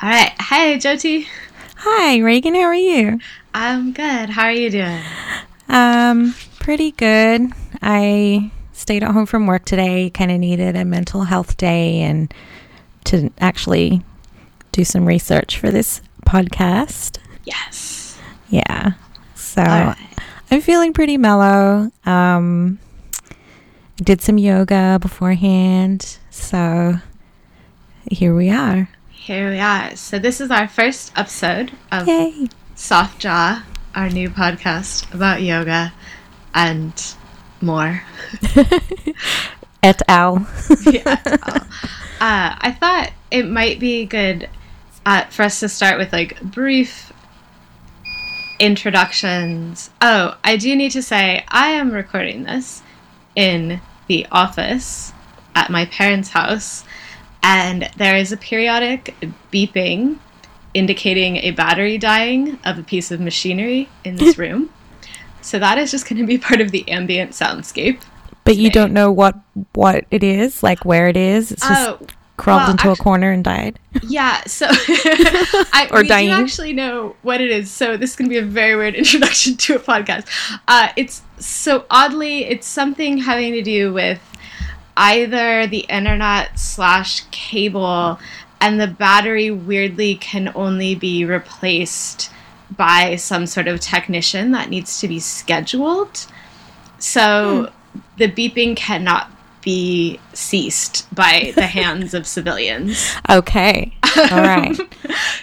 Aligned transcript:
All 0.00 0.08
right. 0.08 0.32
Hi, 0.38 0.76
Jyoti. 0.76 1.26
Hi, 1.78 2.18
Reagan. 2.18 2.54
How 2.54 2.60
are 2.60 2.74
you? 2.74 3.18
I'm 3.52 3.92
good. 3.92 4.30
How 4.30 4.44
are 4.44 4.52
you 4.52 4.70
doing? 4.70 5.02
Um, 5.68 6.36
pretty 6.60 6.92
good. 6.92 7.50
I 7.82 8.52
stayed 8.72 9.02
at 9.02 9.10
home 9.10 9.26
from 9.26 9.48
work 9.48 9.64
today. 9.64 10.10
Kind 10.10 10.30
of 10.30 10.38
needed 10.38 10.76
a 10.76 10.84
mental 10.84 11.24
health 11.24 11.56
day 11.56 12.02
and 12.02 12.32
to 13.06 13.30
actually 13.40 14.02
do 14.70 14.84
some 14.84 15.04
research 15.04 15.58
for 15.58 15.72
this 15.72 16.00
podcast. 16.24 17.18
Yes. 17.42 18.16
Yeah. 18.50 18.92
So 19.34 19.62
right. 19.62 19.96
I'm 20.52 20.60
feeling 20.60 20.92
pretty 20.92 21.16
mellow. 21.16 21.90
Um, 22.06 22.78
did 23.96 24.20
some 24.20 24.38
yoga 24.38 24.98
beforehand. 25.02 26.18
So 26.30 27.00
here 28.08 28.32
we 28.32 28.48
are. 28.48 28.88
Here 29.28 29.50
we 29.50 29.58
are. 29.58 29.94
So 29.94 30.18
this 30.18 30.40
is 30.40 30.50
our 30.50 30.66
first 30.66 31.12
episode 31.14 31.72
of 31.92 32.08
Yay. 32.08 32.48
Soft 32.74 33.18
Jaw, 33.18 33.62
our 33.94 34.08
new 34.08 34.30
podcast 34.30 35.12
about 35.12 35.42
yoga 35.42 35.92
and 36.54 37.14
more. 37.60 38.04
Et 39.82 40.00
al. 40.08 40.46
yeah. 40.90 41.20
Uh, 41.26 42.56
I 42.58 42.74
thought 42.80 43.12
it 43.30 43.42
might 43.42 43.78
be 43.78 44.06
good 44.06 44.48
uh, 45.04 45.24
for 45.24 45.42
us 45.42 45.60
to 45.60 45.68
start 45.68 45.98
with 45.98 46.10
like 46.10 46.40
brief 46.40 47.12
introductions. 48.58 49.90
Oh, 50.00 50.38
I 50.42 50.56
do 50.56 50.74
need 50.74 50.92
to 50.92 51.02
say 51.02 51.44
I 51.48 51.68
am 51.72 51.90
recording 51.90 52.44
this 52.44 52.82
in 53.36 53.82
the 54.06 54.26
office 54.32 55.12
at 55.54 55.68
my 55.68 55.84
parents' 55.84 56.30
house, 56.30 56.84
and 57.42 57.88
there 57.96 58.16
is 58.16 58.32
a 58.32 58.36
periodic 58.36 59.14
beeping 59.52 60.18
indicating 60.74 61.36
a 61.38 61.50
battery 61.52 61.98
dying 61.98 62.58
of 62.64 62.78
a 62.78 62.82
piece 62.82 63.10
of 63.10 63.20
machinery 63.20 63.88
in 64.04 64.16
this 64.16 64.36
room. 64.44 64.70
So 65.40 65.58
that 65.58 65.78
is 65.78 65.90
just 65.90 66.08
going 66.08 66.18
to 66.20 66.26
be 66.26 66.36
part 66.38 66.60
of 66.60 66.70
the 66.72 66.88
ambient 66.90 67.30
soundscape. 67.32 68.00
But 68.44 68.56
you 68.56 68.70
don't 68.70 68.92
know 68.92 69.10
what 69.12 69.36
what 69.74 70.04
it 70.10 70.22
is, 70.22 70.62
like 70.62 70.84
where 70.84 71.08
it 71.08 71.16
is. 71.16 71.52
It's 71.52 71.66
just 71.66 71.88
Oh, 71.88 72.06
crawled 72.36 72.62
well, 72.62 72.70
into 72.72 72.88
actu- 72.88 73.00
a 73.00 73.04
corner 73.04 73.30
and 73.30 73.44
died. 73.44 73.78
Yeah, 74.02 74.42
so 74.46 74.66
I 74.70 75.88
Or 75.90 76.02
we 76.02 76.08
dying. 76.08 76.28
do 76.28 76.34
actually 76.34 76.72
know 76.72 77.14
what 77.22 77.40
it 77.40 77.50
is. 77.50 77.70
So 77.70 77.96
this 77.96 78.10
is 78.10 78.16
gonna 78.16 78.30
be 78.30 78.38
a 78.38 78.42
very 78.42 78.74
weird 78.76 78.94
introduction 79.02 79.56
to 79.56 79.76
a 79.76 79.78
podcast. 79.78 80.26
Uh, 80.66 80.88
it's 80.96 81.22
so 81.38 81.84
oddly, 81.90 82.44
it's 82.44 82.66
something 82.66 83.18
having 83.18 83.52
to 83.52 83.62
do 83.62 83.92
with 83.92 84.20
either 84.98 85.66
the 85.66 85.86
internet 85.88 86.58
slash 86.58 87.22
cable, 87.30 88.18
and 88.60 88.80
the 88.80 88.88
battery 88.88 89.50
weirdly 89.50 90.16
can 90.16 90.52
only 90.54 90.94
be 90.94 91.24
replaced 91.24 92.30
by 92.76 93.16
some 93.16 93.46
sort 93.46 93.68
of 93.68 93.80
technician 93.80 94.50
that 94.52 94.68
needs 94.68 95.00
to 95.00 95.08
be 95.08 95.18
scheduled. 95.18 96.26
So 96.98 97.72
the 98.18 98.30
beeping 98.30 98.76
cannot 98.76 99.30
be 99.62 100.18
ceased 100.34 101.12
by 101.14 101.52
the 101.54 101.66
hands 101.66 102.12
of 102.12 102.26
civilians. 102.26 103.14
Okay. 103.30 103.94
All 104.16 104.42
right. 104.42 104.76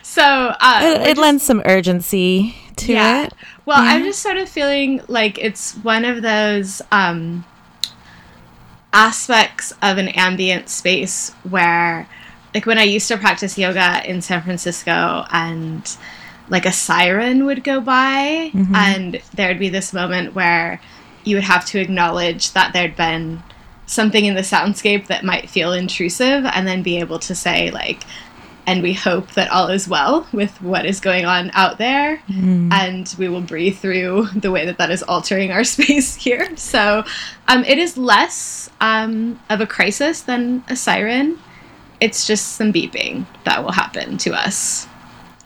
So 0.04 0.24
uh, 0.62 0.80
it, 0.82 1.02
it 1.02 1.06
just- 1.08 1.20
lends 1.20 1.44
some 1.44 1.62
urgency 1.66 2.56
to 2.78 2.94
yeah. 2.94 3.26
it. 3.26 3.34
Well, 3.66 3.78
I'm 3.78 4.04
just 4.04 4.22
sort 4.22 4.38
of 4.38 4.48
feeling 4.48 5.02
like 5.10 5.38
it's 5.38 5.74
one 5.78 6.06
of 6.06 6.22
those 6.22 6.82
um, 6.90 7.44
aspects 8.96 9.74
of 9.82 9.98
an 9.98 10.08
ambient 10.10 10.70
space 10.70 11.32
where, 11.44 12.08
like, 12.56 12.66
when 12.66 12.80
I 12.80 12.84
used 12.84 13.08
to 13.10 13.18
practice 13.18 13.58
yoga 13.58 14.02
in 14.10 14.22
San 14.22 14.42
Francisco 14.42 15.26
and 15.32 15.96
like 16.48 16.66
a 16.66 16.72
siren 16.72 17.46
would 17.46 17.64
go 17.64 17.82
by, 17.82 18.52
Mhm. 18.54 18.76
and 18.76 19.22
there'd 19.34 19.60
be 19.60 19.68
this 19.70 19.92
moment 19.94 20.34
where 20.36 20.80
you 21.24 21.36
would 21.36 21.44
have 21.44 21.66
to 21.66 21.80
acknowledge 21.80 22.52
that 22.54 22.72
there'd 22.72 22.96
been 22.96 23.42
something 23.88 24.26
in 24.26 24.36
the 24.36 24.42
soundscape 24.42 25.08
that 25.08 25.24
might 25.26 25.50
feel 25.50 25.74
intrusive, 25.74 26.46
and 26.46 26.68
then 26.68 26.82
be 26.84 27.00
able 27.00 27.18
to 27.20 27.34
say, 27.36 27.72
like, 27.72 28.04
and 28.68 28.82
we 28.82 28.94
hope 28.94 29.32
that 29.34 29.50
all 29.52 29.68
is 29.70 29.88
well 29.88 30.26
with 30.32 30.60
what 30.62 30.86
is 30.86 31.00
going 31.00 31.26
on 31.26 31.52
out 31.54 31.78
there 31.78 32.22
Mm. 32.30 32.72
and 32.74 33.16
we 33.20 33.30
will 33.30 33.42
breathe 33.42 33.78
through 33.78 34.28
the 34.36 34.52
way 34.52 34.66
that 34.66 34.78
that 34.78 34.90
is 34.92 35.04
altering 35.04 35.52
our 35.52 35.64
space 35.76 36.16
here. 36.16 36.56
So 36.58 37.04
um, 37.48 37.64
it 37.66 37.78
is 37.78 37.98
less 37.98 38.70
um, 38.82 39.40
of 39.50 39.62
a 39.62 39.68
crisis 39.68 40.22
than 40.22 40.64
a 40.68 40.76
siren. 40.76 41.38
It's 42.00 42.26
just 42.28 42.54
some 42.54 42.74
beeping 42.74 43.26
that 43.46 43.64
will 43.64 43.72
happen 43.72 44.18
to 44.20 44.34
us. 44.34 44.88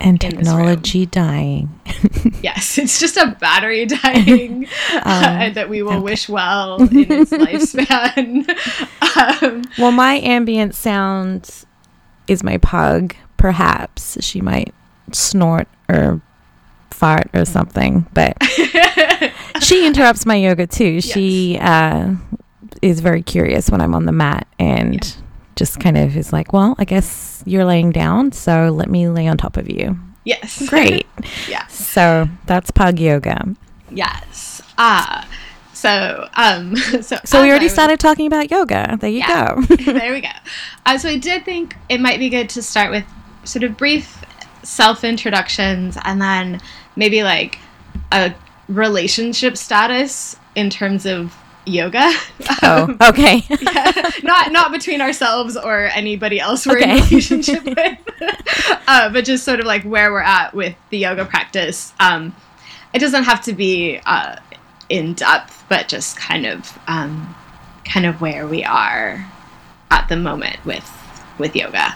and 0.01 0.23
in 0.23 0.29
this 0.37 0.47
room. 0.47 0.57
technology 0.57 1.05
dying. 1.05 1.69
Yes, 2.41 2.77
it's 2.77 2.99
just 2.99 3.17
a 3.17 3.35
battery 3.39 3.85
dying 3.85 4.65
Um, 4.93 5.03
and 5.05 5.55
that 5.55 5.67
we 5.69 5.81
will 5.83 5.91
okay. 5.93 5.99
wish 5.99 6.29
well 6.29 6.81
in 6.81 6.89
its 7.11 7.31
lifespan. 7.31 8.47
um, 9.43 9.63
well, 9.77 9.91
my 9.91 10.15
ambient 10.15 10.73
sound 10.75 11.65
is 12.29 12.43
my 12.43 12.57
pug. 12.57 13.15
Perhaps 13.37 14.23
she 14.23 14.41
might 14.41 14.73
snort 15.11 15.67
or 15.87 16.21
fart 16.91 17.29
or 17.33 17.45
something, 17.45 18.05
but 18.13 18.37
she 19.61 19.87
interrupts 19.87 20.25
my 20.25 20.35
yoga 20.35 20.67
too. 20.67 21.01
She 21.01 21.57
uh, 21.59 22.15
is 22.81 22.99
very 22.99 23.21
curious 23.21 23.69
when 23.69 23.81
I'm 23.81 23.95
on 23.95 24.05
the 24.05 24.11
mat 24.11 24.47
and 24.59 25.15
just 25.55 25.79
kind 25.79 25.97
of 25.97 26.17
is 26.17 26.33
like, 26.33 26.51
"Well, 26.53 26.75
I 26.77 26.85
guess 26.85 27.43
you're 27.45 27.65
laying 27.65 27.91
down, 27.91 28.31
so 28.31 28.69
let 28.69 28.89
me 28.89 29.07
lay 29.07 29.27
on 29.27 29.37
top 29.37 29.57
of 29.57 29.69
you." 29.69 29.97
yes. 30.29 30.67
Great. 30.67 31.07
yeah. 31.49 31.65
So 31.67 32.29
that's 32.45 32.71
pug 32.71 32.99
yoga. 32.99 33.55
Yes. 33.91 34.61
Ah. 34.77 35.27
So, 35.79 36.27
um, 36.33 36.75
so, 37.01 37.17
So 37.23 37.41
we 37.41 37.49
already 37.49 37.65
was- 37.65 37.73
started 37.73 37.99
talking 37.99 38.27
about 38.27 38.51
yoga. 38.51 38.97
There 38.99 39.09
you 39.09 39.19
Yeah. 39.19 39.55
go. 39.55 39.61
there 39.93 40.11
we 40.13 40.21
go. 40.21 40.27
Uh, 40.85 40.97
so 40.97 41.07
I 41.09 41.17
did 41.17 41.45
think 41.45 41.75
it 41.87 42.01
might 42.01 42.19
be 42.19 42.29
good 42.29 42.49
to 42.49 42.61
start 42.61 42.91
with 42.91 43.05
sort 43.45 43.63
of 43.63 43.77
brief 43.77 44.23
self 44.63 45.03
introductions 45.05 45.97
and 46.03 46.21
then 46.21 46.59
maybe 46.97 47.23
like 47.23 47.59
a 48.11 48.33
relationship 48.67 49.55
status 49.55 50.35
in 50.55 50.69
terms 50.69 51.05
of 51.05 51.33
yoga. 51.65 52.11
oh, 52.63 52.83
Um, 52.83 52.97
okay. 53.01 53.43
yeah, 53.49 54.09
not 54.23 54.51
not 54.51 54.71
between 54.73 54.99
ourselves 55.01 55.55
or 55.55 55.85
anybody 55.93 56.41
else 56.41 56.65
we're 56.67 56.77
in 56.79 56.89
Okay. 56.91 57.01
relationship 57.09 57.63
with, 57.63 57.97
uh, 58.87 59.09
but 59.13 59.23
just 59.23 59.45
sort 59.45 59.59
of 59.61 59.65
like 59.65 59.83
where 59.83 60.11
we're 60.11 60.19
at 60.19 60.53
with 60.53 60.75
the 60.89 60.97
yoga 60.97 61.23
practice. 61.25 61.93
Um, 62.01 62.35
it 62.93 62.99
doesn't 62.99 63.23
have 63.23 63.41
to 63.43 63.53
be 63.53 63.99
uh, 64.05 64.35
in 64.89 65.13
depth, 65.13 65.58
but 65.69 65.87
just 65.87 66.17
kind 66.17 66.45
of 66.45 66.77
um, 66.87 67.35
kind 67.85 68.05
of 68.05 68.21
where 68.21 68.47
we 68.47 68.63
are 68.63 69.25
at 69.91 70.09
the 70.09 70.15
moment 70.15 70.63
with 70.65 70.89
with 71.37 71.55
yoga. 71.55 71.95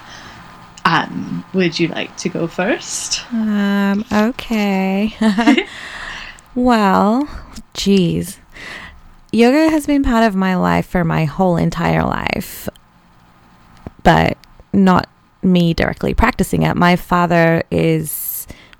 Um, 0.86 1.44
would 1.54 1.78
you 1.78 1.88
like 1.88 2.16
to 2.18 2.28
go 2.28 2.46
first? 2.46 3.24
Um, 3.32 4.04
okay. 4.12 5.14
well, 6.54 7.28
geez. 7.72 8.38
Yoga 9.32 9.70
has 9.70 9.86
been 9.86 10.02
part 10.02 10.24
of 10.24 10.36
my 10.36 10.54
life 10.54 10.86
for 10.86 11.02
my 11.02 11.24
whole 11.24 11.56
entire 11.56 12.04
life, 12.04 12.68
but 14.02 14.36
not 14.72 15.08
me 15.42 15.74
directly 15.74 16.14
practicing 16.14 16.62
it. 16.62 16.76
My 16.76 16.96
father 16.96 17.62
is, 17.70 18.10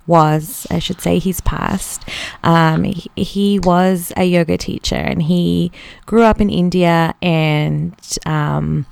was, 0.07 0.67
I 0.69 0.79
should 0.79 1.01
say, 1.01 1.19
he's 1.19 1.41
passed. 1.41 2.03
Um, 2.43 2.83
he, 2.83 3.09
he 3.15 3.59
was 3.59 4.13
a 4.17 4.23
yoga 4.23 4.57
teacher 4.57 4.95
and 4.95 5.23
he 5.23 5.71
grew 6.05 6.23
up 6.23 6.39
in 6.41 6.49
India 6.49 7.15
and, 7.21 7.95
um, 8.25 8.85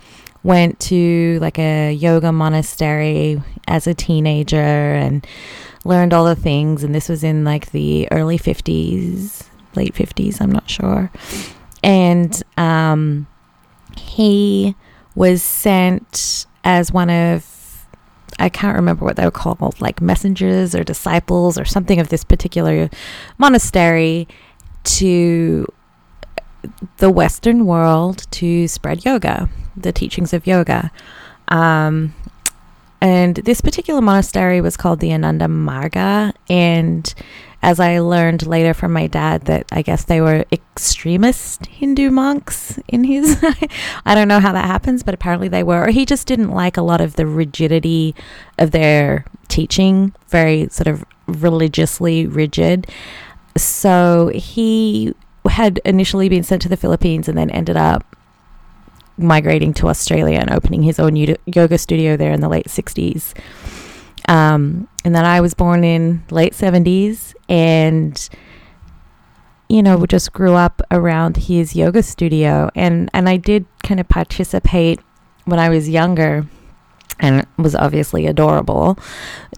went 0.44 0.80
to 0.82 1.40
like 1.40 1.58
a 1.58 1.94
yoga 1.94 2.32
monastery 2.32 3.42
as 3.68 3.88
a 3.88 3.94
teenager 3.94 4.58
and 4.58 5.26
learned 5.86 6.14
all 6.14 6.26
the 6.26 6.36
things 6.36 6.84
and 6.84 6.94
this 6.94 7.10
was 7.10 7.24
in 7.24 7.44
like 7.44 7.72
the 7.72 8.08
early 8.12 8.38
50s 8.38 9.48
late 9.76 9.94
50s 9.94 10.42
i'm 10.42 10.52
not 10.52 10.70
sure 10.70 11.10
and 11.82 12.44
um, 12.58 13.28
he 13.98 14.76
was 15.16 15.42
sent 15.44 16.46
as 16.64 16.92
one 16.92 17.10
of 17.10 17.53
i 18.40 18.50
can't 18.50 18.76
remember 18.76 19.06
what 19.06 19.16
they 19.16 19.26
were 19.26 19.32
called 19.32 19.80
like 19.82 20.02
messengers 20.02 20.74
or 20.76 20.84
disciples 20.84 21.58
or 21.58 21.66
something 21.66 22.00
of 22.00 22.10
this 22.10 22.24
particular 22.24 22.90
monastery 23.38 24.28
to 24.84 25.66
the 26.98 27.10
western 27.10 27.66
world 27.66 28.26
to 28.32 28.68
spread 28.68 29.04
yoga 29.06 29.50
the 29.76 29.92
teachings 29.92 30.34
of 30.34 30.48
yoga 30.48 30.92
um, 31.50 32.14
and 33.04 33.36
this 33.36 33.60
particular 33.60 34.00
monastery 34.00 34.62
was 34.62 34.78
called 34.78 35.02
the 35.02 35.12
Ananda 35.12 35.48
Marga. 35.48 36.32
And 36.50 37.14
as 37.64 37.80
I 37.80 38.00
learned 38.00 38.46
later 38.46 38.74
from 38.74 38.92
my 38.92 39.08
dad, 39.08 39.46
that 39.46 39.66
I 39.72 39.82
guess 39.82 40.04
they 40.04 40.20
were 40.20 40.46
extremist 40.52 41.66
Hindu 41.68 42.12
monks 42.12 42.78
in 42.90 43.06
his. 43.06 43.42
I 44.06 44.14
don't 44.14 44.28
know 44.28 44.42
how 44.42 44.52
that 44.52 44.66
happens, 44.66 45.02
but 45.02 45.14
apparently 45.14 45.48
they 45.48 45.64
were. 45.64 45.86
Or 45.86 45.90
he 45.90 46.06
just 46.06 46.28
didn't 46.28 46.52
like 46.52 46.76
a 46.76 46.82
lot 46.82 47.00
of 47.00 47.16
the 47.16 47.26
rigidity 47.26 48.16
of 48.60 48.72
their 48.72 49.24
teaching, 49.48 50.14
very 50.28 50.68
sort 50.68 50.88
of 50.88 51.06
religiously 51.26 52.28
rigid. 52.28 52.86
So 53.56 54.30
he 54.36 55.16
had 55.50 55.80
initially 55.86 56.28
been 56.28 56.44
sent 56.44 56.62
to 56.64 56.70
the 56.70 56.78
Philippines 56.78 57.30
and 57.30 57.38
then 57.38 57.50
ended 57.50 57.78
up 57.78 58.18
migrating 59.18 59.74
to 59.76 59.88
Australia 59.88 60.40
and 60.40 60.52
opening 60.52 60.84
his 60.84 61.00
own 61.00 61.16
yoga 61.16 61.78
studio 61.78 62.18
there 62.18 62.34
in 62.34 62.42
the 62.42 62.50
late 62.50 62.68
60s. 62.68 63.34
Um, 64.28 64.88
and 65.04 65.14
then 65.14 65.26
I 65.26 65.42
was 65.42 65.54
born 65.54 65.84
in 65.84 66.24
late 66.30 66.54
70s 66.54 67.36
and 67.50 68.30
you 69.70 69.84
know 69.84 70.06
just 70.06 70.32
grew 70.32 70.54
up 70.54 70.82
around 70.92 71.38
his 71.38 71.76
yoga 71.76 72.04
studio. 72.04 72.70
And 72.76 73.10
and 73.14 73.28
I 73.28 73.38
did 73.38 73.66
kind 73.84 74.00
of 74.00 74.08
participate 74.08 75.00
when 75.46 75.60
I 75.60 75.70
was 75.70 75.90
younger 75.90 76.46
and 77.20 77.46
was 77.58 77.76
obviously 77.76 78.26
adorable 78.28 78.98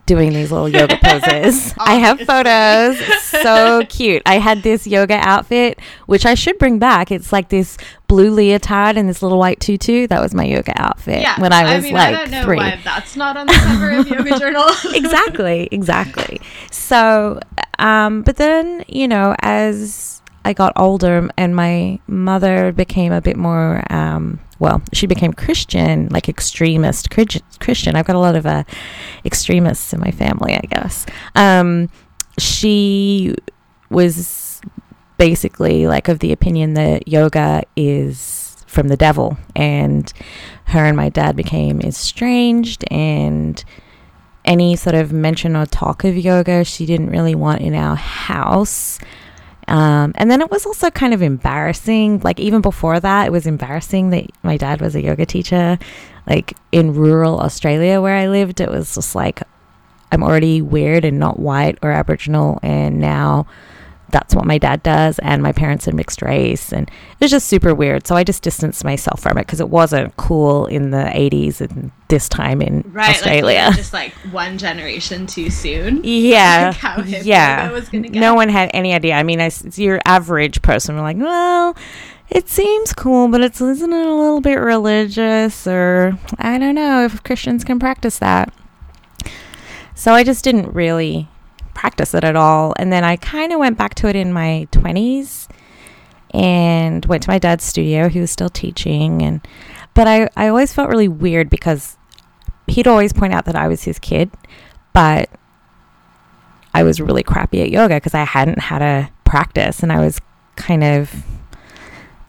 doing 0.06 0.34
these 0.34 0.52
little 0.52 0.70
yoga 0.70 0.98
poses. 1.04 1.74
I 1.80 1.96
have 1.96 2.20
photos. 2.22 3.00
So 3.24 3.84
cute. 3.90 4.22
I 4.26 4.40
had 4.40 4.64
this 4.64 4.86
yoga 4.88 5.16
outfit, 5.16 5.80
which 6.06 6.26
I 6.26 6.36
should 6.36 6.58
bring 6.58 6.80
back. 6.80 7.12
It's 7.12 7.32
like 7.34 7.50
this 7.50 7.78
blue 8.08 8.32
leotard 8.32 8.98
and 8.98 9.10
this 9.10 9.22
little 9.22 9.40
white 9.40 9.60
tutu. 9.60 10.08
That 10.08 10.22
was 10.22 10.34
my 10.34 10.44
yoga 10.46 10.74
outfit 10.80 11.22
yeah, 11.22 11.40
when 11.40 11.52
I 11.52 11.76
was 11.76 11.84
I 11.84 11.88
mean, 11.88 11.94
like 11.94 12.08
I 12.08 12.12
don't 12.12 12.32
know 12.32 12.44
three. 12.44 12.58
Why 12.58 12.80
that's 12.84 13.16
not 13.16 13.38
on 13.38 13.48
the 13.48 13.54
cover 13.54 13.92
of 13.92 14.08
Yoga 14.08 14.40
Journal. 14.40 14.68
exactly, 14.94 15.68
exactly. 15.72 16.40
So, 16.72 17.40
um, 17.80 18.22
but 18.22 18.38
then 18.38 18.84
you 18.88 19.08
know, 19.08 19.36
as 19.40 20.22
I 20.44 20.54
got 20.54 20.74
older 20.76 21.28
and 21.38 21.56
my 21.56 22.00
mother 22.08 22.72
became 22.72 23.12
a 23.12 23.22
bit 23.22 23.38
more 23.38 23.84
um, 23.92 24.40
well, 24.60 24.82
she 24.94 25.08
became 25.08 25.34
Christian, 25.34 26.08
like 26.10 26.30
extremist 26.30 27.10
Christian. 27.10 27.96
I've 27.96 28.06
got 28.06 28.16
a 28.16 28.20
lot 28.20 28.36
of 28.36 28.46
uh, 28.46 28.64
extremists 29.26 29.94
in 29.94 30.00
my 30.00 30.12
family, 30.12 30.56
I 30.56 30.66
guess. 30.70 31.06
Um, 31.36 31.90
she 32.38 33.36
was 33.90 34.62
basically 35.18 35.88
like 35.88 36.08
of 36.08 36.20
the 36.20 36.32
opinion 36.32 36.74
that 36.74 37.08
yoga 37.08 37.64
is 37.76 38.64
from 38.68 38.88
the 38.88 38.98
devil, 38.98 39.38
and 39.56 40.12
her 40.66 40.86
and 40.86 40.98
my 40.98 41.10
dad 41.10 41.36
became 41.36 41.82
estranged, 41.82 42.84
and 42.90 43.64
any 44.46 44.76
sort 44.76 44.96
of 44.96 45.12
mention 45.12 45.56
or 45.56 45.66
talk 45.66 46.04
of 46.04 46.16
yoga 46.16 46.64
she 46.64 46.86
didn't 46.86 47.10
really 47.10 47.36
want 47.36 47.62
in 47.62 47.74
our 47.74 47.96
house. 47.96 49.00
Um, 49.68 50.14
and 50.16 50.30
then 50.30 50.42
it 50.42 50.52
was 50.52 50.66
also 50.66 50.92
kind 50.92 51.14
of 51.14 51.22
embarrassing. 51.22 52.20
Like, 52.20 52.40
even 52.40 52.62
before 52.62 53.00
that, 53.00 53.28
it 53.28 53.32
was 53.32 53.48
embarrassing 53.48 54.12
that 54.12 54.26
my 54.44 54.58
dad 54.58 54.82
was 54.82 54.96
a 54.96 55.02
yoga 55.02 55.26
teacher. 55.26 55.80
Like, 56.28 56.56
in 56.72 56.94
rural 56.94 57.40
Australia 57.40 58.02
where 58.02 58.16
I 58.16 58.28
lived, 58.28 58.62
it 58.62 58.70
was 58.70 58.96
just 58.96 59.16
like, 59.16 59.42
I'm 60.12 60.24
already 60.24 60.62
weird 60.62 61.04
and 61.04 61.20
not 61.20 61.40
white 61.40 61.78
or 61.82 61.92
Aboriginal. 61.92 62.60
And 62.62 63.00
now 63.00 63.48
that's 64.10 64.36
what 64.36 64.46
my 64.46 64.58
dad 64.58 64.84
does 64.84 65.20
and 65.20 65.42
my 65.42 65.52
parents 65.52 65.88
are 65.88 65.94
mixed 65.94 66.22
race 66.22 66.72
and 66.72 66.88
it 66.90 67.20
was 67.22 67.32
just 67.32 67.48
super 67.48 67.74
weird. 67.74 68.06
So 68.06 68.16
i 68.16 68.24
just 68.24 68.44
distanced 68.44 68.84
myself 68.84 69.20
from 69.20 69.38
it 69.38 69.46
because 69.46 69.60
it 69.60 69.70
wasn't 69.70 70.16
cool 70.18 70.66
in 70.68 70.92
the 70.92 70.98
80s 70.98 71.62
and 71.62 71.92
this 72.08 72.30
time 72.30 72.62
in 72.62 72.84
right, 72.94 73.10
australia. 73.10 73.66
like 73.68 73.76
just 73.76 73.94
like 73.94 74.14
one 74.32 74.58
generation 74.58 75.26
too 75.28 75.50
soon. 75.50 76.04
Yeah. 76.26 76.74
Like 76.98 77.26
yeah. 77.26 77.82
No 77.92 78.36
one 78.36 78.50
had 78.50 78.72
any 78.74 78.94
idea. 78.94 79.16
I 79.16 79.24
mean 79.24 79.42
I, 79.42 79.52
your 79.76 80.00
average 80.06 80.62
person 80.62 80.96
were 80.96 81.02
like 81.02 81.18
well 81.18 81.76
it 82.30 82.50
seems 82.50 82.94
cool 82.94 83.28
but 83.28 83.42
it's 83.42 83.62
isn't 83.62 83.92
it 83.94 84.06
a 84.06 84.14
little 84.14 84.42
bit 84.42 84.56
religious? 84.56 85.68
Or 85.68 86.18
i 86.38 86.58
don't 86.58 86.76
know 86.76 87.06
if 87.06 87.24
christians 87.24 87.64
can 87.64 87.80
practice 87.80 88.20
that. 88.20 88.54
So 89.94 90.14
i 90.14 90.24
just 90.24 90.44
didn't 90.44 90.74
really 90.74 91.28
practice 91.76 92.16
it 92.16 92.24
at 92.24 92.36
all. 92.36 92.74
And 92.80 92.92
then 92.92 93.04
I 93.04 93.18
kind 93.18 93.54
of 93.54 93.60
went 93.60 93.78
back 93.78 93.94
to 93.96 94.08
it 94.08 94.16
in 94.16 94.34
my 94.34 94.68
20s 94.72 95.48
and 96.32 97.06
went 97.06 97.24
to 97.24 97.30
my 97.30 97.38
dad's 97.38 97.64
studio. 97.64 98.10
He 98.10 98.20
was 98.20 98.32
still 98.32 98.50
teaching 98.50 99.22
and 99.22 99.46
but 99.94 100.08
I, 100.08 100.30
I 100.36 100.50
always 100.50 100.74
felt 100.74 100.90
really 100.90 101.08
weird 101.08 101.50
because 101.50 101.98
he'd 102.68 102.88
always 102.88 103.14
point 103.14 103.34
out 103.34 103.46
that 103.46 103.56
I 103.56 103.70
was 103.70 103.84
his 103.84 103.98
kid, 103.98 104.30
but 104.92 105.30
I 106.74 106.84
was 106.84 107.00
really 107.00 107.24
crappy 107.24 107.62
at 107.62 107.70
yoga 107.70 107.96
because 107.96 108.14
I 108.14 108.26
hadn't 108.26 108.60
had 108.60 108.82
a 108.82 109.10
practice 109.24 109.82
and 109.82 109.94
I 109.94 110.04
was 110.04 110.20
kind 110.58 110.84
of, 110.84 111.24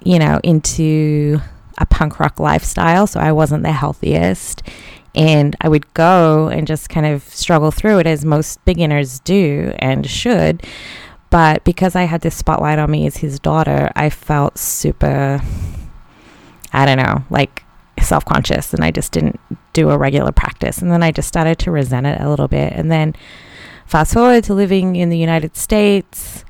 you 0.04 0.20
know, 0.20 0.38
into 0.44 1.40
a 1.78 1.86
punk 1.86 2.20
rock 2.20 2.38
lifestyle. 2.38 3.08
So 3.08 3.18
I 3.18 3.32
wasn't 3.32 3.64
the 3.64 3.72
healthiest. 3.72 4.62
And 5.16 5.56
I 5.62 5.68
would 5.68 5.92
go 5.94 6.48
and 6.48 6.66
just 6.66 6.90
kind 6.90 7.06
of 7.06 7.22
struggle 7.22 7.70
through 7.70 8.00
it 8.00 8.06
as 8.06 8.24
most 8.24 8.62
beginners 8.66 9.20
do 9.20 9.72
and 9.78 10.08
should. 10.08 10.62
But 11.30 11.64
because 11.64 11.96
I 11.96 12.04
had 12.04 12.20
this 12.20 12.36
spotlight 12.36 12.78
on 12.78 12.90
me 12.90 13.06
as 13.06 13.16
his 13.16 13.40
daughter, 13.40 13.90
I 13.96 14.10
felt 14.10 14.58
super, 14.58 15.40
I 16.72 16.86
don't 16.86 16.98
know, 16.98 17.24
like 17.30 17.64
self 18.02 18.24
conscious. 18.24 18.74
And 18.74 18.84
I 18.84 18.90
just 18.90 19.12
didn't 19.12 19.40
do 19.72 19.90
a 19.90 19.98
regular 19.98 20.32
practice. 20.32 20.78
And 20.78 20.90
then 20.90 21.02
I 21.02 21.12
just 21.12 21.28
started 21.28 21.58
to 21.60 21.70
resent 21.70 22.06
it 22.06 22.20
a 22.20 22.28
little 22.28 22.48
bit. 22.48 22.72
And 22.74 22.92
then 22.92 23.16
fast 23.86 24.14
forward 24.14 24.44
to 24.44 24.54
living 24.54 24.96
in 24.96 25.08
the 25.08 25.18
United 25.18 25.56
States. 25.56 26.44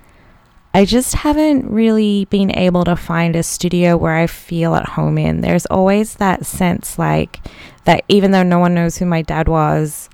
I 0.75 0.85
just 0.85 1.15
haven't 1.15 1.71
really 1.71 2.27
been 2.27 2.55
able 2.55 2.85
to 2.85 2.97
find 2.97 3.35
a 3.35 3.43
studio 3.43 3.97
where 3.97 4.15
I 4.15 4.27
feel 4.27 4.75
at 4.75 4.91
home 4.91 5.17
in. 5.17 5.41
There's 5.41 5.65
always 5.67 6.17
that 6.17 6.45
sense 6.45 6.99
like 6.99 7.41
that 7.87 8.05
even 8.09 8.33
though 8.33 8.43
no 8.43 8.59
one 8.59 8.75
knows 8.75 8.99
who 8.99 9.06
my 9.06 9.23
dad 9.23 9.49
was, 9.49 10.11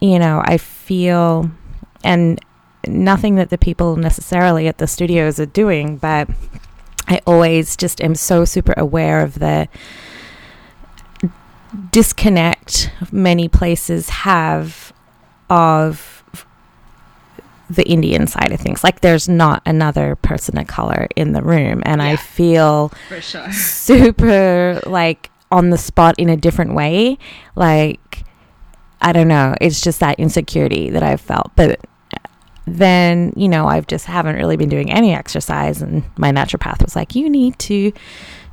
you 0.00 0.18
know, 0.18 0.42
I 0.44 0.58
feel, 0.58 1.50
and 2.04 2.38
nothing 2.86 3.34
that 3.36 3.50
the 3.50 3.58
people 3.58 3.96
necessarily 3.96 4.68
at 4.68 4.78
the 4.78 4.86
studios 4.86 5.40
are 5.40 5.46
doing, 5.46 5.96
but 5.96 6.28
I 7.08 7.20
always 7.26 7.76
just 7.76 8.00
am 8.02 8.14
so 8.14 8.44
super 8.44 8.74
aware 8.76 9.20
of 9.20 9.38
the 9.38 9.68
disconnect 11.90 12.90
many 13.10 13.48
places 13.48 14.08
have 14.10 14.92
of 15.48 16.24
the 17.68 17.84
Indian 17.84 18.26
side 18.26 18.52
of 18.52 18.60
things. 18.60 18.84
Like 18.84 19.00
there's 19.00 19.28
not 19.28 19.62
another 19.66 20.16
person 20.16 20.58
of 20.58 20.66
color 20.66 21.08
in 21.16 21.32
the 21.32 21.42
room 21.42 21.82
and 21.84 22.00
yeah, 22.00 22.10
I 22.10 22.16
feel 22.16 22.92
sure. 23.20 23.50
super 23.52 24.80
like 24.86 25.30
on 25.50 25.70
the 25.70 25.78
spot 25.78 26.14
in 26.18 26.28
a 26.28 26.36
different 26.36 26.74
way. 26.74 27.18
Like, 27.54 28.24
I 29.00 29.12
don't 29.12 29.28
know. 29.28 29.54
It's 29.60 29.80
just 29.80 30.00
that 30.00 30.18
insecurity 30.18 30.90
that 30.90 31.02
I've 31.02 31.20
felt. 31.20 31.52
But 31.54 31.80
then, 32.66 33.32
you 33.36 33.48
know, 33.48 33.66
I've 33.66 33.86
just 33.86 34.06
haven't 34.06 34.36
really 34.36 34.56
been 34.56 34.68
doing 34.68 34.90
any 34.90 35.14
exercise. 35.14 35.82
And 35.82 36.02
my 36.16 36.32
naturopath 36.32 36.82
was 36.82 36.96
like, 36.96 37.14
you 37.14 37.30
need 37.30 37.58
to 37.60 37.92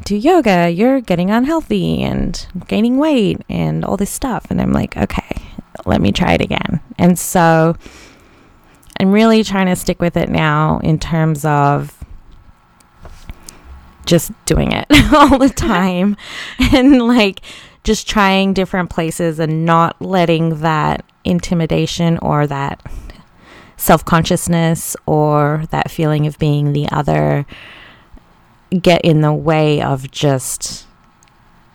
do 0.05 0.15
yoga. 0.15 0.69
You're 0.69 1.01
getting 1.01 1.31
unhealthy 1.31 2.03
and 2.03 2.45
gaining 2.67 2.97
weight 2.97 3.41
and 3.49 3.83
all 3.83 3.97
this 3.97 4.11
stuff. 4.11 4.45
And 4.49 4.61
I'm 4.61 4.71
like, 4.71 4.95
okay, 4.97 5.41
let 5.85 6.01
me 6.01 6.11
try 6.11 6.33
it 6.33 6.41
again. 6.41 6.79
And 6.99 7.17
so 7.17 7.75
I'm 8.99 9.11
really 9.11 9.43
trying 9.43 9.67
to 9.67 9.75
stick 9.75 9.99
with 9.99 10.15
it 10.15 10.29
now 10.29 10.79
in 10.83 10.99
terms 10.99 11.43
of 11.45 12.02
just 14.05 14.31
doing 14.45 14.71
it 14.71 14.85
all 15.13 15.37
the 15.37 15.49
time 15.49 16.15
and 16.73 17.07
like 17.07 17.41
just 17.83 18.07
trying 18.07 18.53
different 18.53 18.89
places 18.89 19.39
and 19.39 19.65
not 19.65 20.01
letting 20.01 20.59
that 20.59 21.05
intimidation 21.23 22.17
or 22.19 22.47
that 22.47 22.81
self 23.77 24.05
consciousness 24.05 24.95
or 25.05 25.65
that 25.71 25.91
feeling 25.91 26.25
of 26.25 26.39
being 26.39 26.73
the 26.73 26.87
other 26.91 27.45
get 28.81 29.01
in 29.01 29.21
the 29.21 29.33
way 29.33 29.81
of 29.81 30.09
just 30.11 30.87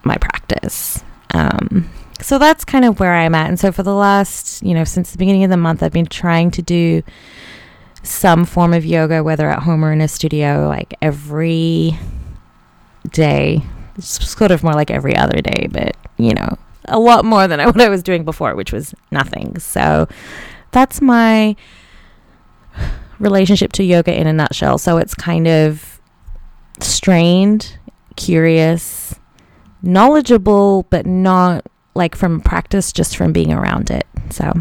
my 0.04 0.16
practice. 0.16 1.04
Um, 1.34 1.90
so 2.20 2.38
that's 2.38 2.64
kind 2.64 2.84
of 2.84 2.98
where 2.98 3.14
I'm 3.14 3.34
at. 3.34 3.48
And 3.48 3.60
so 3.60 3.70
for 3.70 3.82
the 3.82 3.94
last, 3.94 4.62
you 4.62 4.74
know, 4.74 4.84
since 4.84 5.12
the 5.12 5.18
beginning 5.18 5.44
of 5.44 5.50
the 5.50 5.56
month, 5.56 5.82
I've 5.82 5.92
been 5.92 6.06
trying 6.06 6.50
to 6.52 6.62
do 6.62 7.02
some 8.02 8.44
form 8.44 8.72
of 8.72 8.84
yoga, 8.84 9.22
whether 9.22 9.48
at 9.48 9.62
home 9.62 9.84
or 9.84 9.92
in 9.92 10.00
a 10.00 10.08
studio, 10.08 10.66
like 10.66 10.94
every 11.00 11.98
day. 13.08 13.62
It's 13.96 14.28
sort 14.28 14.50
of 14.50 14.62
more 14.62 14.74
like 14.74 14.90
every 14.90 15.16
other 15.16 15.40
day, 15.40 15.68
but 15.70 15.96
you 16.16 16.34
know, 16.34 16.56
a 16.86 16.98
lot 16.98 17.24
more 17.24 17.46
than 17.48 17.60
what 17.64 17.80
I 17.80 17.88
was 17.88 18.02
doing 18.02 18.24
before, 18.24 18.54
which 18.54 18.72
was 18.72 18.94
nothing. 19.10 19.58
So 19.58 20.08
that's 20.70 21.00
my 21.00 21.56
relationship 23.18 23.72
to 23.72 23.84
yoga 23.84 24.18
in 24.18 24.26
a 24.26 24.32
nutshell. 24.32 24.78
So 24.78 24.98
it's 24.98 25.14
kind 25.14 25.48
of 25.48 26.00
strained, 26.80 27.78
curious, 28.16 29.14
knowledgeable, 29.82 30.84
but 30.90 31.06
not 31.06 31.66
like 31.94 32.14
from 32.14 32.40
practice, 32.40 32.92
just 32.92 33.16
from 33.16 33.32
being 33.32 33.52
around 33.52 33.90
it. 33.90 34.06
So, 34.30 34.52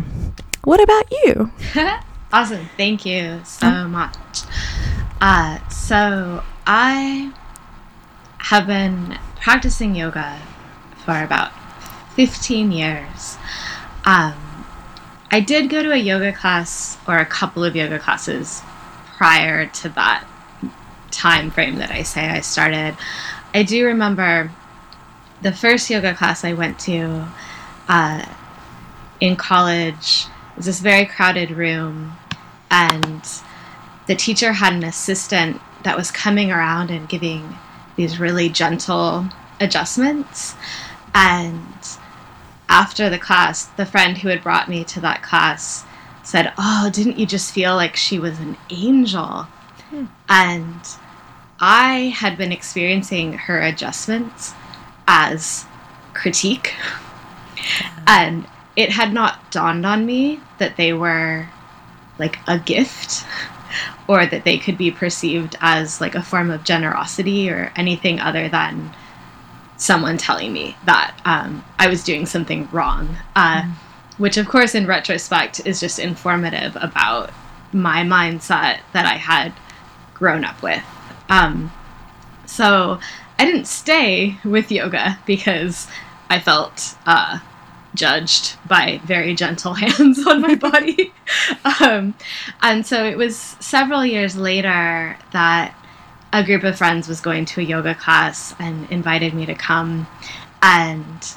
what 0.64 0.82
about 0.82 1.06
you? 1.12 1.52
awesome. 2.34 2.68
Thank 2.78 3.06
you 3.06 3.40
so 3.44 3.88
much. 3.88 4.18
Uh, 5.22 5.68
so, 5.70 6.44
I 6.66 7.32
have 8.48 8.66
been 8.66 9.20
practicing 9.42 9.94
yoga 9.94 10.42
for 11.04 11.22
about 11.22 11.52
15 12.16 12.72
years. 12.72 13.38
Um, 14.06 14.66
I 15.30 15.42
did 15.46 15.70
go 15.70 15.84
to 15.84 15.92
a 15.92 15.98
yoga 15.98 16.32
class 16.32 16.98
or 17.06 17.18
a 17.18 17.26
couple 17.26 17.66
of 17.66 17.76
yoga 17.76 18.00
classes 18.00 18.62
prior 19.18 19.66
to 19.66 19.90
that 19.90 20.26
time 21.12 21.52
frame 21.52 21.76
that 21.80 21.92
I 21.92 22.04
say 22.04 22.22
I 22.30 22.40
started. 22.40 22.96
I 23.54 23.64
do 23.64 23.86
remember 23.86 24.50
the 25.42 25.52
first 25.52 25.90
yoga 25.90 26.14
class 26.16 26.46
I 26.46 26.54
went 26.54 26.80
to 26.80 27.28
uh, 27.90 28.26
in 29.20 29.36
college 29.36 30.26
was 30.56 30.68
this 30.68 30.80
very 30.80 31.06
crowded 31.06 31.52
room, 31.52 32.14
and 32.72 33.28
the 34.08 34.16
teacher 34.16 34.54
had 34.54 34.72
an 34.72 34.86
assistant 34.86 35.60
that 35.84 35.98
was 35.98 36.12
coming 36.12 36.50
around 36.50 36.92
and 36.92 37.10
giving 37.10 37.58
these 37.98 38.20
really 38.20 38.48
gentle 38.48 39.28
adjustments. 39.60 40.56
And 41.14 41.66
after 42.70 43.10
the 43.10 43.20
class, 43.20 43.66
the 43.66 43.86
friend 43.86 44.18
who 44.18 44.30
had 44.30 44.44
brought 44.44 44.70
me 44.70 44.86
to 44.86 45.02
that 45.02 45.24
class 45.24 45.86
said, 46.24 46.54
Oh, 46.58 46.90
didn't 46.94 47.20
you 47.20 47.26
just 47.26 47.54
feel 47.54 47.76
like 47.76 47.96
she 47.96 48.20
was 48.20 48.40
an 48.40 48.56
angel? 48.70 49.44
Hmm. 49.90 50.06
And 50.30 50.82
I 51.60 52.14
had 52.16 52.38
been 52.38 52.52
experiencing 52.52 53.34
her 53.34 53.62
adjustments 53.62 54.54
as 55.08 55.66
critique. 56.14 56.74
And 58.06 58.48
it 58.76 58.92
had 58.92 59.14
not 59.14 59.52
dawned 59.52 59.86
on 59.86 60.06
me 60.06 60.40
that 60.60 60.78
they 60.78 60.94
were 60.94 61.48
like 62.20 62.40
a 62.48 62.60
gift 62.60 63.26
or 64.08 64.26
that 64.26 64.44
they 64.44 64.58
could 64.58 64.78
be 64.78 64.92
perceived 64.92 65.56
as 65.62 66.02
like 66.02 66.16
a 66.16 66.24
form 66.24 66.50
of 66.50 66.64
generosity 66.64 67.50
or 67.50 67.72
anything 67.76 68.20
other 68.20 68.50
than 68.50 68.96
someone 69.78 70.18
telling 70.18 70.52
me 70.52 70.76
that 70.86 71.16
um, 71.26 71.64
I 71.80 71.88
was 71.88 72.04
doing 72.04 72.26
something 72.26 72.68
wrong. 72.72 73.16
Uh, 73.36 73.62
mm. 73.62 73.72
Which, 74.18 74.38
of 74.38 74.48
course, 74.48 74.74
in 74.74 74.88
retrospect, 74.88 75.66
is 75.66 75.80
just 75.80 76.00
informative 76.00 76.76
about 76.76 77.32
my 77.72 78.04
mindset 78.04 78.80
that 78.94 79.06
I 79.06 79.14
had 79.14 79.54
grown 80.16 80.44
up 80.44 80.64
with. 80.64 80.84
Um, 81.30 81.72
so 82.48 83.00
I 83.38 83.46
didn't 83.46 83.68
stay 83.68 84.38
with 84.44 84.72
yoga 84.72 85.20
because 85.28 85.88
I 86.30 86.40
felt 86.40 86.98
uh, 87.06 87.40
judged 87.98 88.56
by 88.68 89.02
very 89.04 89.36
gentle 89.36 89.74
hands 89.74 90.26
on 90.26 90.42
my 90.42 90.56
body. 90.56 91.12
um, 91.82 92.14
and 92.62 92.86
so 92.86 93.04
it 93.04 93.18
was 93.18 93.36
several 93.36 94.06
years 94.06 94.38
later 94.38 95.18
that 95.34 95.76
a 96.32 96.44
group 96.44 96.64
of 96.64 96.78
friends 96.78 97.08
was 97.08 97.20
going 97.20 97.46
to 97.46 97.62
a 97.62 97.64
yoga 97.64 97.96
class 97.96 98.54
and 98.60 98.90
invited 98.92 99.34
me 99.34 99.46
to 99.46 99.56
come. 99.56 100.08
And, 100.62 101.36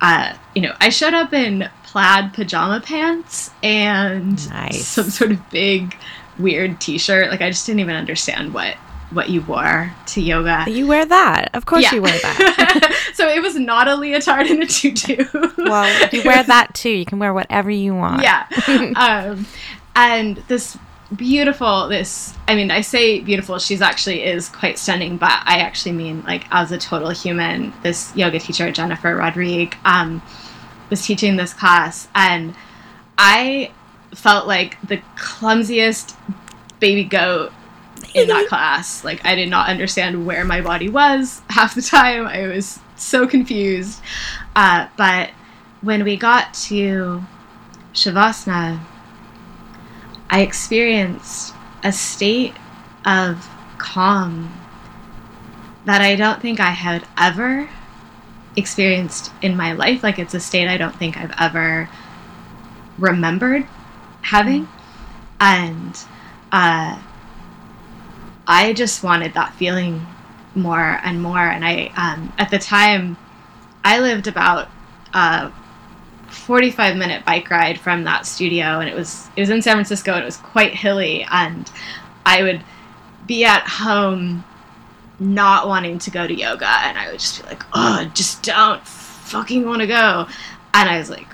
uh, 0.00 0.34
you 0.54 0.62
know, 0.62 0.74
I 0.80 0.88
showed 0.88 1.14
up 1.14 1.32
in 1.32 1.68
plaid 1.84 2.32
pajama 2.32 2.80
pants 2.80 3.50
and 3.62 4.48
nice. 4.50 4.86
some 4.86 5.10
sort 5.10 5.32
of 5.32 5.50
big, 5.50 5.96
weird 6.38 6.80
t 6.80 6.98
shirt. 6.98 7.30
Like, 7.30 7.42
I 7.42 7.50
just 7.50 7.66
didn't 7.66 7.80
even 7.80 7.96
understand 7.96 8.54
what 8.54 8.76
what 9.14 9.28
you 9.28 9.42
wore 9.42 9.92
to 10.06 10.20
yoga. 10.20 10.64
You 10.68 10.86
wear 10.86 11.04
that. 11.04 11.50
Of 11.54 11.66
course 11.66 11.84
yeah. 11.84 11.94
you 11.94 12.02
wear 12.02 12.18
that. 12.18 13.10
so 13.14 13.28
it 13.28 13.40
was 13.42 13.56
not 13.56 13.88
a 13.88 13.94
leotard 13.94 14.46
and 14.46 14.62
a 14.62 14.66
tutu. 14.66 15.24
well, 15.58 16.08
you 16.12 16.22
wear 16.24 16.42
that 16.42 16.74
too. 16.74 16.90
You 16.90 17.04
can 17.04 17.18
wear 17.18 17.32
whatever 17.32 17.70
you 17.70 17.94
want. 17.94 18.22
Yeah. 18.22 18.46
um, 18.96 19.46
and 19.94 20.36
this 20.48 20.78
beautiful 21.16 21.88
this 21.88 22.34
i 22.48 22.54
mean 22.54 22.70
i 22.70 22.80
say 22.80 23.20
beautiful 23.20 23.58
she's 23.58 23.82
actually 23.82 24.22
is 24.22 24.48
quite 24.48 24.78
stunning 24.78 25.18
but 25.18 25.42
i 25.44 25.58
actually 25.58 25.92
mean 25.92 26.22
like 26.22 26.44
as 26.50 26.72
a 26.72 26.78
total 26.78 27.10
human 27.10 27.70
this 27.82 28.16
yoga 28.16 28.38
teacher 28.38 28.72
jennifer 28.72 29.14
rodrigue 29.14 29.76
um, 29.84 30.22
was 30.88 31.04
teaching 31.04 31.36
this 31.36 31.52
class 31.52 32.08
and 32.14 32.54
i 33.18 33.70
felt 34.14 34.46
like 34.46 34.80
the 34.88 35.02
clumsiest 35.16 36.16
baby 36.80 37.04
goat 37.04 37.52
in 38.14 38.28
that 38.28 38.46
class. 38.48 39.04
Like 39.04 39.24
I 39.24 39.34
did 39.34 39.48
not 39.48 39.68
understand 39.68 40.26
where 40.26 40.44
my 40.44 40.60
body 40.60 40.88
was 40.88 41.42
half 41.48 41.74
the 41.74 41.82
time. 41.82 42.26
I 42.26 42.46
was 42.46 42.78
so 42.96 43.26
confused. 43.26 44.00
Uh, 44.54 44.88
but 44.96 45.30
when 45.80 46.04
we 46.04 46.16
got 46.16 46.54
to 46.54 47.22
Shavasana, 47.92 48.80
I 50.30 50.40
experienced 50.40 51.54
a 51.84 51.92
state 51.92 52.54
of 53.04 53.48
calm 53.78 54.52
that 55.84 56.00
I 56.00 56.14
don't 56.14 56.40
think 56.40 56.60
I 56.60 56.70
had 56.70 57.06
ever 57.18 57.68
experienced 58.56 59.32
in 59.42 59.56
my 59.56 59.72
life. 59.72 60.02
Like 60.02 60.18
it's 60.18 60.34
a 60.34 60.40
state 60.40 60.68
I 60.68 60.76
don't 60.76 60.94
think 60.94 61.16
I've 61.16 61.34
ever 61.38 61.88
remembered 62.98 63.66
having. 64.22 64.68
And 65.40 65.98
uh, 66.52 67.00
I 68.46 68.72
just 68.72 69.02
wanted 69.02 69.34
that 69.34 69.54
feeling 69.54 70.06
more 70.54 71.00
and 71.02 71.22
more. 71.22 71.38
And 71.38 71.64
I, 71.64 71.92
um, 71.96 72.32
at 72.38 72.50
the 72.50 72.58
time, 72.58 73.16
I 73.84 74.00
lived 74.00 74.26
about 74.26 74.68
a 75.14 75.52
45 76.28 76.96
minute 76.96 77.24
bike 77.24 77.50
ride 77.50 77.78
from 77.78 78.04
that 78.04 78.26
studio, 78.26 78.80
and 78.80 78.88
it 78.88 78.94
was 78.94 79.28
it 79.36 79.40
was 79.40 79.50
in 79.50 79.62
San 79.62 79.76
Francisco, 79.76 80.12
and 80.12 80.22
it 80.22 80.26
was 80.26 80.38
quite 80.38 80.74
hilly. 80.74 81.26
And 81.30 81.70
I 82.24 82.42
would 82.42 82.62
be 83.26 83.44
at 83.44 83.66
home, 83.66 84.44
not 85.18 85.68
wanting 85.68 85.98
to 86.00 86.10
go 86.10 86.26
to 86.26 86.34
yoga, 86.34 86.68
and 86.68 86.98
I 86.98 87.10
would 87.10 87.20
just 87.20 87.42
be 87.42 87.48
like, 87.48 87.64
"Oh, 87.72 88.10
just 88.14 88.42
don't 88.42 88.84
fucking 88.86 89.66
want 89.66 89.80
to 89.80 89.86
go." 89.86 90.26
And 90.74 90.88
I 90.88 90.98
was 90.98 91.10
like, 91.10 91.28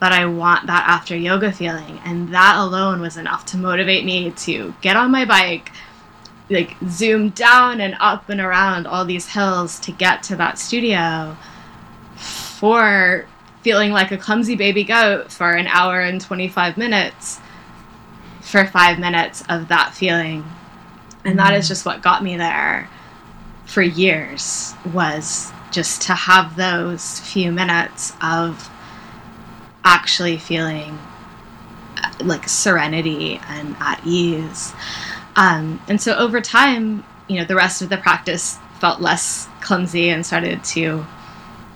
"But 0.00 0.12
I 0.12 0.26
want 0.26 0.66
that 0.66 0.84
after 0.88 1.16
yoga 1.16 1.52
feeling," 1.52 2.00
and 2.04 2.34
that 2.34 2.56
alone 2.56 3.00
was 3.00 3.16
enough 3.16 3.46
to 3.46 3.56
motivate 3.56 4.04
me 4.04 4.30
to 4.32 4.74
get 4.80 4.96
on 4.96 5.10
my 5.10 5.24
bike 5.24 5.72
like 6.50 6.76
zoom 6.88 7.30
down 7.30 7.80
and 7.80 7.96
up 8.00 8.28
and 8.28 8.40
around 8.40 8.86
all 8.86 9.04
these 9.04 9.28
hills 9.28 9.78
to 9.80 9.92
get 9.92 10.22
to 10.24 10.36
that 10.36 10.58
studio 10.58 11.36
for 12.16 13.24
feeling 13.62 13.92
like 13.92 14.10
a 14.10 14.18
clumsy 14.18 14.56
baby 14.56 14.84
goat 14.84 15.30
for 15.30 15.52
an 15.52 15.66
hour 15.68 16.00
and 16.00 16.20
25 16.20 16.76
minutes 16.76 17.40
for 18.40 18.66
five 18.66 18.98
minutes 18.98 19.44
of 19.48 19.68
that 19.68 19.94
feeling 19.94 20.44
and 21.24 21.38
that 21.38 21.54
is 21.54 21.66
mm. 21.66 21.68
just 21.68 21.86
what 21.86 22.02
got 22.02 22.22
me 22.22 22.36
there 22.36 22.88
for 23.66 23.82
years 23.82 24.74
was 24.92 25.52
just 25.70 26.02
to 26.02 26.14
have 26.14 26.56
those 26.56 27.20
few 27.20 27.52
minutes 27.52 28.12
of 28.20 28.68
actually 29.84 30.36
feeling 30.36 30.98
uh, 31.96 32.12
like 32.24 32.48
serenity 32.48 33.40
and 33.48 33.76
at 33.78 34.00
ease 34.04 34.72
um, 35.40 35.80
and 35.88 35.98
so 35.98 36.14
over 36.16 36.42
time, 36.42 37.02
you 37.26 37.38
know, 37.38 37.46
the 37.46 37.56
rest 37.56 37.80
of 37.80 37.88
the 37.88 37.96
practice 37.96 38.58
felt 38.78 39.00
less 39.00 39.48
clumsy 39.62 40.10
and 40.10 40.24
started 40.24 40.62
to 40.64 41.06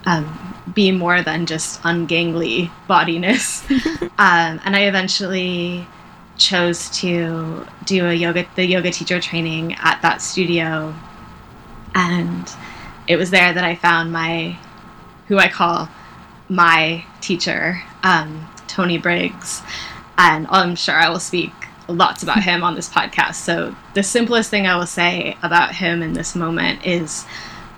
um, 0.04 0.54
be 0.74 0.90
more 0.92 1.22
than 1.22 1.46
just 1.46 1.80
ungangly 1.80 2.70
bodiness. 2.86 3.64
um, 4.18 4.60
and 4.66 4.76
I 4.76 4.82
eventually 4.82 5.86
chose 6.36 6.90
to 7.00 7.66
do 7.86 8.06
a 8.06 8.12
yoga, 8.12 8.46
the 8.54 8.66
yoga 8.66 8.90
teacher 8.90 9.18
training 9.18 9.72
at 9.76 10.02
that 10.02 10.20
studio. 10.20 10.94
And 11.94 12.46
it 13.06 13.16
was 13.16 13.30
there 13.30 13.54
that 13.54 13.64
I 13.64 13.76
found 13.76 14.12
my, 14.12 14.58
who 15.28 15.38
I 15.38 15.48
call 15.48 15.88
my 16.50 17.02
teacher, 17.22 17.82
um, 18.02 18.46
Tony 18.68 18.98
Briggs. 18.98 19.62
And 20.18 20.46
I'm 20.50 20.76
sure 20.76 20.96
I 20.96 21.08
will 21.08 21.18
speak 21.18 21.52
lots 21.88 22.22
about 22.22 22.42
him 22.42 22.62
on 22.62 22.74
this 22.74 22.88
podcast. 22.88 23.34
So 23.34 23.74
the 23.94 24.02
simplest 24.02 24.50
thing 24.50 24.66
I 24.66 24.76
will 24.76 24.86
say 24.86 25.36
about 25.42 25.74
him 25.74 26.02
in 26.02 26.12
this 26.12 26.34
moment 26.34 26.86
is 26.86 27.26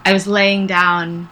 I 0.04 0.12
was 0.12 0.26
laying 0.26 0.66
down 0.66 1.28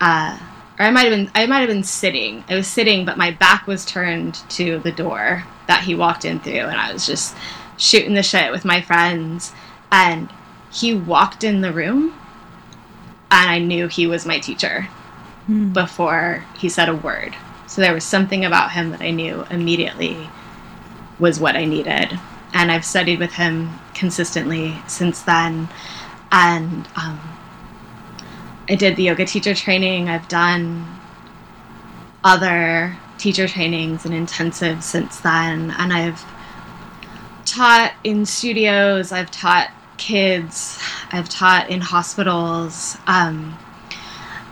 uh, 0.00 0.38
or 0.78 0.84
I 0.84 0.90
might 0.90 1.10
have 1.10 1.12
been 1.12 1.30
I 1.34 1.46
might 1.46 1.60
have 1.60 1.68
been 1.68 1.82
sitting. 1.82 2.44
I 2.48 2.54
was 2.54 2.66
sitting, 2.66 3.04
but 3.04 3.16
my 3.16 3.30
back 3.30 3.66
was 3.66 3.84
turned 3.84 4.34
to 4.50 4.78
the 4.80 4.92
door 4.92 5.44
that 5.68 5.84
he 5.84 5.94
walked 5.94 6.24
in 6.24 6.40
through, 6.40 6.60
and 6.60 6.76
I 6.76 6.92
was 6.92 7.06
just 7.06 7.36
shooting 7.78 8.14
the 8.14 8.22
shit 8.22 8.52
with 8.52 8.64
my 8.64 8.80
friends. 8.80 9.52
And 9.90 10.30
he 10.70 10.94
walked 10.94 11.44
in 11.44 11.60
the 11.60 11.72
room, 11.72 12.14
and 13.30 13.50
I 13.50 13.58
knew 13.58 13.88
he 13.88 14.06
was 14.06 14.26
my 14.26 14.38
teacher 14.38 14.88
mm. 15.48 15.72
before 15.72 16.44
he 16.58 16.68
said 16.68 16.88
a 16.88 16.94
word. 16.94 17.34
So 17.66 17.80
there 17.80 17.94
was 17.94 18.04
something 18.04 18.44
about 18.44 18.72
him 18.72 18.90
that 18.90 19.00
I 19.00 19.10
knew 19.10 19.44
immediately 19.50 20.28
was 21.18 21.40
what 21.40 21.56
I 21.56 21.64
needed. 21.64 22.18
And 22.52 22.70
I've 22.72 22.84
studied 22.84 23.18
with 23.18 23.32
him 23.32 23.70
consistently 23.94 24.76
since 24.86 25.22
then. 25.22 25.68
And 26.32 26.88
um, 26.96 27.20
I 28.68 28.74
did 28.74 28.96
the 28.96 29.04
yoga 29.04 29.26
teacher 29.26 29.54
training. 29.54 30.08
I've 30.08 30.28
done 30.28 30.86
other 32.24 32.96
teacher 33.18 33.46
trainings 33.46 34.04
and 34.04 34.12
intensives 34.12 34.82
since 34.82 35.20
then, 35.20 35.70
and 35.78 35.92
I've 35.92 36.24
taught 37.44 37.92
in 38.04 38.26
studios, 38.26 39.12
I've 39.12 39.30
taught 39.30 39.70
kids, 39.96 40.78
I've 41.12 41.28
taught 41.28 41.70
in 41.70 41.80
hospitals. 41.80 42.98
Um, 43.06 43.56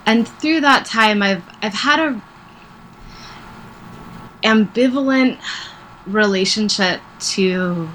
and 0.06 0.26
through 0.26 0.60
that 0.60 0.86
time, 0.86 1.22
I've, 1.22 1.42
I've 1.62 1.74
had 1.74 2.00
a 2.00 2.22
ambivalent 4.44 5.38
relationship 6.06 7.00
to 7.18 7.88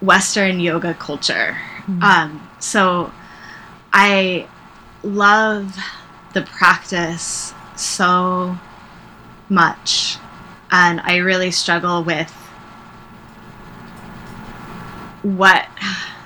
Western 0.00 0.60
yoga 0.60 0.94
culture. 0.94 1.56
Mm-hmm. 1.86 2.02
Um, 2.02 2.48
so 2.58 3.12
I 3.92 4.48
love 5.02 5.76
the 6.34 6.42
practice 6.42 7.54
so 7.76 8.58
much, 9.48 10.16
and 10.70 11.00
I 11.00 11.16
really 11.16 11.50
struggle 11.50 12.02
with 12.02 12.30
what 15.22 15.66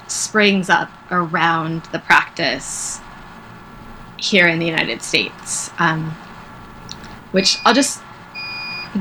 springs 0.08 0.68
up 0.68 0.90
around 1.10 1.84
the 1.86 1.98
practice 1.98 3.00
here 4.16 4.46
in 4.46 4.58
the 4.58 4.66
United 4.66 5.02
States. 5.02 5.70
Um, 5.78 6.14
which 7.32 7.58
I'll 7.64 7.74
just 7.74 8.02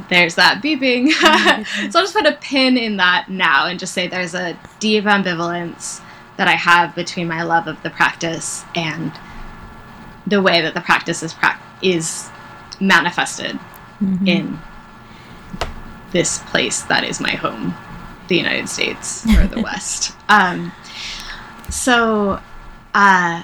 there's 0.09 0.35
that 0.35 0.61
beeping. 0.61 1.11
so 1.91 1.99
I'll 1.99 2.05
just 2.05 2.13
put 2.13 2.25
a 2.25 2.33
pin 2.33 2.77
in 2.77 2.97
that 2.97 3.29
now 3.29 3.65
and 3.65 3.79
just 3.79 3.93
say 3.93 4.07
there's 4.07 4.35
a 4.35 4.57
deep 4.79 5.05
ambivalence 5.05 6.01
that 6.37 6.47
I 6.47 6.55
have 6.55 6.95
between 6.95 7.27
my 7.27 7.43
love 7.43 7.67
of 7.67 7.81
the 7.83 7.89
practice 7.89 8.63
and 8.75 9.11
the 10.25 10.41
way 10.41 10.61
that 10.61 10.73
the 10.73 10.81
practice 10.81 11.23
is 11.23 11.33
pra- 11.33 11.59
is 11.81 12.29
manifested 12.79 13.59
mm-hmm. 14.01 14.27
in 14.27 14.59
this 16.11 16.39
place 16.39 16.81
that 16.83 17.03
is 17.03 17.19
my 17.19 17.31
home, 17.31 17.75
the 18.27 18.37
United 18.37 18.69
States 18.69 19.25
or 19.37 19.47
the 19.47 19.61
West. 19.61 20.15
Um, 20.29 20.71
so 21.69 22.39
uh, 22.93 23.43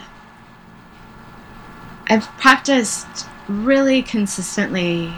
I've 2.08 2.28
practiced 2.38 3.28
really 3.48 4.02
consistently 4.02 5.14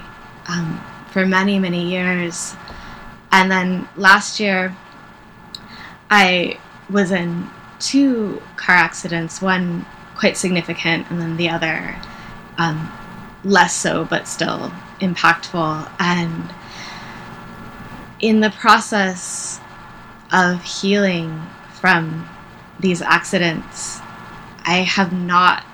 um, 0.48 0.82
for 1.18 1.26
many, 1.26 1.58
many 1.58 1.90
years. 1.90 2.56
And 3.32 3.50
then 3.50 3.90
last 3.98 4.40
year, 4.40 4.78
I 6.12 6.60
was 6.92 7.10
in 7.10 7.50
two 7.80 8.40
car 8.56 8.76
accidents, 8.76 9.42
one 9.42 9.84
quite 10.16 10.38
significant, 10.38 11.10
and 11.10 11.20
then 11.20 11.36
the 11.36 11.50
other 11.50 11.96
um, 12.60 12.92
less 13.44 13.76
so, 13.76 14.06
but 14.06 14.28
still 14.28 14.72
impactful. 15.00 15.92
And 15.98 16.54
in 18.20 18.42
the 18.42 18.52
process 18.52 19.60
of 20.32 20.64
healing 20.64 21.42
from 21.82 22.30
these 22.80 23.02
accidents, 23.02 24.02
I 24.66 24.86
have 24.88 25.12
not 25.12 25.66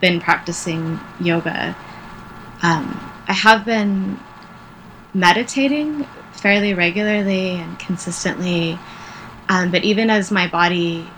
been 0.00 0.20
practicing 0.20 0.98
yoga. 1.20 1.76
Um, 2.62 3.12
I 3.28 3.32
have 3.32 3.64
been 3.64 4.18
meditating 5.14 6.06
fairly 6.32 6.74
regularly 6.74 7.56
and 7.56 7.78
consistently, 7.78 8.78
um, 9.48 9.70
but 9.70 9.84
even 9.84 10.10
as 10.10 10.30
my 10.30 10.46
body 10.46 11.08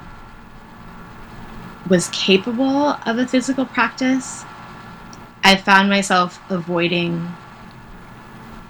was 1.88 2.08
capable 2.08 2.96
of 3.06 3.18
a 3.18 3.26
physical 3.26 3.66
practice, 3.66 4.44
I 5.44 5.56
found 5.56 5.88
myself 5.88 6.40
avoiding 6.50 7.28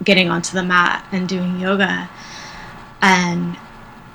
getting 0.02 0.28
onto 0.28 0.54
the 0.54 0.64
mat 0.64 1.06
and 1.12 1.28
doing 1.28 1.60
yoga. 1.60 2.10
And 3.00 3.56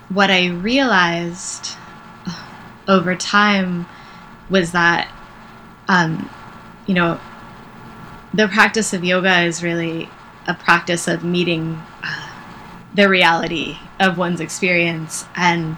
what 0.09 0.29
I 0.29 0.47
realized 0.47 1.77
over 2.87 3.15
time 3.15 3.85
was 4.49 4.71
that 4.71 5.11
um, 5.87 6.29
you 6.85 6.93
know, 6.93 7.19
the 8.33 8.47
practice 8.47 8.93
of 8.93 9.03
yoga 9.03 9.41
is 9.41 9.63
really 9.63 10.09
a 10.47 10.53
practice 10.53 11.07
of 11.07 11.23
meeting 11.23 11.81
uh, 12.03 12.29
the 12.95 13.07
reality 13.07 13.77
of 13.99 14.17
one's 14.17 14.39
experience 14.39 15.25
and 15.35 15.75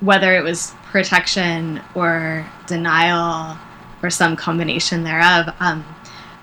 whether 0.00 0.36
it 0.36 0.42
was 0.42 0.74
protection 0.84 1.82
or 1.94 2.46
denial 2.66 3.58
or 4.02 4.10
some 4.10 4.36
combination 4.36 5.04
thereof 5.04 5.54
um, 5.60 5.84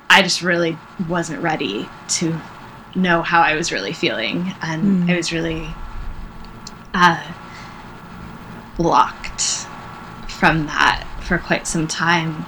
i 0.09 0.21
just 0.21 0.41
really 0.41 0.77
wasn't 1.07 1.41
ready 1.41 1.87
to 2.07 2.37
know 2.95 3.21
how 3.21 3.41
i 3.41 3.55
was 3.55 3.71
really 3.71 3.93
feeling 3.93 4.53
and 4.61 5.07
mm. 5.07 5.11
i 5.11 5.15
was 5.15 5.31
really 5.31 5.67
uh, 6.93 7.31
blocked 8.77 9.67
from 10.29 10.65
that 10.65 11.05
for 11.21 11.37
quite 11.37 11.65
some 11.65 11.87
time 11.87 12.45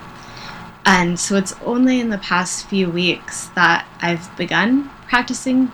and 0.88 1.20
so 1.20 1.36
it's 1.36 1.54
only 1.66 2.00
in 2.00 2.10
the 2.10 2.18
past 2.20 2.66
few 2.68 2.90
weeks 2.90 3.48
that 3.50 3.86
I've 4.02 4.36
begun 4.38 4.90
practicing 5.08 5.72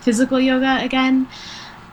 physical 0.00 0.40
yoga 0.40 0.78
again. 0.82 1.28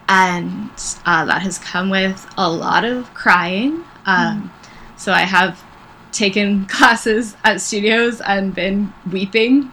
And 0.10 0.71
uh, 1.06 1.25
that 1.25 1.41
has 1.41 1.58
come 1.58 1.89
with 1.89 2.27
a 2.38 2.49
lot 2.49 2.86
of 2.86 3.13
crying. 3.13 3.84
Um, 4.06 4.51
mm. 4.51 4.99
So 4.99 5.12
I 5.12 5.21
have 5.21 5.63
taken 6.12 6.65
classes 6.67 7.36
at 7.43 7.62
studios 7.62 8.21
and 8.21 8.53
been 8.53 8.93
weeping 9.12 9.71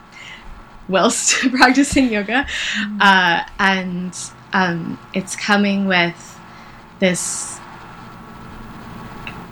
whilst 0.88 1.34
practicing 1.50 2.12
yoga. 2.12 2.46
Mm. 2.78 3.00
Uh, 3.00 3.44
and 3.58 4.16
um, 4.52 4.98
it's 5.14 5.36
coming 5.36 5.86
with 5.86 6.38
this 7.00 7.58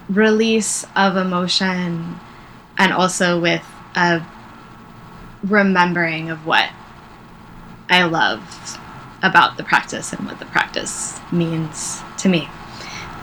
release 0.08 0.86
of 0.96 1.16
emotion 1.16 2.18
and 2.78 2.92
also 2.92 3.38
with 3.40 3.64
a 3.94 4.24
remembering 5.42 6.30
of 6.30 6.46
what 6.46 6.70
I 7.88 8.04
love 8.04 8.78
about 9.22 9.56
the 9.56 9.64
practice 9.64 10.12
and 10.12 10.26
what 10.26 10.38
the 10.38 10.44
practice 10.46 11.18
means 11.32 12.02
to 12.18 12.28
me. 12.28 12.48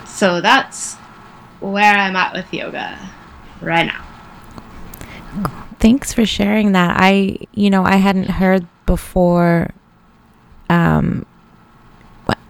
So 0.05 0.41
that's 0.41 0.95
where 1.59 1.93
I'm 1.93 2.15
at 2.15 2.33
with 2.33 2.53
yoga 2.53 2.97
right 3.61 3.85
now. 3.85 4.05
Thanks 5.79 6.13
for 6.13 6.25
sharing 6.25 6.71
that. 6.71 6.95
I, 6.99 7.37
you 7.53 7.69
know, 7.69 7.83
I 7.83 7.97
hadn't 7.97 8.29
heard 8.29 8.65
before 8.85 9.71
um, 10.69 11.25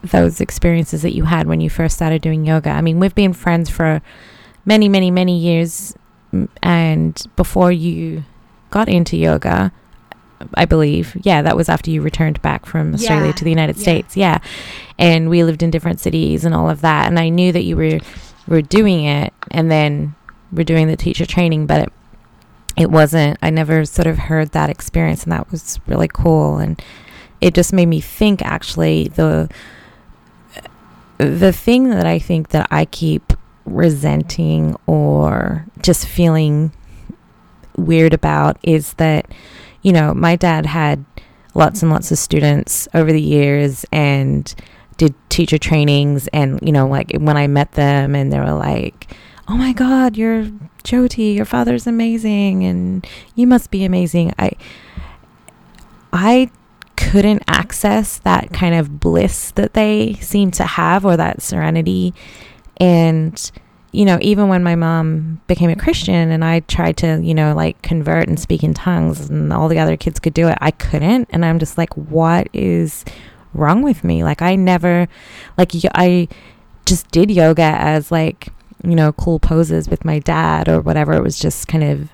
those 0.02 0.40
experiences 0.40 1.02
that 1.02 1.14
you 1.14 1.24
had 1.24 1.46
when 1.46 1.60
you 1.60 1.68
first 1.68 1.96
started 1.96 2.22
doing 2.22 2.44
yoga. 2.44 2.70
I 2.70 2.80
mean, 2.80 2.98
we've 2.98 3.14
been 3.14 3.32
friends 3.32 3.68
for 3.68 4.00
many, 4.64 4.88
many, 4.88 5.10
many 5.10 5.36
years 5.38 5.94
and 6.62 7.22
before 7.36 7.72
you 7.72 8.24
got 8.70 8.88
into 8.88 9.16
yoga, 9.16 9.72
I 10.54 10.64
believe, 10.64 11.16
yeah, 11.22 11.42
that 11.42 11.56
was 11.56 11.68
after 11.68 11.90
you 11.90 12.02
returned 12.02 12.40
back 12.42 12.66
from 12.66 12.94
Australia 12.94 13.26
yeah. 13.26 13.32
to 13.32 13.44
the 13.44 13.50
United 13.50 13.76
yeah. 13.76 13.82
States, 13.82 14.16
yeah. 14.16 14.38
And 14.98 15.30
we 15.30 15.44
lived 15.44 15.62
in 15.62 15.70
different 15.70 16.00
cities 16.00 16.44
and 16.44 16.54
all 16.54 16.68
of 16.68 16.80
that, 16.82 17.06
and 17.06 17.18
I 17.18 17.28
knew 17.28 17.52
that 17.52 17.64
you 17.64 17.76
were 17.76 18.00
were 18.46 18.62
doing 18.62 19.04
it, 19.04 19.32
and 19.50 19.70
then 19.70 20.14
we're 20.52 20.64
doing 20.64 20.86
the 20.86 20.96
teacher 20.96 21.26
training, 21.26 21.66
but 21.66 21.80
it 21.82 21.92
it 22.76 22.90
wasn't. 22.90 23.38
I 23.42 23.50
never 23.50 23.84
sort 23.86 24.06
of 24.06 24.18
heard 24.18 24.50
that 24.50 24.70
experience, 24.70 25.24
and 25.24 25.32
that 25.32 25.50
was 25.50 25.80
really 25.86 26.08
cool, 26.08 26.58
and 26.58 26.80
it 27.40 27.54
just 27.54 27.72
made 27.72 27.86
me 27.86 28.00
think. 28.00 28.42
Actually, 28.42 29.08
the 29.08 29.48
the 31.18 31.52
thing 31.52 31.88
that 31.90 32.06
I 32.06 32.18
think 32.18 32.48
that 32.50 32.68
I 32.70 32.84
keep 32.84 33.32
resenting 33.64 34.76
or 34.86 35.66
just 35.82 36.06
feeling 36.06 36.72
weird 37.76 38.14
about 38.14 38.58
is 38.62 38.94
that, 38.94 39.26
you 39.86 39.92
know, 39.92 40.12
my 40.12 40.34
dad 40.34 40.66
had 40.66 41.04
lots 41.54 41.80
and 41.80 41.92
lots 41.92 42.10
of 42.10 42.18
students 42.18 42.88
over 42.92 43.12
the 43.12 43.22
years 43.22 43.86
and 43.92 44.52
did 44.96 45.14
teacher 45.28 45.58
trainings. 45.58 46.26
And, 46.32 46.58
you 46.60 46.72
know, 46.72 46.88
like 46.88 47.12
when 47.16 47.36
I 47.36 47.46
met 47.46 47.70
them 47.72 48.16
and 48.16 48.32
they 48.32 48.40
were 48.40 48.50
like, 48.50 49.14
oh 49.46 49.56
my 49.56 49.72
God, 49.72 50.16
you're 50.16 50.46
Jyoti, 50.82 51.36
your 51.36 51.44
father's 51.44 51.86
amazing 51.86 52.64
and 52.64 53.06
you 53.36 53.46
must 53.46 53.70
be 53.70 53.84
amazing. 53.84 54.34
I, 54.40 54.50
I 56.12 56.50
couldn't 56.96 57.44
access 57.46 58.18
that 58.18 58.52
kind 58.52 58.74
of 58.74 58.98
bliss 58.98 59.52
that 59.52 59.74
they 59.74 60.14
seem 60.14 60.50
to 60.50 60.64
have 60.64 61.04
or 61.04 61.16
that 61.16 61.42
serenity 61.42 62.12
and, 62.78 63.52
you 63.96 64.04
know, 64.04 64.18
even 64.20 64.48
when 64.48 64.62
my 64.62 64.74
mom 64.74 65.40
became 65.46 65.70
a 65.70 65.74
Christian 65.74 66.30
and 66.30 66.44
I 66.44 66.60
tried 66.60 66.98
to, 66.98 67.18
you 67.22 67.32
know, 67.32 67.54
like 67.54 67.80
convert 67.80 68.28
and 68.28 68.38
speak 68.38 68.62
in 68.62 68.74
tongues 68.74 69.30
and 69.30 69.50
all 69.54 69.68
the 69.68 69.78
other 69.78 69.96
kids 69.96 70.20
could 70.20 70.34
do 70.34 70.48
it, 70.48 70.58
I 70.60 70.70
couldn't. 70.70 71.30
And 71.30 71.46
I'm 71.46 71.58
just 71.58 71.78
like, 71.78 71.96
what 71.96 72.48
is 72.52 73.06
wrong 73.54 73.80
with 73.80 74.04
me? 74.04 74.22
Like, 74.22 74.42
I 74.42 74.54
never, 74.54 75.08
like, 75.56 75.72
I 75.94 76.28
just 76.84 77.10
did 77.10 77.30
yoga 77.30 77.62
as 77.62 78.12
like, 78.12 78.48
you 78.84 78.94
know, 78.94 79.12
cool 79.12 79.40
poses 79.40 79.88
with 79.88 80.04
my 80.04 80.18
dad 80.18 80.68
or 80.68 80.82
whatever. 80.82 81.14
It 81.14 81.22
was 81.22 81.38
just 81.38 81.66
kind 81.66 81.82
of 81.82 82.10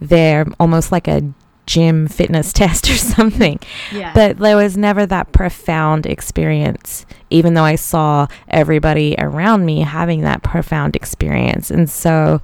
there, 0.00 0.46
almost 0.60 0.92
like 0.92 1.08
a 1.08 1.22
gym 1.66 2.08
fitness 2.08 2.52
test 2.52 2.88
or 2.90 2.94
something. 2.94 3.58
Yeah. 3.92 4.12
But 4.14 4.38
there 4.38 4.56
was 4.56 4.76
never 4.76 5.06
that 5.06 5.32
profound 5.32 6.06
experience, 6.06 7.06
even 7.30 7.54
though 7.54 7.64
I 7.64 7.76
saw 7.76 8.26
everybody 8.48 9.14
around 9.18 9.64
me 9.64 9.80
having 9.80 10.22
that 10.22 10.42
profound 10.42 10.96
experience. 10.96 11.70
And 11.70 11.88
so 11.88 12.40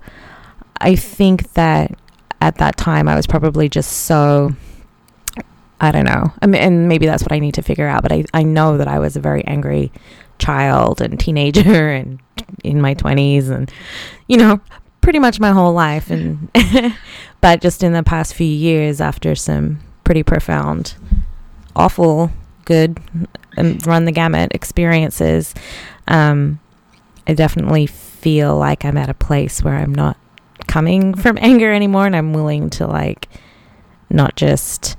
I 0.80 0.94
think 0.94 1.52
that 1.54 1.98
at 2.40 2.58
that 2.58 2.76
time 2.76 3.08
I 3.08 3.16
was 3.16 3.26
probably 3.26 3.68
just 3.68 4.04
so. 4.04 4.54
I 5.80 5.92
don't 5.92 6.06
know. 6.06 6.32
I 6.42 6.46
mean, 6.46 6.60
and 6.60 6.88
maybe 6.88 7.06
that's 7.06 7.22
what 7.22 7.30
I 7.30 7.38
need 7.38 7.54
to 7.54 7.62
figure 7.62 7.86
out. 7.86 8.02
But 8.02 8.10
I, 8.10 8.24
I 8.34 8.42
know 8.42 8.78
that 8.78 8.88
I 8.88 8.98
was 8.98 9.14
a 9.14 9.20
very 9.20 9.44
angry 9.44 9.92
child 10.40 11.00
and 11.00 11.20
teenager 11.20 11.90
and 11.92 12.18
in 12.64 12.80
my 12.80 12.96
20s 12.96 13.48
and, 13.48 13.70
you 14.26 14.36
know, 14.36 14.60
pretty 15.00 15.20
much 15.20 15.38
my 15.38 15.52
whole 15.52 15.72
life. 15.72 16.10
And, 16.10 16.50
but 17.40 17.60
just 17.60 17.82
in 17.82 17.92
the 17.92 18.02
past 18.02 18.34
few 18.34 18.46
years, 18.46 19.00
after 19.00 19.34
some 19.34 19.80
pretty 20.04 20.22
profound, 20.22 20.94
awful, 21.76 22.30
good, 22.64 22.98
and 23.56 23.84
run 23.86 24.04
the 24.04 24.12
gamut 24.12 24.52
experiences, 24.54 25.54
um, 26.06 26.58
I 27.26 27.34
definitely 27.34 27.86
feel 27.86 28.56
like 28.56 28.84
I'm 28.84 28.96
at 28.96 29.08
a 29.08 29.14
place 29.14 29.62
where 29.62 29.76
I'm 29.76 29.94
not 29.94 30.16
coming 30.66 31.14
from 31.22 31.38
anger 31.40 31.72
anymore 31.72 32.06
and 32.06 32.16
I'm 32.16 32.32
willing 32.32 32.70
to 32.70 32.86
like 32.86 33.28
not 34.10 34.36
just 34.36 34.96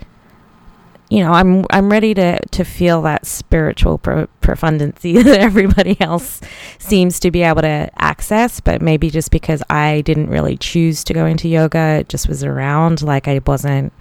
you 1.10 1.24
know 1.24 1.32
I'm 1.32 1.66
I'm 1.72 1.92
ready 1.92 2.14
to 2.14 2.40
to 2.40 2.64
feel 2.64 3.02
that 3.04 3.26
spiritual 3.26 3.98
pro- 3.98 4.28
profundancy 4.42 5.24
that 5.24 5.40
everybody 5.40 6.00
else 6.00 6.40
seems 6.78 7.20
to 7.22 7.32
be 7.32 7.42
able 7.44 7.62
to 7.64 7.90
access 7.98 8.60
but 8.60 8.82
maybe 8.82 9.10
just 9.10 9.32
because 9.32 9.64
I 9.70 10.02
didn't 10.02 10.30
really 10.30 10.58
choose 10.58 11.04
to 11.06 11.14
go 11.14 11.26
into 11.26 11.48
yoga 11.48 12.00
it 12.02 12.10
just 12.10 12.28
was 12.28 12.44
around 12.44 13.02
like 13.02 13.28
I 13.28 13.42
wasn't 13.46 13.92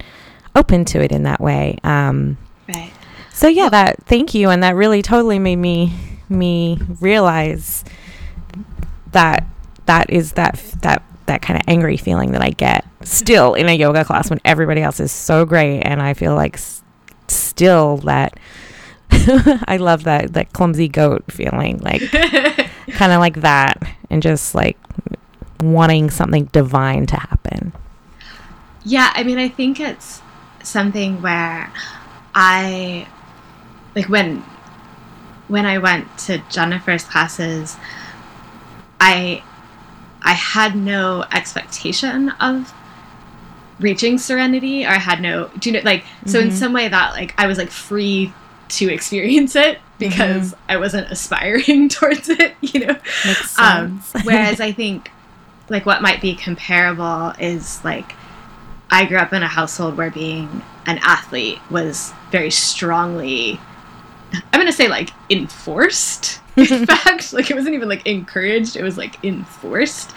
open 0.55 0.85
to 0.85 1.01
it 1.01 1.11
in 1.11 1.23
that 1.23 1.39
way 1.41 1.77
um 1.83 2.37
right. 2.67 2.91
so 3.33 3.47
yeah 3.47 3.69
that 3.69 4.03
thank 4.05 4.33
you 4.33 4.49
and 4.49 4.61
that 4.63 4.75
really 4.75 5.01
totally 5.01 5.39
made 5.39 5.57
me 5.57 5.93
me 6.29 6.77
realize 6.99 7.83
that 9.11 9.45
that 9.85 10.09
is 10.09 10.33
that 10.33 10.55
that 10.81 11.03
that 11.25 11.41
kind 11.41 11.57
of 11.59 11.63
angry 11.67 11.97
feeling 11.97 12.31
that 12.31 12.41
I 12.41 12.49
get 12.51 12.85
still 13.03 13.53
in 13.53 13.67
a 13.69 13.73
yoga 13.75 14.03
class 14.03 14.29
when 14.29 14.39
everybody 14.45 14.81
else 14.81 14.99
is 14.99 15.11
so 15.11 15.45
great 15.45 15.81
and 15.81 16.01
I 16.01 16.13
feel 16.13 16.35
like 16.35 16.55
s- 16.55 16.83
still 17.29 17.97
that 17.97 18.39
I 19.11 19.77
love 19.77 20.03
that 20.03 20.33
that 20.33 20.53
clumsy 20.53 20.87
goat 20.87 21.31
feeling 21.31 21.79
like 21.79 22.01
kind 22.11 23.11
of 23.11 23.19
like 23.19 23.41
that 23.41 23.81
and 24.09 24.21
just 24.21 24.55
like 24.55 24.77
wanting 25.61 26.09
something 26.09 26.45
divine 26.45 27.05
to 27.07 27.15
happen. 27.15 27.73
Yeah, 28.83 29.11
I 29.13 29.23
mean, 29.23 29.37
I 29.37 29.49
think 29.49 29.79
it's 29.79 30.21
something 30.63 31.21
where 31.21 31.71
I 32.33 33.07
like 33.95 34.09
when 34.09 34.43
when 35.47 35.65
I 35.65 35.79
went 35.79 36.17
to 36.19 36.41
Jennifer's 36.49 37.03
classes, 37.03 37.77
I 38.99 39.43
I 40.21 40.33
had 40.33 40.75
no 40.75 41.25
expectation 41.31 42.29
of 42.39 42.73
reaching 43.79 44.17
serenity, 44.17 44.85
or 44.85 44.89
I 44.89 44.95
had 44.99 45.21
no, 45.21 45.49
do 45.59 45.69
you 45.69 45.73
know, 45.77 45.81
like, 45.83 46.03
so 46.25 46.39
in 46.39 46.49
Mhm. 46.49 46.53
some 46.53 46.73
way 46.73 46.87
that 46.87 47.13
like 47.13 47.33
I 47.37 47.47
was 47.47 47.57
like 47.57 47.69
free 47.71 48.33
to 48.69 48.91
experience 48.93 49.55
it 49.55 49.79
because 49.97 50.53
I 50.67 50.77
wasn't 50.77 51.11
aspiring 51.11 51.89
towards 51.97 52.29
it, 52.29 52.55
you 52.61 52.85
know. 52.85 52.95
Um, 53.57 54.03
whereas 54.23 54.59
I 54.61 54.71
think 54.71 55.11
like 55.69 55.85
what 55.85 56.01
might 56.01 56.21
be 56.21 56.35
comparable 56.35 57.33
is 57.39 57.83
like 57.83 58.13
I 58.91 59.05
grew 59.05 59.17
up 59.17 59.33
in 59.33 59.43
a 59.43 59.47
household 59.47 59.97
where 59.97 60.11
being 60.11 60.61
an 60.85 60.99
athlete 61.03 61.59
was 61.69 62.11
very 62.31 62.49
strongly 62.51 63.59
I'm 64.53 64.59
gonna 64.59 64.71
say 64.71 64.87
like 64.87 65.09
enforced. 65.29 66.39
In 66.55 66.85
fact, 66.85 67.33
like 67.33 67.49
it 67.49 67.55
wasn't 67.55 67.75
even 67.75 67.89
like 67.89 68.05
encouraged; 68.05 68.75
it 68.75 68.83
was 68.83 68.97
like 68.97 69.23
enforced. 69.23 70.13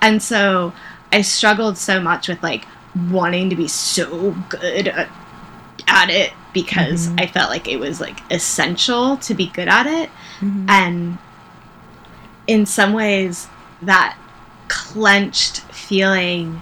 And 0.00 0.22
so 0.22 0.72
I 1.12 1.22
struggled 1.22 1.78
so 1.78 2.00
much 2.00 2.26
with 2.28 2.42
like 2.42 2.64
wanting 3.10 3.50
to 3.50 3.56
be 3.56 3.68
so 3.68 4.32
good 4.48 4.88
at, 4.88 5.08
at 5.88 6.10
it 6.10 6.32
because 6.52 7.08
Mhm. 7.08 7.20
I 7.22 7.26
felt 7.26 7.50
like 7.50 7.66
it 7.68 7.78
was 7.78 8.00
like 8.00 8.20
essential 8.30 9.16
to 9.18 9.34
be 9.34 9.46
good 9.48 9.68
at 9.68 9.86
it 9.86 10.10
Mhm. 10.40 10.68
and 10.68 11.18
in 12.46 12.66
some 12.66 12.92
ways 12.92 13.48
that 13.80 14.16
clenched 14.68 15.60
feeling 15.72 16.60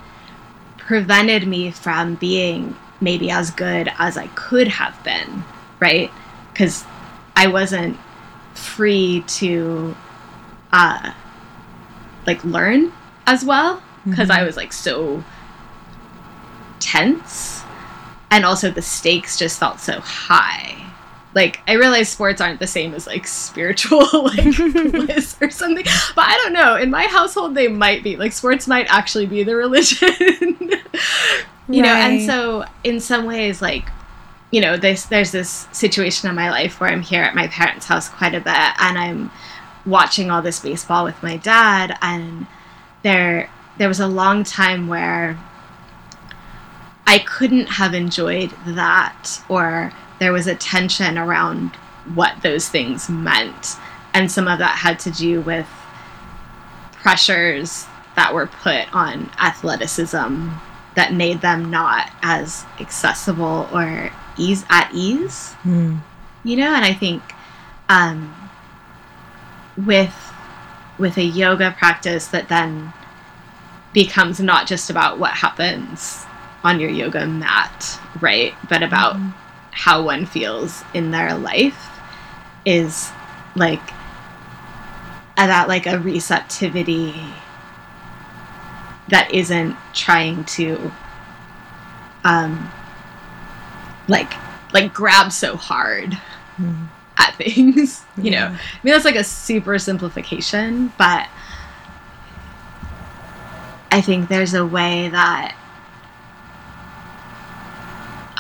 prevented 0.79 1.47
me 1.47 1.71
from 1.71 2.15
being 2.17 2.77
maybe 3.01 3.31
as 3.31 3.51
good 3.51 3.91
as 3.99 4.17
I 4.17 4.27
could 4.29 4.69
have 4.69 5.03
been, 5.03 5.43
right? 5.81 6.11
Because 6.53 6.85
I 7.37 7.47
wasn't 7.47 7.97
free 8.55 9.25
to 9.27 9.97
uh 10.73 11.13
like 12.27 12.45
learn 12.45 12.93
as 13.27 13.45
well 13.45 13.83
because 14.05 14.29
Mhm. 14.29 14.39
I 14.39 14.43
was 14.45 14.57
like 14.57 14.73
so 14.73 15.25
tense 16.81 17.63
and 18.31 18.45
also 18.45 18.71
the 18.71 18.83
stakes 18.83 19.39
just 19.39 19.59
felt 19.59 19.81
so 19.81 20.01
high 20.01 20.81
like 21.35 21.61
I 21.69 21.75
realize 21.75 22.09
sports 22.09 22.41
aren't 22.41 22.61
the 22.61 22.67
same 22.67 22.95
as 22.95 23.07
like 23.07 23.27
spiritual 23.27 24.01
like 24.25 24.57
bliss 24.57 25.37
or 25.41 25.51
something, 25.51 25.85
but 26.15 26.25
I 26.25 26.37
don't 26.43 26.53
know. 26.53 26.77
In 26.77 26.91
my 26.91 27.05
household, 27.05 27.55
they 27.55 27.69
might 27.69 28.03
be 28.03 28.17
like 28.17 28.33
sports 28.33 28.67
might 28.67 28.93
actually 28.93 29.27
be 29.27 29.43
the 29.43 29.55
religion, 29.55 30.11
you 31.69 31.83
know. 31.83 31.95
And 31.95 32.23
so, 32.23 32.65
in 32.83 33.01
some 33.01 33.27
ways, 33.27 33.63
like 33.63 33.89
you 34.51 34.61
know, 34.61 34.77
this 34.77 35.05
there's 35.07 35.31
this 35.31 35.69
situation 35.71 36.29
in 36.29 36.35
my 36.35 36.51
life 36.51 36.81
where 36.81 36.91
I'm 36.91 37.03
here 37.03 37.23
at 37.23 37.35
my 37.35 37.47
parents' 37.47 37.87
house 37.87 38.09
quite 38.09 38.35
a 38.35 38.41
bit, 38.41 38.81
and 38.81 38.99
I'm 38.99 39.31
watching 39.87 40.31
all 40.31 40.43
this 40.43 40.59
baseball 40.59 41.05
with 41.05 41.23
my 41.23 41.37
dad, 41.37 41.97
and 42.03 42.49
there 43.03 43.49
there 43.79 43.89
was 43.89 44.01
a 44.01 44.09
long 44.09 44.43
time 44.43 44.89
where 44.89 45.39
I 47.11 47.19
couldn't 47.19 47.67
have 47.67 47.93
enjoyed 47.93 48.53
that, 48.65 49.43
or 49.49 49.93
there 50.21 50.33
was 50.33 50.47
a 50.47 50.55
tension 50.55 51.19
around 51.19 51.75
what 52.15 52.41
those 52.43 52.69
things 52.69 53.09
meant. 53.11 53.75
And 54.15 54.31
some 54.31 54.47
of 54.47 54.61
that 54.61 54.79
had 54.79 55.01
to 55.01 55.11
do 55.11 55.41
with 55.41 55.67
pressures 56.93 57.87
that 58.15 58.33
were 58.33 58.47
put 58.47 58.95
on 58.95 59.29
athleticism 59.41 60.51
that 60.95 61.13
made 61.13 61.41
them 61.41 61.69
not 61.69 62.13
as 62.23 62.65
accessible 62.79 63.69
or 63.73 64.13
ease 64.37 64.65
at 64.71 64.89
ease 64.95 65.55
Mm. 65.65 66.01
you 66.45 66.57
know 66.57 66.73
and 66.75 66.85
i 66.85 66.93
think 66.95 67.23
um, 67.89 68.35
with 69.77 70.15
with 70.99 71.17
a 71.17 71.25
yoga 71.25 71.75
practice 71.77 72.29
that 72.29 72.49
then 72.49 72.93
becomes 73.93 74.39
not 74.41 74.67
just 74.67 74.91
about 74.91 75.19
what 75.19 75.33
happens 75.33 76.25
on 76.65 76.79
your 76.81 76.91
yoga 76.91 77.27
mat 77.27 77.99
right 78.21 78.55
but 78.69 78.83
about 78.83 79.17
Mhm. 79.17 79.33
how 79.73 80.03
one 80.03 80.27
feels 80.27 80.85
in 80.95 81.11
their 81.11 81.35
life 81.35 81.89
is 82.65 83.11
like 83.55 83.81
about 85.39 85.69
like 85.69 85.87
a 85.87 85.99
receptivity 85.99 87.15
that 89.09 89.33
isn't 89.33 89.75
trying 89.95 90.45
to 90.45 90.93
um 92.25 92.71
like 94.09 94.33
like 94.73 94.93
grab 94.93 95.33
so 95.33 95.57
hard 95.57 96.19
Mm. 96.61 96.89
at 97.17 97.35
things 97.37 98.05
you 98.19 98.31
know 98.31 98.47
i 98.47 98.51
mean 98.83 98.93
that's 98.93 99.07
like 99.07 99.17
a 99.17 99.25
super 99.25 99.79
simplification 99.79 100.93
but 100.99 101.27
i 103.91 104.01
think 104.03 104.29
there's 104.29 104.53
a 104.55 104.65
way 104.67 105.09
that 105.09 105.55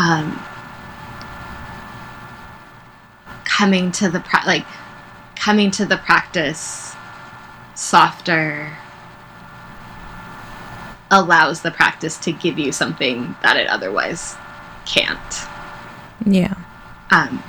um 0.00 0.40
coming 3.44 3.92
to 3.92 4.08
the 4.08 4.20
pra- 4.20 4.42
like 4.46 4.64
coming 5.36 5.70
to 5.70 5.84
the 5.84 5.98
practice 5.98 6.94
softer 7.74 8.76
allows 11.10 11.60
the 11.62 11.70
practice 11.70 12.16
to 12.16 12.32
give 12.32 12.58
you 12.58 12.72
something 12.72 13.34
that 13.42 13.56
it 13.56 13.66
otherwise 13.68 14.36
can't 14.86 15.18
Yeah. 16.26 16.54
um 17.10 17.42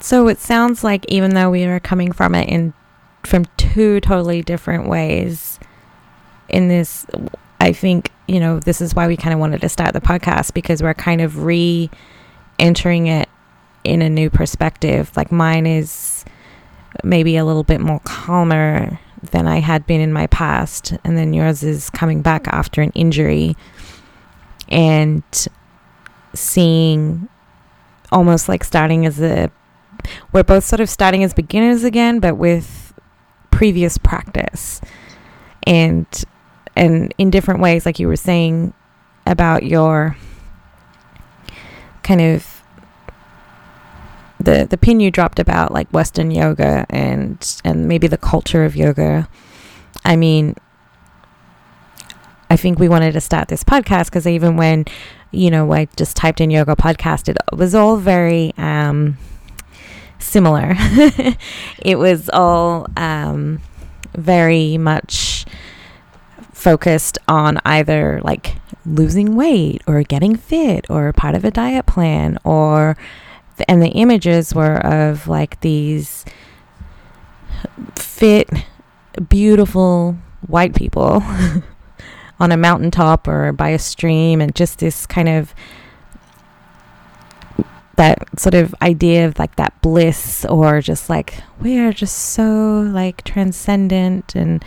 So 0.00 0.28
it 0.28 0.38
sounds 0.38 0.84
like 0.84 1.06
even 1.08 1.32
though 1.32 1.48
we 1.48 1.64
are 1.64 1.80
coming 1.80 2.12
from 2.12 2.34
it 2.34 2.46
in 2.50 2.74
from 3.22 3.46
two 3.56 4.00
totally 4.00 4.42
different 4.42 4.86
ways 4.86 5.58
in 6.50 6.68
this 6.68 7.06
I 7.64 7.72
think, 7.72 8.12
you 8.28 8.40
know, 8.40 8.60
this 8.60 8.82
is 8.82 8.94
why 8.94 9.06
we 9.06 9.16
kind 9.16 9.32
of 9.32 9.40
wanted 9.40 9.62
to 9.62 9.70
start 9.70 9.94
the 9.94 10.00
podcast 10.02 10.52
because 10.52 10.82
we're 10.82 10.92
kind 10.92 11.22
of 11.22 11.44
re 11.44 11.88
entering 12.58 13.06
it 13.06 13.26
in 13.84 14.02
a 14.02 14.10
new 14.10 14.28
perspective. 14.28 15.10
Like 15.16 15.32
mine 15.32 15.66
is 15.66 16.26
maybe 17.02 17.38
a 17.38 17.44
little 17.46 17.62
bit 17.62 17.80
more 17.80 18.00
calmer 18.04 19.00
than 19.30 19.46
I 19.46 19.60
had 19.60 19.86
been 19.86 20.02
in 20.02 20.12
my 20.12 20.26
past. 20.26 20.92
And 21.04 21.16
then 21.16 21.32
yours 21.32 21.62
is 21.62 21.88
coming 21.88 22.20
back 22.20 22.46
after 22.48 22.82
an 22.82 22.90
injury 22.90 23.56
and 24.68 25.22
seeing 26.34 27.30
almost 28.12 28.46
like 28.46 28.62
starting 28.62 29.06
as 29.06 29.22
a, 29.22 29.50
we're 30.32 30.44
both 30.44 30.64
sort 30.64 30.80
of 30.80 30.90
starting 30.90 31.24
as 31.24 31.32
beginners 31.32 31.82
again, 31.82 32.20
but 32.20 32.36
with 32.36 32.92
previous 33.50 33.96
practice. 33.96 34.82
And, 35.66 36.06
and 36.76 37.14
in 37.18 37.30
different 37.30 37.60
ways, 37.60 37.86
like 37.86 37.98
you 37.98 38.08
were 38.08 38.16
saying 38.16 38.72
about 39.26 39.62
your 39.62 40.16
kind 42.02 42.20
of 42.20 42.62
the 44.38 44.66
the 44.68 44.76
pin 44.76 45.00
you 45.00 45.10
dropped 45.10 45.38
about 45.38 45.72
like 45.72 45.88
Western 45.88 46.30
yoga 46.30 46.86
and 46.90 47.60
and 47.64 47.88
maybe 47.88 48.06
the 48.06 48.18
culture 48.18 48.64
of 48.64 48.76
yoga. 48.76 49.28
I 50.04 50.16
mean, 50.16 50.54
I 52.50 52.56
think 52.56 52.78
we 52.78 52.88
wanted 52.88 53.12
to 53.12 53.20
start 53.20 53.48
this 53.48 53.64
podcast 53.64 54.06
because 54.06 54.26
even 54.26 54.56
when 54.56 54.84
you 55.30 55.50
know 55.50 55.72
I 55.72 55.86
just 55.96 56.16
typed 56.16 56.40
in 56.40 56.50
yoga 56.50 56.76
podcast, 56.76 57.28
it 57.28 57.36
was 57.56 57.74
all 57.74 57.96
very 57.96 58.52
um, 58.58 59.16
similar. 60.18 60.74
it 61.78 61.98
was 61.98 62.28
all 62.32 62.86
um, 62.96 63.60
very 64.14 64.76
much 64.78 65.33
focused 66.64 67.18
on 67.28 67.58
either 67.66 68.22
like 68.24 68.56
losing 68.86 69.36
weight 69.36 69.82
or 69.86 70.02
getting 70.02 70.34
fit 70.34 70.86
or 70.88 71.12
part 71.12 71.34
of 71.34 71.44
a 71.44 71.50
diet 71.50 71.84
plan 71.84 72.38
or 72.42 72.96
and 73.68 73.82
the 73.82 73.90
images 73.90 74.54
were 74.54 74.78
of 74.78 75.28
like 75.28 75.60
these 75.60 76.24
fit, 77.96 78.48
beautiful 79.28 80.16
white 80.46 80.74
people 80.74 81.22
on 82.40 82.50
a 82.50 82.56
mountaintop 82.56 83.28
or 83.28 83.52
by 83.52 83.68
a 83.68 83.78
stream, 83.78 84.40
and 84.40 84.54
just 84.54 84.78
this 84.78 85.06
kind 85.06 85.28
of 85.28 85.54
that 87.96 88.18
sort 88.40 88.54
of 88.54 88.74
idea 88.82 89.26
of 89.26 89.38
like 89.38 89.54
that 89.54 89.80
bliss 89.80 90.44
or 90.46 90.80
just 90.80 91.08
like 91.08 91.34
we 91.60 91.78
are 91.78 91.92
just 91.92 92.16
so 92.16 92.80
like 92.92 93.22
transcendent 93.22 94.34
and 94.34 94.64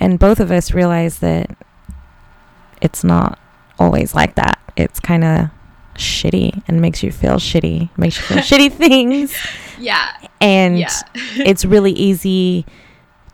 and 0.00 0.18
both 0.18 0.40
of 0.40 0.50
us 0.50 0.72
realize 0.72 1.20
that 1.20 1.56
it's 2.82 3.04
not 3.04 3.38
always 3.78 4.14
like 4.14 4.34
that 4.34 4.58
it's 4.76 5.00
kind 5.00 5.24
of 5.24 5.48
shitty 5.94 6.62
and 6.66 6.80
makes 6.80 7.02
you 7.02 7.12
feel 7.12 7.34
shitty, 7.34 7.90
makes 7.98 8.16
you 8.16 8.22
feel 8.22 8.38
shitty 8.42 8.72
things. 8.72 9.36
Yeah. 9.78 10.10
And 10.40 10.78
Yeah. 10.78 10.88
it's 11.14 11.64
really 11.64 11.92
easy 11.92 12.64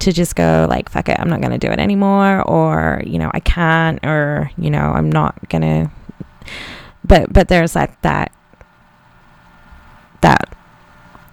to 0.01 0.13
just 0.13 0.37
go 0.37 0.67
like 0.69 0.89
fuck 0.89 1.09
it, 1.09 1.19
I'm 1.19 1.29
not 1.29 1.41
going 1.41 1.53
to 1.53 1.59
do 1.59 1.73
it 1.73 1.79
anymore 1.79 2.43
or, 2.43 3.03
you 3.07 3.19
know, 3.19 3.31
I 3.33 3.41
can't 3.41 4.05
or, 4.05 4.51
you 4.59 4.71
know, 4.71 4.93
I'm 4.93 5.11
not 5.11 5.49
going 5.49 5.63
to 5.63 5.91
but 7.05 7.33
but 7.33 7.49
there's 7.49 7.75
like 7.77 8.01
that 8.03 8.33
that 10.23 10.56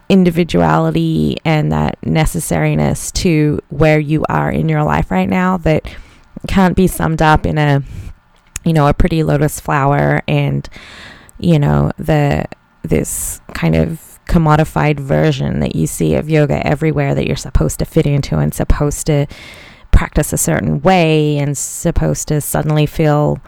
individuality 0.09 1.37
and 1.45 1.71
that 1.71 1.99
necessariness 2.01 3.11
to 3.13 3.59
where 3.69 3.99
you 3.99 4.23
are 4.29 4.51
in 4.51 4.69
your 4.69 4.83
life 4.83 5.09
right 5.09 5.29
now 5.29 5.57
that 5.57 5.83
can't 6.47 6.75
be 6.75 6.87
summed 6.87 7.21
up 7.21 7.45
in 7.45 7.57
a 7.57 7.81
you 8.65 8.73
know 8.73 8.87
a 8.87 8.93
pretty 8.93 9.23
lotus 9.23 9.59
flower 9.59 10.21
and 10.27 10.69
you 11.39 11.57
know 11.57 11.91
the 11.97 12.45
this 12.83 13.41
kind 13.53 13.75
of 13.75 14.19
commodified 14.27 14.99
version 14.99 15.59
that 15.59 15.75
you 15.75 15.85
see 15.85 16.15
of 16.15 16.29
yoga 16.29 16.65
everywhere 16.65 17.13
that 17.13 17.27
you're 17.27 17.35
supposed 17.35 17.79
to 17.79 17.85
fit 17.85 18.05
into 18.05 18.37
and 18.37 18.53
supposed 18.53 19.05
to 19.05 19.25
practice 19.91 20.33
a 20.33 20.37
certain 20.37 20.81
way 20.81 21.37
and 21.37 21.57
supposed 21.57 22.27
to 22.27 22.41
suddenly 22.41 22.85
feel 22.85 23.39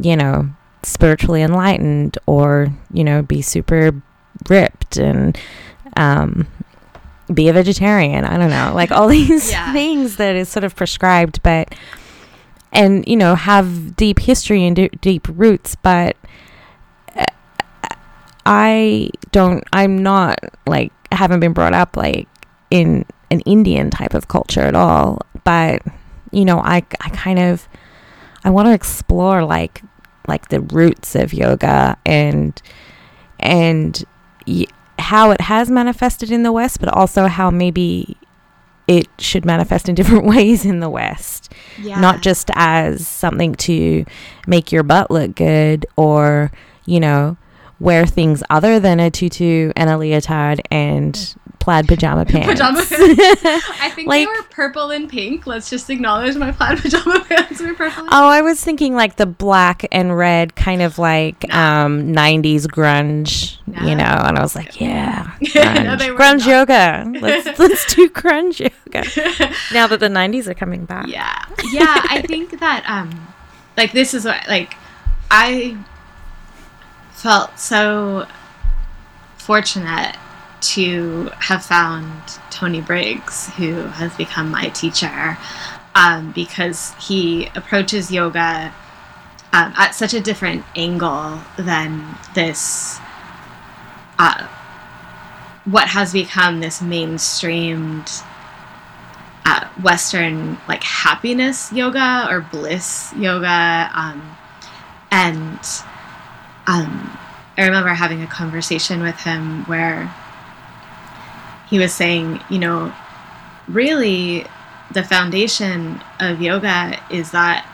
you 0.00 0.16
know 0.16 0.48
spiritually 0.82 1.42
enlightened 1.42 2.18
or 2.26 2.68
you 2.92 3.02
know 3.02 3.22
be 3.22 3.40
super 3.42 4.02
ripped 4.48 4.96
and 4.96 5.38
um 5.96 6.46
be 7.32 7.48
a 7.48 7.52
vegetarian 7.52 8.24
i 8.24 8.36
don't 8.36 8.50
know 8.50 8.72
like 8.74 8.90
all 8.92 9.08
these 9.18 9.50
Yeah. 9.50 9.72
things 9.72 10.16
that 10.16 10.36
is 10.36 10.48
sort 10.48 10.64
of 10.64 10.76
prescribed 10.76 11.42
but 11.42 11.74
and 12.72 13.06
you 13.08 13.16
know 13.16 13.34
have 13.34 13.96
deep 13.96 14.18
history 14.20 14.64
and 14.66 14.76
d- 14.76 14.90
deep 15.00 15.26
roots 15.28 15.74
but 15.76 16.16
uh, 17.16 17.24
i 18.44 19.10
don't 19.32 19.64
i'm 19.72 20.02
not 20.02 20.38
like 20.66 20.92
haven't 21.12 21.40
been 21.40 21.52
brought 21.52 21.74
up 21.74 21.96
like 21.96 22.28
in 22.70 23.04
an 23.30 23.40
indian 23.40 23.90
type 23.90 24.14
of 24.14 24.28
culture 24.28 24.60
at 24.60 24.74
all 24.74 25.20
but 25.44 25.82
you 26.32 26.44
know 26.44 26.58
i 26.60 26.76
i 27.00 27.08
kind 27.10 27.38
of 27.38 27.68
i 28.44 28.50
want 28.50 28.66
to 28.66 28.72
explore 28.72 29.44
like 29.44 29.82
like 30.28 30.48
the 30.48 30.60
roots 30.60 31.14
of 31.14 31.32
yoga 31.32 31.96
and 32.04 32.60
and 33.40 34.04
how 34.98 35.30
it 35.30 35.40
has 35.42 35.70
manifested 35.70 36.30
in 36.30 36.42
the 36.42 36.52
west 36.52 36.80
but 36.80 36.88
also 36.92 37.26
how 37.26 37.50
maybe 37.50 38.16
it 38.88 39.08
should 39.18 39.44
manifest 39.44 39.88
in 39.88 39.94
different 39.94 40.24
ways 40.34 40.64
in 40.64 40.80
the 40.80 40.88
west 40.90 41.52
Yeah. 41.78 42.00
not 42.00 42.22
just 42.22 42.50
as 42.54 43.06
something 43.06 43.54
to 43.56 44.04
make 44.46 44.70
your 44.72 44.82
butt 44.82 45.10
look 45.10 45.34
good 45.34 45.86
or, 45.96 46.52
you 46.84 47.00
know, 47.00 47.36
wear 47.80 48.06
things 48.06 48.42
other 48.48 48.80
than 48.80 49.00
a 49.00 49.10
tutu 49.10 49.70
and 49.76 49.90
a 49.90 49.98
leotard 49.98 50.62
and 50.70 51.34
plaid 51.66 51.88
pajama 51.88 52.24
pants. 52.32 52.46
Pajama 52.46 52.78
I 52.80 53.90
think 53.92 54.06
Like- 54.06 54.20
they 54.20 54.26
were 54.26 54.42
purple 54.50 54.92
and 54.92 55.08
pink. 55.08 55.48
Let's 55.48 55.68
just 55.68 55.90
acknowledge 55.90 56.36
my 56.36 56.52
plaid 56.52 56.78
pajama 56.82 57.24
pants 57.28 57.60
were 57.60 57.74
purple. 57.74 58.04
And 58.04 58.08
Oh, 58.12 58.28
I 58.28 58.40
was 58.40 58.62
thinking 58.62 58.94
like 58.94 59.16
the 59.16 59.26
black 59.26 59.84
and 59.90 60.16
red 60.16 60.54
kind 60.54 60.80
of 60.80 60.96
like 61.00 61.52
um 61.52 62.12
90s 62.14 62.66
grunge, 62.68 63.58
No. 63.66 63.82
you 63.84 63.96
know, 63.96 64.04
and 64.04 64.38
I 64.38 64.42
was 64.42 64.54
like, 64.54 64.80
yeah. 64.80 65.32
No, 65.40 65.50
Grunge, 65.50 66.08
were 66.12 66.16
grunge 66.16 66.46
yoga. 66.46 67.18
Let's 67.20 67.58
let's 67.58 67.94
do 67.94 68.08
grunge 68.10 68.60
yoga. 68.60 69.02
Now 69.74 69.88
that 69.88 69.98
the 69.98 70.08
90s 70.08 70.46
are 70.46 70.54
coming 70.54 70.84
back. 70.84 71.08
yeah 71.08 71.44
yeah 71.72 72.00
i 72.10 72.22
think 72.22 72.60
that 72.60 72.84
um 72.86 73.10
like 73.76 73.90
this 73.92 74.14
is 74.14 74.24
what 74.24 74.46
like 74.48 74.74
i 75.32 75.76
felt 77.12 77.58
so 77.58 78.26
fortunate 79.36 80.16
to 80.74 81.30
have 81.38 81.64
found 81.64 82.10
tony 82.50 82.80
briggs 82.80 83.48
who 83.54 83.74
has 83.74 84.14
become 84.16 84.50
my 84.50 84.68
teacher 84.70 85.36
um, 85.94 86.32
because 86.32 86.94
he 86.94 87.48
approaches 87.54 88.10
yoga 88.10 88.72
um, 89.52 89.72
at 89.76 89.94
such 89.94 90.12
a 90.12 90.20
different 90.20 90.64
angle 90.74 91.40
than 91.56 92.04
this 92.34 92.98
uh, 94.18 94.46
what 95.64 95.88
has 95.88 96.12
become 96.12 96.60
this 96.60 96.80
mainstreamed 96.80 98.22
uh, 99.44 99.68
Western 99.82 100.58
like 100.68 100.82
happiness 100.82 101.72
yoga 101.72 102.26
or 102.28 102.40
bliss 102.40 103.12
yoga, 103.16 103.90
um, 103.94 104.36
and 105.10 105.58
um, 106.66 107.18
I 107.56 107.64
remember 107.64 107.90
having 107.90 108.22
a 108.22 108.26
conversation 108.26 109.02
with 109.02 109.18
him 109.20 109.64
where 109.64 110.12
he 111.68 111.78
was 111.78 111.92
saying, 111.92 112.40
you 112.48 112.58
know, 112.58 112.92
really 113.68 114.46
the 114.92 115.02
foundation 115.02 116.00
of 116.20 116.40
yoga 116.40 117.00
is 117.10 117.32
that 117.32 117.66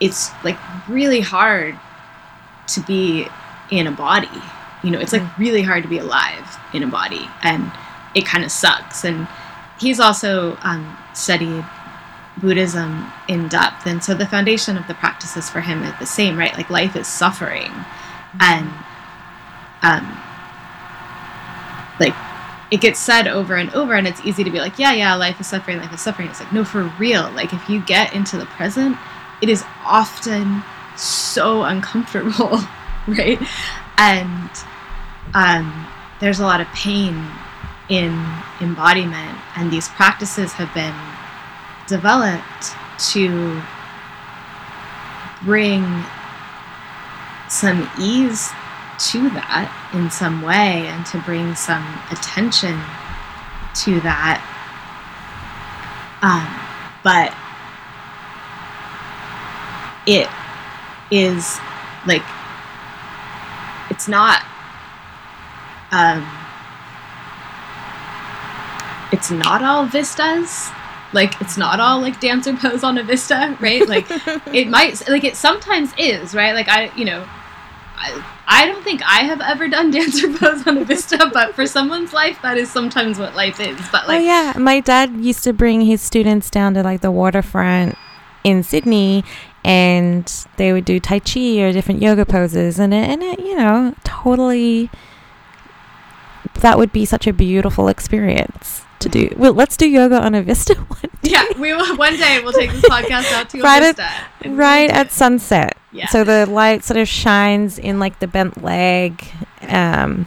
it's 0.00 0.30
like 0.44 0.58
really 0.88 1.20
hard 1.20 1.78
to 2.68 2.80
be 2.80 3.26
in 3.70 3.86
a 3.86 3.92
body. 3.92 4.28
You 4.82 4.90
know, 4.90 4.98
it's 4.98 5.12
like 5.12 5.38
really 5.38 5.62
hard 5.62 5.82
to 5.82 5.88
be 5.88 5.98
alive 5.98 6.58
in 6.72 6.82
a 6.82 6.86
body, 6.86 7.28
and 7.42 7.70
it 8.14 8.24
kind 8.26 8.44
of 8.44 8.50
sucks. 8.50 9.04
And 9.04 9.26
he's 9.80 10.00
also 10.00 10.56
um, 10.62 10.96
studied 11.14 11.64
Buddhism 12.38 13.10
in 13.28 13.48
depth, 13.48 13.86
and 13.86 14.02
so 14.02 14.14
the 14.14 14.26
foundation 14.26 14.76
of 14.76 14.86
the 14.86 14.94
practices 14.94 15.48
for 15.48 15.60
him 15.60 15.82
is 15.82 15.98
the 15.98 16.06
same, 16.06 16.38
right? 16.38 16.54
Like 16.54 16.70
life 16.70 16.94
is 16.96 17.06
suffering, 17.06 17.72
and 18.40 18.70
um, 19.82 20.22
like 21.98 22.14
it 22.70 22.80
gets 22.80 22.98
said 22.98 23.28
over 23.28 23.54
and 23.56 23.72
over, 23.74 23.94
and 23.94 24.06
it's 24.06 24.24
easy 24.24 24.42
to 24.42 24.50
be 24.50 24.58
like, 24.58 24.78
yeah, 24.78 24.92
yeah, 24.92 25.14
life 25.14 25.40
is 25.40 25.46
suffering, 25.46 25.78
life 25.78 25.92
is 25.92 26.00
suffering. 26.00 26.28
It's 26.28 26.40
like 26.40 26.52
no, 26.52 26.64
for 26.64 26.84
real. 26.98 27.30
Like 27.32 27.52
if 27.52 27.68
you 27.68 27.80
get 27.80 28.12
into 28.14 28.36
the 28.36 28.46
present, 28.46 28.96
it 29.40 29.48
is 29.48 29.64
often 29.84 30.62
so 30.96 31.62
uncomfortable, 31.62 32.60
right? 33.08 33.40
And 33.98 34.50
um, 35.34 35.86
there's 36.20 36.40
a 36.40 36.44
lot 36.44 36.60
of 36.60 36.66
pain 36.68 37.24
in 37.88 38.12
embodiment, 38.60 39.38
and 39.56 39.70
these 39.70 39.88
practices 39.88 40.52
have 40.54 40.72
been 40.74 40.94
developed 41.86 42.74
to 43.12 43.62
bring 45.44 45.84
some 47.48 47.88
ease 48.00 48.50
to 48.98 49.28
that 49.30 49.90
in 49.94 50.10
some 50.10 50.42
way 50.42 50.86
and 50.86 51.04
to 51.06 51.18
bring 51.22 51.54
some 51.54 51.84
attention 52.10 52.80
to 53.74 54.00
that. 54.00 54.42
Um, 56.22 56.48
but 57.04 57.34
it 60.06 60.28
is 61.10 61.58
like 62.06 62.22
it's 63.90 64.08
not 64.08 64.42
um, 65.92 66.26
it's 69.12 69.30
not 69.30 69.62
all 69.62 69.86
vistas. 69.86 70.70
Like 71.12 71.40
it's 71.40 71.56
not 71.56 71.80
all 71.80 72.00
like 72.00 72.18
dancer 72.20 72.54
pose 72.54 72.82
on 72.82 72.98
a 72.98 73.02
vista 73.02 73.56
right? 73.60 73.86
Like 73.86 74.06
it 74.52 74.68
might 74.68 75.08
like 75.08 75.24
it 75.24 75.36
sometimes 75.36 75.92
is 75.98 76.34
right? 76.34 76.54
Like 76.54 76.68
i 76.68 76.90
you 76.96 77.04
know 77.04 77.26
I, 77.96 78.24
I 78.48 78.66
don't 78.66 78.82
think 78.84 79.02
I 79.04 79.24
have 79.24 79.40
ever 79.40 79.68
done 79.68 79.90
dancer 79.92 80.32
pose 80.32 80.66
on 80.66 80.78
a 80.78 80.84
vista, 80.84 81.30
but 81.32 81.54
for 81.54 81.66
someone's 81.66 82.12
life, 82.12 82.40
that 82.42 82.56
is 82.56 82.70
sometimes 82.70 83.18
what 83.18 83.34
life 83.34 83.60
is. 83.60 83.78
But 83.90 84.04
oh, 84.04 84.08
like, 84.08 84.20
oh 84.20 84.24
yeah, 84.24 84.54
my 84.56 84.80
dad 84.80 85.16
used 85.16 85.44
to 85.44 85.52
bring 85.52 85.82
his 85.82 86.00
students 86.00 86.50
down 86.50 86.74
to 86.74 86.82
like 86.82 87.00
the 87.00 87.10
waterfront 87.10 87.96
in 88.44 88.62
Sydney, 88.62 89.24
and 89.64 90.32
they 90.56 90.72
would 90.72 90.84
do 90.84 91.00
tai 91.00 91.18
chi 91.18 91.60
or 91.60 91.72
different 91.72 92.00
yoga 92.00 92.24
poses, 92.24 92.78
and 92.78 92.94
it, 92.94 93.08
and 93.08 93.22
it, 93.22 93.40
you 93.40 93.56
know, 93.56 93.94
totally, 94.04 94.90
that 96.60 96.78
would 96.78 96.92
be 96.92 97.04
such 97.04 97.26
a 97.26 97.32
beautiful 97.32 97.88
experience 97.88 98.82
to 99.00 99.08
do. 99.08 99.34
Well, 99.36 99.52
let's 99.52 99.76
do 99.76 99.88
yoga 99.88 100.20
on 100.20 100.34
a 100.34 100.42
vista 100.42 100.74
one. 100.88 101.10
Day. 101.22 101.30
Yeah, 101.30 101.44
we 101.58 101.74
will. 101.74 101.96
One 101.96 102.16
day 102.16 102.40
we'll 102.42 102.52
take 102.52 102.70
this 102.70 102.84
podcast 102.84 103.32
out 103.32 103.50
to 103.50 103.60
right 103.62 103.82
a 103.82 103.86
vista. 103.86 104.02
At, 104.02 104.26
right 104.46 104.90
at 104.90 105.10
sunset. 105.10 105.75
Yeah. 105.92 106.06
So 106.08 106.24
the 106.24 106.46
light 106.46 106.84
sort 106.84 106.98
of 106.98 107.08
shines 107.08 107.78
in 107.78 107.98
like 107.98 108.18
the 108.18 108.26
bent 108.26 108.62
leg. 108.62 109.24
Um, 109.62 110.26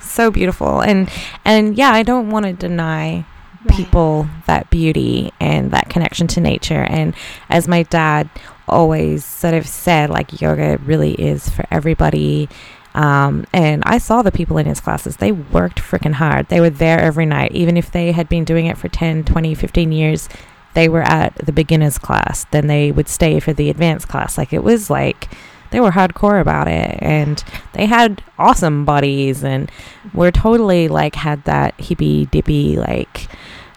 so 0.00 0.30
beautiful, 0.30 0.80
and 0.80 1.10
and 1.44 1.76
yeah, 1.76 1.90
I 1.90 2.02
don't 2.02 2.30
want 2.30 2.46
to 2.46 2.52
deny 2.52 3.24
right. 3.64 3.76
people 3.76 4.28
that 4.46 4.70
beauty 4.70 5.32
and 5.40 5.70
that 5.70 5.88
connection 5.88 6.26
to 6.28 6.40
nature. 6.40 6.82
And 6.88 7.14
as 7.48 7.68
my 7.68 7.82
dad 7.84 8.28
always 8.68 9.24
sort 9.24 9.54
of 9.54 9.66
said, 9.66 10.10
like 10.10 10.40
yoga 10.40 10.78
really 10.84 11.12
is 11.14 11.48
for 11.48 11.64
everybody. 11.70 12.48
Um, 12.94 13.46
and 13.52 13.82
I 13.84 13.98
saw 13.98 14.22
the 14.22 14.32
people 14.32 14.56
in 14.56 14.66
his 14.66 14.80
classes. 14.80 15.18
They 15.18 15.30
worked 15.30 15.80
freaking 15.80 16.14
hard. 16.14 16.48
They 16.48 16.60
were 16.60 16.70
there 16.70 16.98
every 16.98 17.26
night. 17.26 17.52
Even 17.52 17.76
if 17.76 17.92
they 17.92 18.12
had 18.12 18.28
been 18.28 18.44
doing 18.44 18.66
it 18.66 18.78
for 18.78 18.88
10, 18.88 19.24
20, 19.24 19.54
15 19.54 19.92
years, 19.92 20.28
they 20.76 20.88
were 20.90 21.02
at 21.02 21.34
the 21.36 21.52
beginner's 21.52 21.96
class. 21.96 22.44
Then 22.50 22.66
they 22.66 22.92
would 22.92 23.08
stay 23.08 23.40
for 23.40 23.54
the 23.54 23.70
advanced 23.70 24.08
class. 24.08 24.36
Like 24.36 24.52
it 24.52 24.62
was 24.62 24.90
like 24.90 25.28
they 25.70 25.80
were 25.80 25.90
hardcore 25.90 26.40
about 26.40 26.68
it. 26.68 26.98
And 27.00 27.42
they 27.72 27.86
had 27.86 28.22
awesome 28.38 28.84
bodies 28.84 29.42
and 29.42 29.70
were 30.12 30.30
totally 30.30 30.88
like 30.88 31.14
had 31.14 31.42
that 31.44 31.80
hippy 31.80 32.26
dippy, 32.26 32.76
like, 32.76 33.26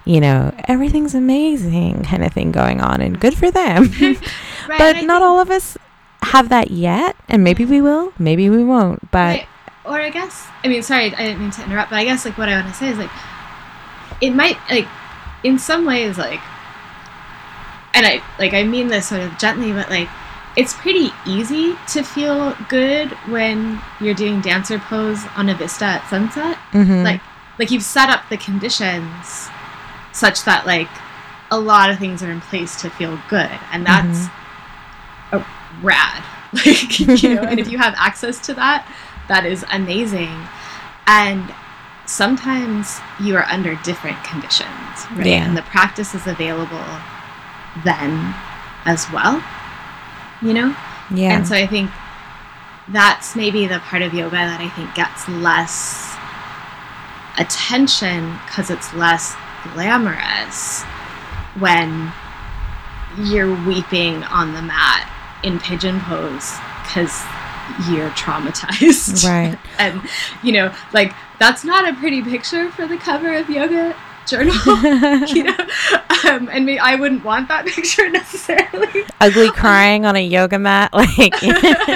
you 0.04 0.20
know, 0.20 0.54
everything's 0.68 1.16
amazing 1.16 2.04
kind 2.04 2.24
of 2.24 2.34
thing 2.34 2.52
going 2.52 2.82
on. 2.82 3.00
And 3.00 3.20
good 3.20 3.34
for 3.34 3.50
them. 3.50 3.92
right, 4.02 4.20
but 4.78 5.04
not 5.06 5.22
all 5.22 5.40
of 5.40 5.50
us 5.50 5.78
have 6.22 6.50
that 6.50 6.70
yet, 6.70 7.16
and 7.30 7.46
maybe 7.46 7.64
we 7.64 7.80
will, 7.80 8.12
maybe 8.20 8.50
we 8.50 8.62
won't. 8.62 9.10
But 9.10 9.40
right. 9.40 9.48
or 9.86 10.02
I 10.02 10.10
guess 10.10 10.48
I 10.66 10.68
mean, 10.68 10.84
sorry, 10.84 11.16
I 11.16 11.28
didn't 11.28 11.40
mean 11.40 11.52
to 11.52 11.64
interrupt, 11.64 11.92
but 11.92 11.96
I 11.96 12.04
guess 12.04 12.26
like 12.26 12.38
what 12.38 12.50
I 12.50 12.60
want 12.60 12.68
to 12.68 12.74
say 12.74 12.90
is 12.90 12.98
like 12.98 13.12
it 14.22 14.32
might 14.32 14.58
like 14.70 14.88
in 15.44 15.58
some 15.58 15.86
ways 15.86 16.18
like, 16.18 16.42
and 17.94 18.06
I 18.06 18.22
like 18.38 18.54
I 18.54 18.64
mean 18.64 18.88
this 18.88 19.08
sort 19.08 19.22
of 19.22 19.38
gently, 19.38 19.72
but 19.72 19.90
like 19.90 20.10
it's 20.58 20.74
pretty 20.74 21.12
easy 21.26 21.76
to 21.90 22.04
feel 22.04 22.56
good 22.68 23.12
when 23.30 23.82
you're 24.02 24.16
doing 24.16 24.42
dancer 24.42 24.80
pose 24.80 25.24
on 25.36 25.50
a 25.50 25.56
vista 25.56 25.86
at 25.86 26.10
sunset. 26.10 26.58
Mm-hmm. 26.72 27.04
Like 27.04 27.22
like 27.58 27.72
you've 27.72 27.84
set 27.84 28.10
up 28.10 28.30
the 28.30 28.38
conditions 28.38 29.50
such 30.12 30.44
that 30.46 30.66
like 30.66 30.90
a 31.52 31.60
lot 31.60 31.90
of 31.90 31.98
things 31.98 32.22
are 32.22 32.32
in 32.32 32.42
place 32.42 32.80
to 32.82 32.90
feel 32.90 33.20
good, 33.30 33.50
and 33.72 33.86
that's. 33.86 34.20
Mm-hmm 34.20 34.36
rad. 35.82 36.24
Like, 36.52 37.00
you 37.00 37.36
know, 37.36 37.44
and 37.44 37.60
if 37.60 37.70
you 37.70 37.78
have 37.78 37.94
access 37.96 38.40
to 38.48 38.56
that, 38.56 38.92
that 39.28 39.46
is 39.46 39.64
amazing. 39.72 40.34
And 41.06 41.54
sometimes 42.08 43.00
you 43.22 43.36
are 43.36 43.44
under 43.44 43.76
different 43.84 44.18
conditions, 44.24 44.72
right? 45.12 45.28
Yeah. 45.28 45.48
And 45.48 45.56
the 45.56 45.62
practice 45.62 46.16
is 46.16 46.26
available 46.26 46.84
then 47.84 48.34
as 48.86 49.10
well, 49.12 49.44
you 50.42 50.54
know? 50.54 50.76
Yeah. 51.14 51.36
And 51.36 51.48
so 51.48 51.56
I 51.56 51.68
think 51.68 51.92
that's 52.88 53.36
maybe 53.36 53.68
the 53.68 53.80
part 53.80 54.02
of 54.02 54.14
yoga 54.14 54.36
that 54.36 54.60
I 54.60 54.70
think 54.70 54.94
gets 54.96 55.28
less 55.30 56.16
attention 57.38 58.34
because 58.46 58.70
it's 58.70 58.94
less 58.94 59.36
glamorous 59.74 60.84
when 61.60 62.12
you're 63.18 63.54
weeping 63.66 64.24
on 64.24 64.54
the 64.54 64.62
mat 64.62 65.10
in 65.44 65.60
pigeon 65.60 66.00
pose 66.02 66.58
because 66.84 67.24
you're 67.90 68.10
traumatized. 68.12 69.26
Right. 69.26 69.58
and, 69.80 70.02
you 70.44 70.52
know, 70.52 70.74
like, 70.94 71.14
that's 71.40 71.64
not 71.64 71.88
a 71.88 71.94
pretty 71.94 72.22
picture 72.22 72.70
for 72.72 72.88
the 72.88 72.98
cover 72.98 73.34
of 73.36 73.50
Yoga 73.50 73.96
Journal. 74.30 74.54
you 75.28 75.44
know? 75.44 75.58
Um, 76.26 76.50
and 76.50 76.66
me, 76.66 76.78
I 76.78 76.96
wouldn't 76.96 77.24
want 77.24 77.48
that 77.48 77.66
picture 77.76 78.10
necessarily. 78.10 79.06
Ugly 79.20 79.52
crying 79.56 80.06
on 80.06 80.16
a 80.16 80.24
yoga 80.24 80.60
mat, 80.60 80.94
like 80.94 81.36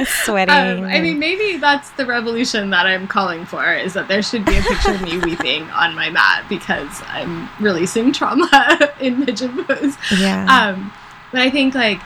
sweating. 0.08 0.84
Um, 0.84 0.84
I 0.86 1.02
mean, 1.02 1.20
maybe 1.20 1.58
that's 1.58 1.92
the 1.92 2.06
revolution 2.06 2.70
that 2.72 2.86
I'm 2.86 3.08
calling 3.08 3.46
for 3.46 3.74
is 3.74 3.94
that 3.94 4.08
there 4.08 4.22
should 4.22 4.46
be 4.46 4.58
a 4.58 4.62
picture 4.62 4.94
of 4.94 5.02
me 5.02 5.20
weeping 5.20 5.64
on 5.72 5.96
my 5.96 6.10
mat 6.10 6.46
because 6.50 7.02
I'm 7.08 7.50
releasing 7.60 8.12
trauma 8.12 8.94
in 9.00 9.26
pigeon 9.26 9.64
pose. 9.66 9.98
Yeah. 10.18 10.46
Um, 10.46 10.92
but 11.32 11.42
I 11.42 11.50
think, 11.50 11.76
like, 11.76 12.02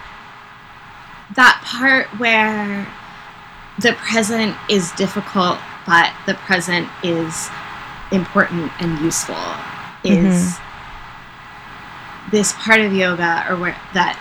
that 1.35 1.61
part 1.65 2.07
where 2.19 2.87
the 3.79 3.93
present 3.93 4.55
is 4.69 4.91
difficult, 4.93 5.59
but 5.85 6.11
the 6.25 6.33
present 6.33 6.89
is 7.03 7.49
important 8.11 8.71
and 8.79 8.99
useful 8.99 9.35
is 10.10 10.36
mm-hmm. 10.36 12.32
this 12.32 12.54
part 12.54 12.82
of 12.82 12.93
yoga 12.93 13.46
or 13.50 13.58
where 13.58 13.76
that 13.93 14.17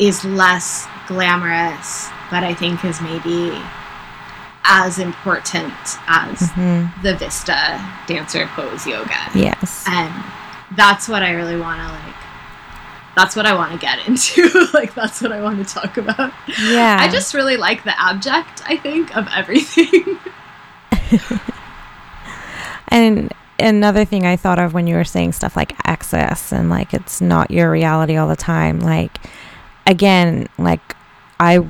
is 0.00 0.24
less 0.24 0.86
glamorous, 1.06 2.08
but 2.30 2.42
I 2.44 2.54
think 2.54 2.84
is 2.84 3.00
maybe 3.00 3.60
as 4.64 4.98
important 4.98 5.72
as 6.06 6.38
mm-hmm. 6.38 7.02
the 7.02 7.16
Vista 7.16 7.54
dancer 8.06 8.46
pose 8.48 8.86
yoga. 8.86 9.18
Yes. 9.34 9.84
And 9.88 10.12
that's 10.76 11.08
what 11.08 11.22
I 11.22 11.32
really 11.32 11.58
want 11.58 11.80
to 11.80 11.92
like 11.92 12.14
that's 13.16 13.34
what 13.34 13.44
I 13.44 13.54
want 13.54 13.72
to 13.72 13.78
get 13.78 13.98
into. 14.08 14.68
like 14.72 14.94
that's 14.94 15.20
what 15.20 15.32
I 15.32 15.42
want 15.42 15.66
to 15.66 15.74
talk 15.74 15.96
about. 15.96 16.32
Yeah. 16.46 16.96
I 17.00 17.08
just 17.08 17.34
really 17.34 17.56
like 17.56 17.84
the 17.84 18.00
abject, 18.00 18.62
I 18.66 18.76
think, 18.76 19.16
of 19.16 19.28
everything. 19.34 20.18
and 22.88 23.32
another 23.60 24.04
thing 24.04 24.26
I 24.26 24.36
thought 24.36 24.58
of 24.58 24.74
when 24.74 24.86
you 24.86 24.96
were 24.96 25.04
saying 25.04 25.32
stuff 25.32 25.56
like 25.56 25.72
access 25.84 26.52
and 26.52 26.70
like 26.70 26.94
it's 26.94 27.20
not 27.20 27.50
your 27.50 27.70
reality 27.70 28.16
all 28.16 28.28
the 28.28 28.36
time, 28.36 28.80
like 28.80 29.18
again, 29.86 30.48
like 30.58 30.96
I 31.38 31.66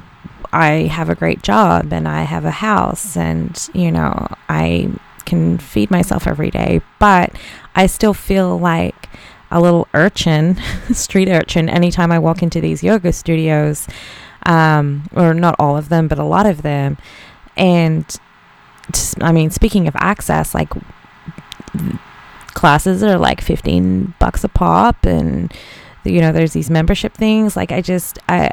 I 0.53 0.89
have 0.91 1.09
a 1.09 1.15
great 1.15 1.43
job 1.43 1.93
and 1.93 2.09
I 2.09 2.23
have 2.23 2.45
a 2.45 2.51
house 2.51 3.17
and 3.17 3.69
you 3.75 3.91
know, 3.93 4.27
I 4.49 4.91
can 5.25 5.59
feed 5.59 5.91
myself 5.91 6.27
every 6.27 6.51
day, 6.51 6.81
but 6.99 7.33
I 7.75 7.87
still 7.87 8.15
feel 8.15 8.59
like 8.59 9.09
a 9.51 9.61
little 9.61 9.89
urchin, 9.95 10.57
street 10.93 11.29
urchin, 11.29 11.69
anytime 11.69 12.13
I 12.13 12.19
walk 12.19 12.43
into 12.43 12.61
these 12.61 12.83
yoga 12.83 13.13
studios, 13.13 13.87
um, 14.47 15.09
or 15.13 15.35
not 15.35 15.57
all 15.59 15.77
of 15.77 15.89
them, 15.89 16.09
but 16.09 16.19
a 16.19 16.25
lot 16.25 16.47
of 16.47 16.63
them. 16.63 16.97
And 17.57 18.05
I 19.21 19.33
mean, 19.33 19.51
speaking 19.51 19.87
of 19.87 19.97
access, 19.97 20.55
like 20.55 20.73
classes 22.55 23.03
are 23.03 23.19
like 23.19 23.41
15 23.41 24.15
bucks 24.19 24.45
a 24.45 24.49
pop 24.49 25.07
and 25.07 25.53
you 26.05 26.21
know 26.21 26.33
there's 26.33 26.53
these 26.53 26.71
membership 26.71 27.15
things. 27.15 27.57
Like 27.57 27.73
i 27.73 27.81
just 27.81 28.19
i 28.29 28.51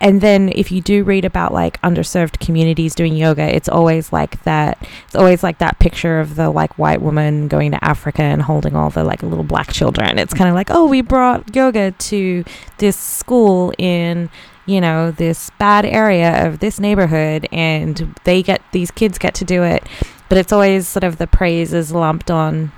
and 0.00 0.20
then 0.20 0.50
if 0.56 0.72
you 0.72 0.80
do 0.80 1.04
read 1.04 1.24
about 1.24 1.52
like 1.52 1.80
underserved 1.82 2.40
communities 2.40 2.94
doing 2.94 3.14
yoga 3.14 3.54
it's 3.54 3.68
always 3.68 4.12
like 4.12 4.42
that 4.42 4.76
it's 5.04 5.14
always 5.14 5.44
like 5.44 5.58
that 5.58 5.78
picture 5.78 6.18
of 6.18 6.34
the 6.34 6.50
like 6.50 6.76
white 6.76 7.00
woman 7.00 7.46
going 7.46 7.70
to 7.70 7.84
africa 7.84 8.22
and 8.22 8.42
holding 8.42 8.74
all 8.74 8.90
the 8.90 9.04
like 9.04 9.22
little 9.22 9.44
black 9.44 9.72
children. 9.72 10.18
It's 10.18 10.34
kind 10.34 10.48
of 10.48 10.54
like 10.54 10.70
oh 10.70 10.86
we 10.86 11.00
brought 11.02 11.54
yoga 11.54 11.92
to 11.92 12.44
this 12.78 12.96
school 12.96 13.72
in 13.78 14.28
you 14.66 14.80
know 14.80 15.10
this 15.10 15.50
bad 15.58 15.84
area 15.84 16.46
of 16.46 16.58
this 16.58 16.78
neighborhood 16.78 17.48
and 17.52 18.14
they 18.24 18.42
get 18.42 18.62
these 18.72 18.90
kids 18.90 19.18
get 19.18 19.34
to 19.34 19.44
do 19.44 19.62
it 19.62 19.86
but 20.32 20.38
it's 20.38 20.50
always 20.50 20.88
sort 20.88 21.04
of 21.04 21.18
the 21.18 21.26
praise 21.26 21.74
is 21.74 21.92
lumped 21.92 22.30
on 22.30 22.72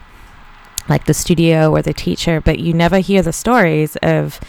like 0.88 1.04
the 1.04 1.14
studio 1.14 1.70
or 1.70 1.82
the 1.82 1.92
teacher 1.92 2.40
but 2.40 2.58
you 2.58 2.74
never 2.74 2.98
hear 2.98 3.22
the 3.22 3.32
stories 3.32 3.94
of 4.02 4.40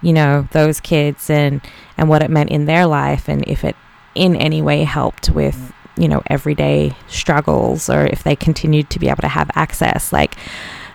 you 0.00 0.10
know 0.10 0.48
those 0.52 0.80
kids 0.80 1.28
and 1.28 1.60
and 1.98 2.08
what 2.08 2.22
it 2.22 2.30
meant 2.30 2.48
in 2.48 2.64
their 2.64 2.86
life 2.86 3.28
and 3.28 3.46
if 3.46 3.62
it 3.62 3.76
in 4.14 4.34
any 4.36 4.62
way 4.62 4.84
helped 4.84 5.28
with 5.28 5.70
you 5.98 6.08
know 6.08 6.22
everyday 6.28 6.96
struggles 7.08 7.90
or 7.90 8.06
if 8.06 8.22
they 8.22 8.34
continued 8.34 8.88
to 8.88 8.98
be 8.98 9.08
able 9.08 9.20
to 9.20 9.28
have 9.28 9.50
access 9.54 10.10
like 10.10 10.34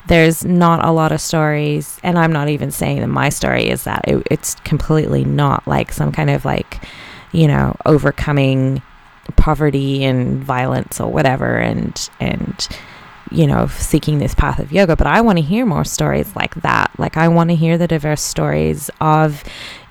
there's 0.08 0.44
not 0.44 0.84
a 0.84 0.92
lot 0.92 1.12
of 1.12 1.22
stories, 1.22 2.00
and 2.02 2.18
I'm 2.18 2.34
not 2.34 2.50
even 2.50 2.72
saying 2.72 3.02
that 3.02 3.08
my 3.08 3.30
story 3.30 3.70
is 3.70 3.84
that. 3.84 4.04
It, 4.08 4.28
it's 4.32 4.56
completely 4.62 5.24
not 5.24 5.66
like 5.68 5.94
some 5.94 6.12
kind 6.12 6.32
of 6.32 6.44
like, 6.44 6.84
you 7.32 7.48
know, 7.48 7.78
overcoming 7.86 8.82
poverty 9.36 10.04
and 10.04 10.44
violence 10.44 11.00
or 11.00 11.12
whatever, 11.12 11.58
and 11.58 12.10
and 12.20 12.68
you 13.32 13.48
know, 13.48 13.66
seeking 13.68 14.20
this 14.20 14.36
path 14.36 14.60
of 14.60 14.74
yoga. 14.74 14.96
But 14.96 15.08
I 15.08 15.22
want 15.22 15.38
to 15.38 15.44
hear 15.44 15.66
more 15.66 15.86
stories 15.86 16.36
like 16.36 16.56
that. 16.56 16.92
Like 16.98 17.16
I 17.16 17.30
want 17.30 17.50
to 17.50 17.56
hear 17.56 17.78
the 17.78 17.88
diverse 17.88 18.22
stories 18.22 18.90
of 19.00 19.44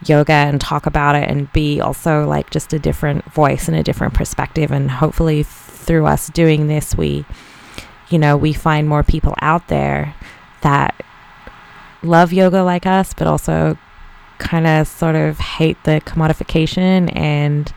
yoga 0.05 0.33
and 0.33 0.61
talk 0.61 0.87
about 0.87 1.16
it, 1.16 1.28
and 1.28 1.53
be 1.53 1.81
also 1.81 2.26
like 2.26 2.51
just 2.51 2.72
a 2.72 2.78
different 2.78 3.24
voice 3.33 3.66
and 3.68 3.76
a 3.76 3.83
different 3.83 4.14
perspective, 4.14 4.70
and 4.70 4.91
hopefully 4.91 5.43
through 5.43 6.07
us 6.07 6.28
doing 6.28 6.66
this, 6.66 6.95
we 6.95 7.24
you 8.11 8.18
know, 8.18 8.37
we 8.37 8.53
find 8.53 8.89
more 8.89 9.05
people 9.05 9.35
out 9.41 9.68
there 9.68 10.14
that 10.62 10.95
love 12.03 12.33
yoga 12.33 12.62
like 12.62 12.87
us, 12.87 13.14
but 13.14 13.26
also 13.26 13.78
kind 14.39 14.66
of 14.66 14.89
sort 14.89 15.14
of 15.14 15.39
hate 15.39 15.83
the 15.85 16.01
commodification 16.05 17.14
and 17.16 17.72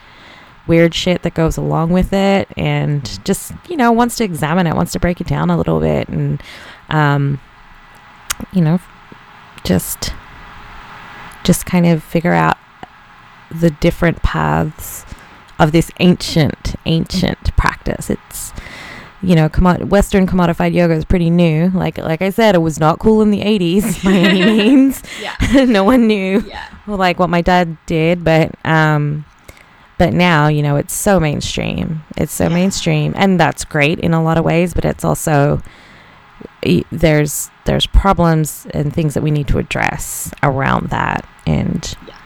weird 0.68 0.94
shit 0.96 1.22
that 1.24 1.34
goes 1.34 1.58
along 1.58 1.90
with 1.92 2.14
it 2.14 2.48
and 2.56 3.24
just, 3.26 3.52
you 3.70 3.76
know, 3.78 3.92
wants 3.92 4.16
to 4.18 4.24
examine 4.24 4.66
it, 4.68 4.76
wants 4.76 4.92
to 4.94 5.00
break 5.00 5.20
it 5.20 5.28
down 5.28 5.50
a 5.50 5.58
little 5.58 5.80
bit 5.80 6.08
and, 6.10 6.42
um, 6.90 7.40
you 8.54 8.62
know, 8.62 8.80
just, 9.64 10.14
just 11.44 11.66
kind 11.66 11.86
of 11.86 12.04
figure 12.04 12.34
out 12.34 12.58
the 13.52 13.70
different 13.70 14.22
paths 14.24 15.06
of 15.60 15.72
this 15.72 15.92
ancient, 16.00 16.76
ancient 16.86 17.56
practice. 17.58 18.10
It's, 18.10 18.52
you 19.22 19.36
know, 19.36 19.48
commod- 19.50 19.86
Western 19.90 20.26
commodified 20.28 20.74
yoga 20.74 20.94
is 20.96 21.06
pretty 21.06 21.30
new. 21.30 21.70
Like 21.70 21.98
like 21.98 22.22
I 22.22 22.30
said, 22.30 22.56
it 22.56 22.60
was 22.60 22.80
not 22.80 23.00
cool 23.00 23.22
in 23.22 23.30
the 23.32 23.40
'80s 23.42 24.04
by 24.04 24.12
any 24.12 24.44
means. 24.58 25.02
yeah. 25.22 25.64
no 25.66 25.84
one 25.86 26.08
knew 26.08 26.40
Yeah. 26.48 26.66
like 26.88 27.20
what 27.20 27.30
my 27.30 27.42
dad 27.42 27.78
did, 27.86 28.24
but 28.26 28.54
um, 28.66 29.24
but 29.98 30.14
now 30.14 30.48
you 30.48 30.62
know 30.64 30.76
it's 30.76 30.94
so 30.94 31.20
mainstream. 31.20 32.04
It's 32.18 32.34
so 32.34 32.46
Yeah. 32.48 32.56
mainstream, 32.56 33.14
and 33.16 33.40
that's 33.40 33.64
great 33.66 34.00
in 34.00 34.14
a 34.14 34.22
lot 34.24 34.38
of 34.38 34.44
ways. 34.46 34.74
But 34.74 34.86
it's 34.86 35.04
also 35.06 35.62
there's 36.92 37.50
there's 37.66 37.86
problems 37.88 38.68
and 38.74 38.94
things 38.94 39.14
that 39.14 39.24
we 39.24 39.32
need 39.32 39.48
to 39.50 39.58
address 39.58 40.32
around 40.44 40.90
that, 40.90 41.26
and 41.46 41.94
Yes. 42.08 42.18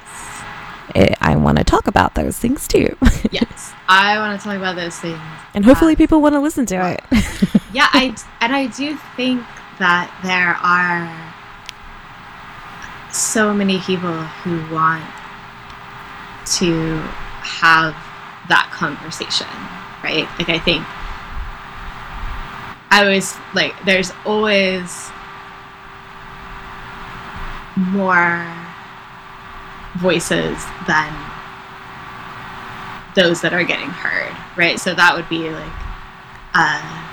it, 0.96 1.18
I 1.22 1.36
want 1.36 1.58
to 1.60 1.64
talk 1.64 1.88
about 1.88 2.16
those 2.16 2.38
things 2.38 2.68
too. 2.68 2.96
Yes. 3.32 3.74
I 3.90 4.18
want 4.20 4.40
to 4.40 4.48
talk 4.48 4.58
about 4.58 4.76
those 4.76 4.98
things. 5.00 5.20
and 5.54 5.64
hopefully, 5.66 5.94
um, 5.94 5.98
people 5.98 6.22
want 6.22 6.34
to 6.36 6.40
listen 6.40 6.66
to 6.68 6.76
it. 6.92 7.04
Yeah, 7.74 7.90
I 7.92 8.16
and 8.42 8.56
I 8.56 8.68
do 8.68 8.98
think 9.16 9.44
that 9.78 10.10
there 10.24 10.56
are 10.64 11.06
so 13.12 13.54
many 13.54 13.80
people 13.80 14.14
who 14.44 14.74
want 14.74 15.04
to 16.58 17.02
have 17.48 17.94
that 18.50 18.70
conversation, 18.72 19.48
right? 20.04 20.28
Like 20.38 20.50
I 20.50 20.60
think 20.60 20.84
I 22.90 23.08
was 23.08 23.36
like 23.54 23.74
there's 23.86 24.12
always 24.26 25.10
more 27.76 28.46
voices 29.98 30.64
than 30.88 31.14
those 33.16 33.42
that 33.42 33.54
are 33.54 33.64
getting 33.64 33.90
heard, 33.90 34.36
right? 34.56 34.80
So 34.80 34.94
that 34.94 35.16
would 35.16 35.28
be 35.30 35.50
like 35.50 35.74
uh 36.54 37.08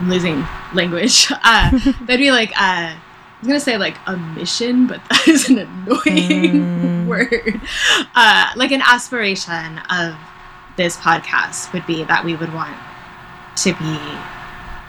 I'm 0.00 0.08
losing 0.08 0.44
language. 0.74 1.30
Uh, 1.42 1.70
that'd 2.02 2.20
be 2.20 2.30
like 2.30 2.52
uh, 2.60 2.94
I 3.38 3.42
was 3.42 3.48
gonna 3.48 3.60
say 3.60 3.78
like 3.78 3.96
a 4.06 4.16
mission, 4.16 4.86
but 4.88 5.00
that 5.10 5.28
is 5.28 5.48
an 5.48 5.58
annoying 5.58 6.52
Mm. 6.52 7.06
word. 7.08 7.60
Uh, 8.14 8.50
like 8.56 8.72
an 8.72 8.82
aspiration 8.82 9.78
of 9.90 10.14
this 10.76 10.96
podcast 10.96 11.72
would 11.72 11.86
be 11.86 12.02
that 12.04 12.24
we 12.24 12.34
would 12.36 12.52
want 12.52 12.76
to 13.56 13.72
be 13.74 13.98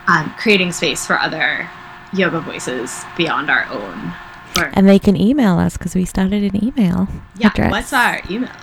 um, 0.08 0.34
creating 0.38 0.72
space 0.72 1.06
for 1.06 1.20
other 1.20 1.70
yoga 2.14 2.40
voices 2.42 3.04
beyond 3.18 3.50
our 3.52 3.66
own. 3.70 4.14
Or 4.58 4.72
And 4.74 4.88
they 4.90 4.98
can 5.00 5.16
email 5.16 5.60
us 5.60 5.78
because 5.78 5.94
we 5.96 6.06
started 6.06 6.44
an 6.44 6.64
email. 6.64 7.08
yeah, 7.38 7.48
address. 7.50 7.72
what's 7.72 7.94
our 7.94 8.20
email? 8.30 8.50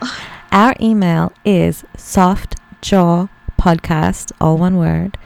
Our 0.53 0.74
email 0.80 1.32
is 1.45 1.84
softjawpodcast, 1.97 4.32
all 4.41 4.57
one 4.59 4.76
word, 4.78 5.16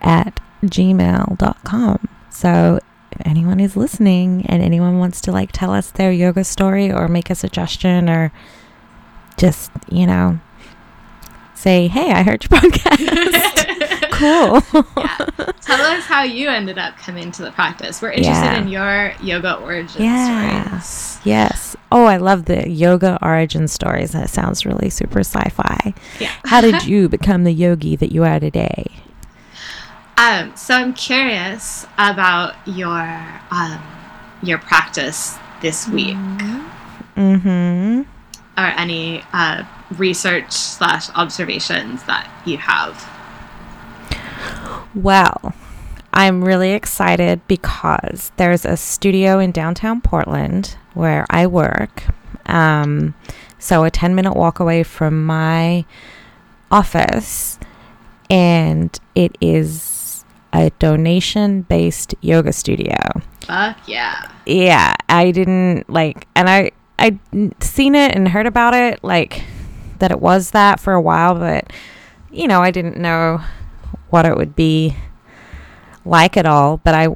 at 0.00 0.40
gmail.com. 0.64 2.08
So 2.30 2.78
if 3.12 3.26
anyone 3.26 3.60
is 3.60 3.76
listening 3.76 4.44
and 4.46 4.62
anyone 4.62 4.98
wants 4.98 5.20
to 5.22 5.32
like 5.32 5.50
tell 5.52 5.72
us 5.72 5.90
their 5.90 6.12
yoga 6.12 6.44
story 6.44 6.90
or 6.92 7.08
make 7.08 7.30
a 7.30 7.34
suggestion 7.34 8.08
or 8.08 8.32
just, 9.36 9.70
you 9.90 10.06
know, 10.06 10.38
say, 11.54 11.88
hey, 11.88 12.10
I 12.12 12.22
heard 12.22 12.44
your 12.44 12.60
podcast. 12.60 14.10
cool. 14.12 14.82
yeah. 14.96 15.52
Tell 15.62 15.80
us 15.80 16.04
how 16.04 16.22
you 16.22 16.48
ended 16.48 16.76
up 16.78 16.96
coming 16.96 17.30
to 17.32 17.42
the 17.42 17.52
practice. 17.52 18.02
We're 18.02 18.10
interested 18.10 18.44
Yeah. 18.44 18.60
in 18.60 18.68
your 18.68 19.12
yoga 19.22 19.54
origin 19.56 20.02
Yeah. 20.02 20.80
stories. 20.80 21.20
yes. 21.24 21.76
Oh, 21.90 22.04
I 22.06 22.16
love 22.16 22.46
the 22.46 22.68
yoga 22.68 23.18
origin 23.22 23.68
stories. 23.68 24.12
That 24.12 24.28
sounds 24.30 24.66
really 24.66 24.90
super 24.90 25.20
sci 25.20 25.48
fi. 25.50 25.94
Yeah. 26.18 26.30
How 26.44 26.60
did 26.60 26.84
you 26.86 27.08
become 27.08 27.44
the 27.44 27.52
yogi 27.52 27.96
that 27.96 28.12
you 28.12 28.24
are 28.24 28.40
today? 28.40 28.86
Um, 30.22 30.54
so 30.56 30.74
I'm 30.74 30.94
curious 30.94 31.84
about 31.98 32.54
your 32.64 33.00
um, 33.50 33.82
your 34.40 34.58
practice 34.58 35.36
this 35.62 35.88
week, 35.88 36.16
Mm-hmm. 37.16 38.02
or 38.56 38.64
any 38.64 39.24
uh, 39.32 39.64
research 39.98 40.52
slash 40.52 41.10
observations 41.16 42.04
that 42.04 42.30
you 42.46 42.56
have. 42.58 43.08
Well, 44.94 45.54
I'm 46.12 46.44
really 46.44 46.70
excited 46.70 47.40
because 47.48 48.30
there's 48.36 48.64
a 48.64 48.76
studio 48.76 49.40
in 49.40 49.50
downtown 49.50 50.00
Portland 50.00 50.76
where 50.94 51.26
I 51.30 51.48
work. 51.48 52.04
Um, 52.46 53.14
so 53.58 53.82
a 53.82 53.90
10 53.90 54.14
minute 54.14 54.36
walk 54.36 54.60
away 54.60 54.84
from 54.84 55.24
my 55.26 55.84
office, 56.70 57.58
and 58.30 58.96
it 59.16 59.36
is 59.40 59.82
a 60.52 60.70
donation 60.78 61.62
based 61.62 62.14
yoga 62.20 62.52
studio. 62.52 62.96
Fuck 63.40 63.78
yeah! 63.86 64.32
yeah 64.46 64.94
i 65.08 65.30
didn't 65.30 65.88
like 65.88 66.26
and 66.34 66.48
i 66.48 66.70
i'd 66.98 67.18
seen 67.62 67.94
it 67.94 68.14
and 68.14 68.28
heard 68.28 68.46
about 68.46 68.74
it 68.74 69.02
like 69.02 69.44
that 69.98 70.10
it 70.10 70.20
was 70.20 70.50
that 70.50 70.80
for 70.80 70.92
a 70.92 71.00
while 71.00 71.34
but 71.34 71.72
you 72.30 72.48
know 72.48 72.60
i 72.60 72.70
didn't 72.70 72.96
know 72.96 73.40
what 74.10 74.26
it 74.26 74.36
would 74.36 74.56
be 74.56 74.96
like 76.04 76.36
at 76.36 76.46
all 76.46 76.78
but 76.78 76.94
i 76.94 77.08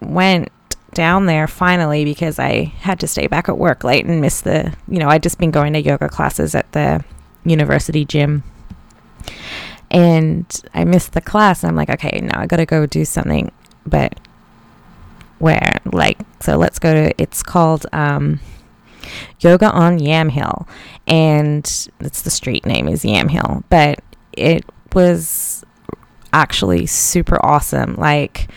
went 0.00 0.48
down 0.92 1.26
there 1.26 1.48
finally 1.48 2.04
because 2.04 2.38
i 2.38 2.64
had 2.80 3.00
to 3.00 3.06
stay 3.06 3.26
back 3.26 3.48
at 3.48 3.58
work 3.58 3.82
late 3.82 4.04
and 4.04 4.20
miss 4.20 4.42
the 4.42 4.72
you 4.86 4.98
know 4.98 5.08
i'd 5.08 5.22
just 5.22 5.38
been 5.38 5.50
going 5.50 5.72
to 5.72 5.80
yoga 5.80 6.08
classes 6.08 6.54
at 6.54 6.70
the 6.72 7.02
university 7.44 8.04
gym 8.04 8.42
and 9.94 10.62
i 10.74 10.84
missed 10.84 11.12
the 11.12 11.20
class 11.20 11.62
and 11.62 11.70
i'm 11.70 11.76
like 11.76 11.88
okay 11.88 12.20
now 12.22 12.38
i 12.38 12.46
gotta 12.46 12.66
go 12.66 12.84
do 12.84 13.04
something 13.04 13.50
but 13.86 14.18
where? 15.38 15.78
Like 15.84 16.18
so 16.40 16.56
let's 16.56 16.78
go 16.78 16.94
to 16.94 17.22
it's 17.22 17.42
called 17.42 17.86
um 17.92 18.40
yoga 19.40 19.70
on 19.70 19.98
Yamhill 19.98 20.66
and 21.06 21.64
it's 22.00 22.22
the 22.22 22.30
street 22.30 22.64
name 22.64 22.88
is 22.88 23.04
Yamhill 23.04 23.62
but 23.68 24.00
it 24.32 24.64
was 24.94 25.64
actually 26.32 26.86
super 26.86 27.44
awesome. 27.44 27.96
Like 27.96 28.48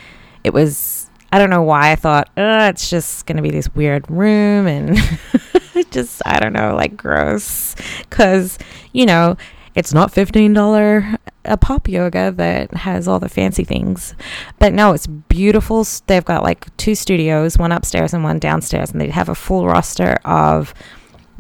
it 0.44 0.54
was 0.54 1.10
i 1.34 1.38
don't 1.38 1.50
know 1.50 1.62
why 1.62 1.92
i 1.92 1.96
thought 1.96 2.30
it's 2.38 2.90
just 2.90 3.26
gonna 3.26 3.42
be 3.42 3.52
this 3.52 3.68
weird 3.76 4.10
room 4.10 4.66
and 4.66 4.98
just 5.92 6.22
i 6.26 6.40
don't 6.40 6.54
know 6.54 6.74
like 6.74 6.96
gross 6.96 7.76
because 8.10 8.58
you 8.94 9.06
know 9.06 9.36
it's 9.76 9.94
not 9.94 10.14
$15 10.14 11.18
a 11.48 11.58
pop 11.58 11.88
yoga 11.88 12.32
that 12.32 12.74
has 12.74 13.08
all 13.08 13.20
the 13.20 13.30
fancy 13.30 13.64
things. 13.64 14.14
But 14.60 14.74
no 14.74 14.94
it's 14.94 15.08
beautiful. 15.08 15.86
They've 16.08 16.26
got 16.26 16.44
like 16.44 16.76
two 16.78 16.96
studios 16.96 17.58
one 17.58 17.72
upstairs 17.72 18.14
and 18.14 18.24
one 18.24 18.40
downstairs 18.40 18.92
and 18.92 19.02
they 19.02 19.10
have 19.10 19.30
a 19.30 19.36
full 19.36 19.68
roster 19.68 20.18
of 20.26 20.74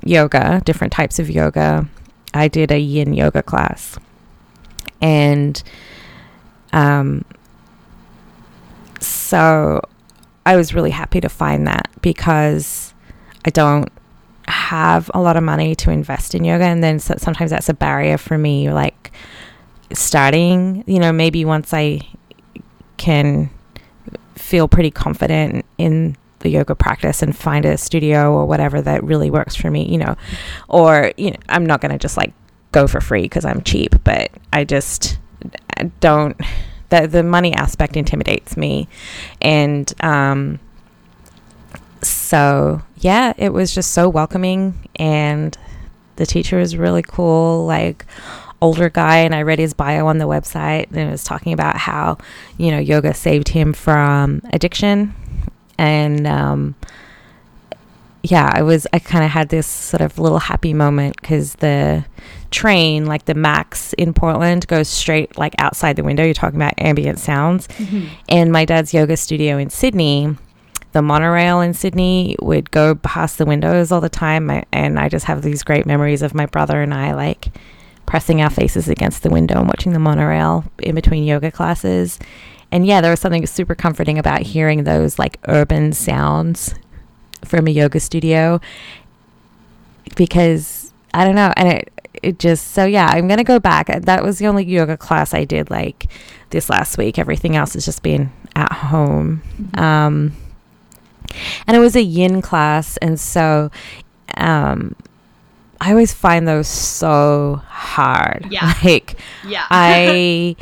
yoga 0.03 0.61
different 0.65 0.93
types 0.93 1.19
of 1.19 1.29
yoga. 1.29 1.87
I 2.33 2.47
did 2.47 2.71
a 2.71 2.79
yin 2.79 3.13
yoga 3.13 3.43
class. 3.43 3.97
And 5.01 5.61
um 6.73 7.23
so 8.99 9.79
i 10.45 10.55
was 10.55 10.73
really 10.73 10.89
happy 10.89 11.21
to 11.21 11.29
find 11.29 11.67
that 11.67 11.87
because 12.01 12.93
i 13.45 13.49
don't 13.49 13.89
have 14.47 15.11
a 15.13 15.19
lot 15.19 15.37
of 15.37 15.43
money 15.43 15.75
to 15.75 15.91
invest 15.91 16.33
in 16.33 16.43
yoga. 16.43 16.63
And 16.63 16.83
then 16.83 16.99
so, 16.99 17.15
sometimes 17.17 17.51
that's 17.51 17.69
a 17.69 17.73
barrier 17.73 18.17
for 18.17 18.37
me 18.37 18.71
like 18.71 19.11
starting 19.93 20.83
you 20.85 20.99
know 20.99 21.11
maybe 21.11 21.45
once 21.45 21.73
i 21.73 21.99
can 22.97 23.49
feel 24.35 24.67
pretty 24.67 24.91
confident 24.91 25.65
in 25.77 26.15
the 26.39 26.49
yoga 26.49 26.75
practice 26.75 27.21
and 27.21 27.35
find 27.35 27.65
a 27.65 27.77
studio 27.77 28.33
or 28.33 28.45
whatever 28.45 28.81
that 28.81 29.03
really 29.03 29.29
works 29.29 29.55
for 29.55 29.71
me, 29.71 29.87
you 29.87 29.97
know. 29.97 30.15
Or, 30.67 31.11
you 31.17 31.31
know, 31.31 31.37
I'm 31.49 31.65
not 31.65 31.81
going 31.81 31.91
to 31.91 31.97
just 31.97 32.17
like 32.17 32.33
go 32.71 32.87
for 32.87 33.01
free 33.01 33.23
because 33.23 33.45
I'm 33.45 33.61
cheap, 33.63 33.95
but 34.03 34.31
I 34.53 34.63
just 34.63 35.19
I 35.77 35.85
don't 35.99 36.39
the 36.89 37.07
the 37.07 37.23
money 37.23 37.53
aspect 37.53 37.97
intimidates 37.97 38.57
me. 38.57 38.87
And 39.41 39.91
um 40.01 40.59
so 42.01 42.81
yeah, 42.97 43.33
it 43.37 43.51
was 43.51 43.73
just 43.73 43.91
so 43.91 44.07
welcoming 44.07 44.87
and 44.97 45.57
the 46.17 46.25
teacher 46.25 46.57
was 46.57 46.77
really 46.77 47.03
cool 47.03 47.65
like 47.65 48.05
older 48.61 48.89
guy 48.89 49.17
and 49.17 49.35
I 49.35 49.43
read 49.43 49.59
his 49.59 49.73
bio 49.73 50.07
on 50.07 50.17
the 50.17 50.25
website 50.25 50.87
and 50.87 50.97
it 50.97 51.11
was 51.11 51.23
talking 51.23 51.53
about 51.53 51.77
how, 51.77 52.17
you 52.57 52.71
know, 52.71 52.79
yoga 52.79 53.13
saved 53.13 53.49
him 53.49 53.73
from 53.73 54.41
addiction 54.51 55.13
and 55.77 56.25
um 56.25 56.75
yeah, 58.23 58.49
I 58.51 58.63
was 58.63 58.87
I 58.91 58.99
kind 58.99 59.23
of 59.23 59.29
had 59.31 59.49
this 59.49 59.67
sort 59.67 60.01
of 60.01 60.17
little 60.17 60.39
happy 60.39 60.73
moment 60.73 61.21
cuz 61.21 61.55
the 61.55 62.03
train 62.49 63.05
like 63.05 63.25
the 63.25 63.35
Max 63.35 63.93
in 63.93 64.13
Portland 64.13 64.67
goes 64.67 64.87
straight 64.87 65.37
like 65.37 65.53
outside 65.59 65.95
the 65.95 66.03
window. 66.03 66.23
You're 66.23 66.33
talking 66.33 66.57
about 66.57 66.73
ambient 66.77 67.19
sounds. 67.19 67.67
Mm-hmm. 67.67 68.07
And 68.29 68.51
my 68.51 68.65
dad's 68.65 68.93
yoga 68.93 69.17
studio 69.17 69.57
in 69.57 69.69
Sydney 69.69 70.35
the 70.93 71.01
monorail 71.03 71.61
in 71.61 71.75
Sydney 71.75 72.35
would 72.41 72.71
go 72.71 72.95
past 72.95 73.37
the 73.37 73.45
windows 73.45 73.91
all 73.91 74.01
the 74.01 74.09
time. 74.09 74.49
I, 74.49 74.63
and 74.71 74.97
I 74.97 75.09
just 75.09 75.25
have 75.25 75.43
these 75.43 75.61
great 75.61 75.85
memories 75.85 76.23
of 76.23 76.33
my 76.33 76.47
brother 76.47 76.81
and 76.81 76.91
I 76.91 77.13
like 77.13 77.49
pressing 78.07 78.41
our 78.41 78.49
faces 78.49 78.89
against 78.89 79.21
the 79.21 79.29
window 79.29 79.59
and 79.59 79.67
watching 79.67 79.93
the 79.93 79.99
monorail 79.99 80.63
in 80.79 80.95
between 80.95 81.23
yoga 81.23 81.51
classes. 81.51 82.17
And 82.71 82.87
yeah, 82.87 83.01
there 83.01 83.11
was 83.11 83.19
something 83.19 83.45
super 83.45 83.75
comforting 83.75 84.17
about 84.17 84.41
hearing 84.41 84.83
those 84.83 85.19
like 85.19 85.39
urban 85.47 85.93
sounds 85.93 86.73
from 87.45 87.67
a 87.67 87.69
yoga 87.69 87.99
studio 87.99 88.59
because 90.15 90.91
I 91.13 91.23
don't 91.23 91.35
know. 91.35 91.53
And 91.55 91.69
it, 91.69 91.91
it 92.23 92.39
just, 92.39 92.71
so 92.71 92.85
yeah, 92.85 93.07
I'm 93.07 93.27
going 93.27 93.37
to 93.37 93.43
go 93.43 93.59
back. 93.59 93.87
That 93.87 94.23
was 94.23 94.39
the 94.39 94.47
only 94.47 94.65
yoga 94.65 94.97
class 94.97 95.33
I 95.33 95.43
did 95.43 95.69
like 95.69 96.09
this 96.49 96.69
last 96.69 96.97
week. 96.97 97.19
Everything 97.19 97.55
else 97.55 97.73
has 97.73 97.85
just 97.85 98.03
been 98.03 98.31
at 98.55 98.71
home. 98.71 99.43
Mm-hmm. 99.61 99.79
Um, 99.79 100.33
and 101.67 101.77
it 101.77 101.79
was 101.79 101.95
a 101.95 102.01
yin 102.01 102.41
class. 102.41 102.97
And 102.97 103.19
so, 103.19 103.69
um, 104.35 104.95
I 105.79 105.91
always 105.91 106.13
find 106.13 106.47
those 106.47 106.67
so 106.67 107.61
hard. 107.67 108.47
Yeah. 108.49 108.73
Like, 108.83 109.19
yeah. 109.45 109.65
I, 109.69 110.55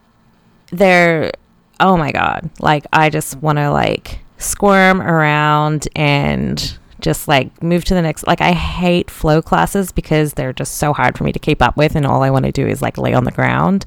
they're, 0.70 1.32
oh 1.80 1.96
my 1.96 2.12
God. 2.12 2.50
Like, 2.60 2.86
I 2.92 3.10
just 3.10 3.36
want 3.36 3.58
to 3.58 3.70
like 3.70 4.20
squirm 4.38 5.00
around 5.00 5.88
and 5.96 6.78
just 7.00 7.28
like 7.28 7.62
move 7.62 7.84
to 7.84 7.94
the 7.94 8.02
next. 8.02 8.26
Like, 8.26 8.40
I 8.40 8.52
hate 8.52 9.10
flow 9.10 9.42
classes 9.42 9.92
because 9.92 10.34
they're 10.34 10.52
just 10.52 10.76
so 10.76 10.92
hard 10.92 11.16
for 11.16 11.24
me 11.24 11.32
to 11.32 11.38
keep 11.38 11.60
up 11.62 11.76
with. 11.76 11.96
And 11.96 12.06
all 12.06 12.22
I 12.22 12.30
want 12.30 12.46
to 12.46 12.52
do 12.52 12.66
is 12.66 12.82
like 12.82 12.98
lay 12.98 13.14
on 13.14 13.24
the 13.24 13.32
ground. 13.32 13.84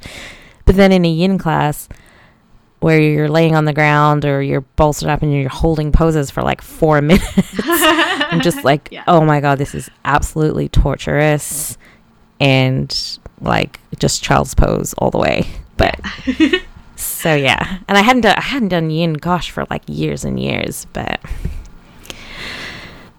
But 0.65 0.75
then 0.75 0.91
in 0.91 1.05
a 1.05 1.09
yin 1.09 1.37
class, 1.37 1.89
where 2.79 2.99
you're 2.99 3.29
laying 3.29 3.55
on 3.55 3.65
the 3.65 3.73
ground 3.73 4.25
or 4.25 4.41
you're 4.41 4.61
bolstered 4.61 5.09
up 5.09 5.21
and 5.21 5.33
you're 5.33 5.49
holding 5.49 5.91
poses 5.91 6.31
for 6.31 6.41
like 6.41 6.61
four 6.61 7.01
minutes. 7.01 7.25
I'm 7.63 8.41
just 8.41 8.63
like, 8.63 8.89
yeah. 8.91 9.03
oh 9.07 9.21
my 9.21 9.41
God, 9.41 9.57
this 9.57 9.75
is 9.75 9.89
absolutely 10.05 10.69
torturous 10.69 11.77
and 12.39 13.19
like 13.41 13.79
just 13.99 14.23
child's 14.23 14.53
pose 14.55 14.93
all 14.97 15.11
the 15.11 15.17
way. 15.17 15.47
But 15.77 15.99
so 16.95 17.35
yeah. 17.35 17.79
And 17.87 17.97
I 17.97 18.01
hadn't 18.01 18.21
done 18.21 18.35
I 18.37 18.41
hadn't 18.41 18.69
done 18.69 18.89
yin 18.89 19.13
gosh 19.13 19.51
for 19.51 19.65
like 19.69 19.83
years 19.87 20.23
and 20.23 20.39
years, 20.39 20.85
but 20.93 21.19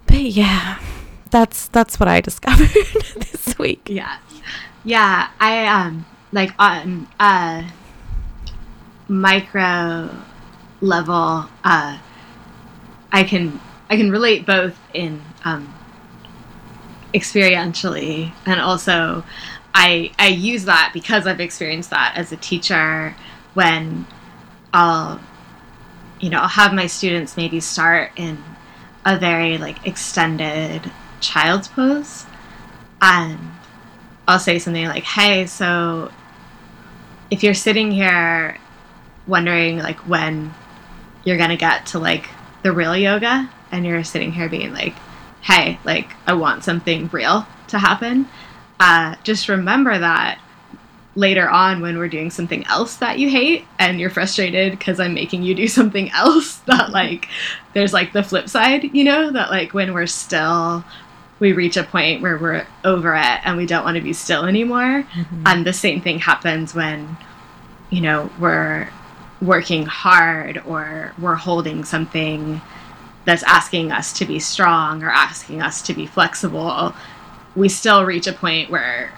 but 0.07 0.21
yeah. 0.21 0.79
That's 1.31 1.69
that's 1.69 2.01
what 2.01 2.09
I 2.09 2.21
discovered 2.21 2.69
this 3.17 3.59
week. 3.59 3.89
Yeah. 3.89 4.19
Yeah. 4.85 5.29
I 5.39 5.67
um 5.67 6.07
like 6.33 6.53
on 6.59 7.09
uh 7.19 7.69
micro 9.11 10.09
level, 10.81 11.47
uh, 11.65 11.99
I 13.13 13.25
can 13.25 13.61
I 13.91 13.97
can 13.97 14.11
relate 14.13 14.47
both 14.47 14.79
in 14.95 15.21
um, 15.45 15.75
experientially 17.13 18.33
and 18.47 18.61
also 18.61 19.25
I 19.75 20.13
I 20.19 20.29
use 20.29 20.65
that 20.67 20.93
because 20.95 21.27
I've 21.27 21.41
experienced 21.41 21.91
that 21.91 22.15
as 22.17 22.31
a 22.31 22.37
teacher 22.37 23.17
when 23.55 24.07
I'll 24.73 25.21
you 26.21 26.31
know 26.31 26.39
I'll 26.39 26.49
have 26.49 26.73
my 26.73 26.87
students 26.87 27.37
maybe 27.37 27.59
start 27.59 28.13
in 28.15 28.39
a 29.05 29.19
very 29.19 29.59
like 29.59 29.85
extended 29.85 30.89
child's 31.19 31.67
pose 31.67 32.27
and 33.03 33.39
I'll 34.29 34.39
say 34.39 34.61
something 34.61 34.87
like 34.87 35.03
hey 35.03 35.47
so 35.47 36.13
if 37.31 37.43
you're 37.43 37.55
sitting 37.55 37.91
here 37.91 38.57
wondering 39.27 39.79
like 39.79 39.99
when 40.01 40.53
you're 41.25 41.37
gonna 41.37 41.57
get 41.57 41.87
to 41.87 41.99
like 41.99 42.29
the 42.63 42.73
real 42.73 42.97
yoga 42.97 43.49
and 43.73 43.87
you're 43.87 44.05
sitting 44.05 44.33
here 44.33 44.49
being 44.49 44.73
like 44.73 44.95
hey 45.43 45.79
like 45.85 46.11
i 46.27 46.33
want 46.33 46.65
something 46.65 47.09
real 47.13 47.47
to 47.69 47.79
happen 47.79 48.29
uh, 48.81 49.15
just 49.25 49.51
remember 49.51 49.99
that 49.99 50.41
later 51.15 51.51
on 51.51 51.83
when 51.83 51.99
we're 51.99 52.09
doing 52.09 52.31
something 52.31 52.65
else 52.67 52.97
that 52.97 53.19
you 53.19 53.29
hate 53.29 53.67
and 53.79 54.01
you're 54.01 54.11
frustrated 54.11 54.73
because 54.73 55.01
i'm 55.01 55.13
making 55.13 55.43
you 55.43 55.55
do 55.55 55.69
something 55.81 56.11
else 56.13 56.57
that 56.61 56.91
like 56.91 57.29
there's 57.75 57.93
like 57.93 58.13
the 58.13 58.23
flip 58.23 58.49
side 58.49 58.85
you 58.95 59.05
know 59.05 59.31
that 59.31 59.51
like 59.51 59.75
when 59.75 59.93
we're 59.93 60.07
still 60.07 60.85
we 61.41 61.53
reach 61.53 61.77
a 61.77 61.83
point 61.83 62.21
where 62.21 62.37
we're 62.37 62.67
over 62.85 63.15
it 63.15 63.41
and 63.45 63.57
we 63.57 63.67
don't 63.67 63.85
want 63.85 63.97
to 63.97 64.03
be 64.03 64.13
still 64.13 64.45
anymore 64.45 65.03
mm-hmm. 65.03 65.43
and 65.47 65.67
the 65.67 65.73
same 65.73 66.01
thing 66.01 66.19
happens 66.19 66.75
when 66.75 67.17
you 67.91 68.01
know 68.01 68.31
we're 68.39 68.89
working 69.41 69.87
hard 69.87 70.63
or 70.67 71.13
we're 71.19 71.35
holding 71.35 71.85
something 71.85 72.61
that's 73.25 73.43
asking 73.45 73.93
us 73.93 74.13
to 74.15 74.25
be 74.25 74.39
strong 74.39 75.03
or 75.03 75.11
asking 75.11 75.63
us 75.63 75.83
to 75.83 75.95
be 75.95 76.07
flexible, 76.07 76.95
we 77.55 77.69
still 77.69 78.05
reach 78.05 78.27
a 78.27 78.33
point 78.33 78.71
where 78.71 79.13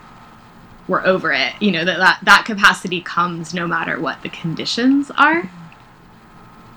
we're 0.88 1.04
over 1.04 1.32
it. 1.32 1.52
You 1.60 1.72
know, 1.72 1.84
that 1.84 1.98
that, 1.98 2.18
that 2.22 2.44
capacity 2.44 3.00
comes 3.00 3.54
no 3.54 3.66
matter 3.66 4.00
what 4.00 4.22
the 4.22 4.28
conditions 4.28 5.10
are. 5.16 5.48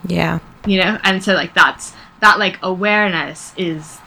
Yeah. 0.08 0.40
You 0.66 0.82
know, 0.84 1.00
and 1.04 1.24
so 1.24 1.34
like 1.34 1.54
that's 1.54 1.94
that 2.22 2.40
like 2.40 2.60
awareness 2.62 3.54
is 3.58 4.00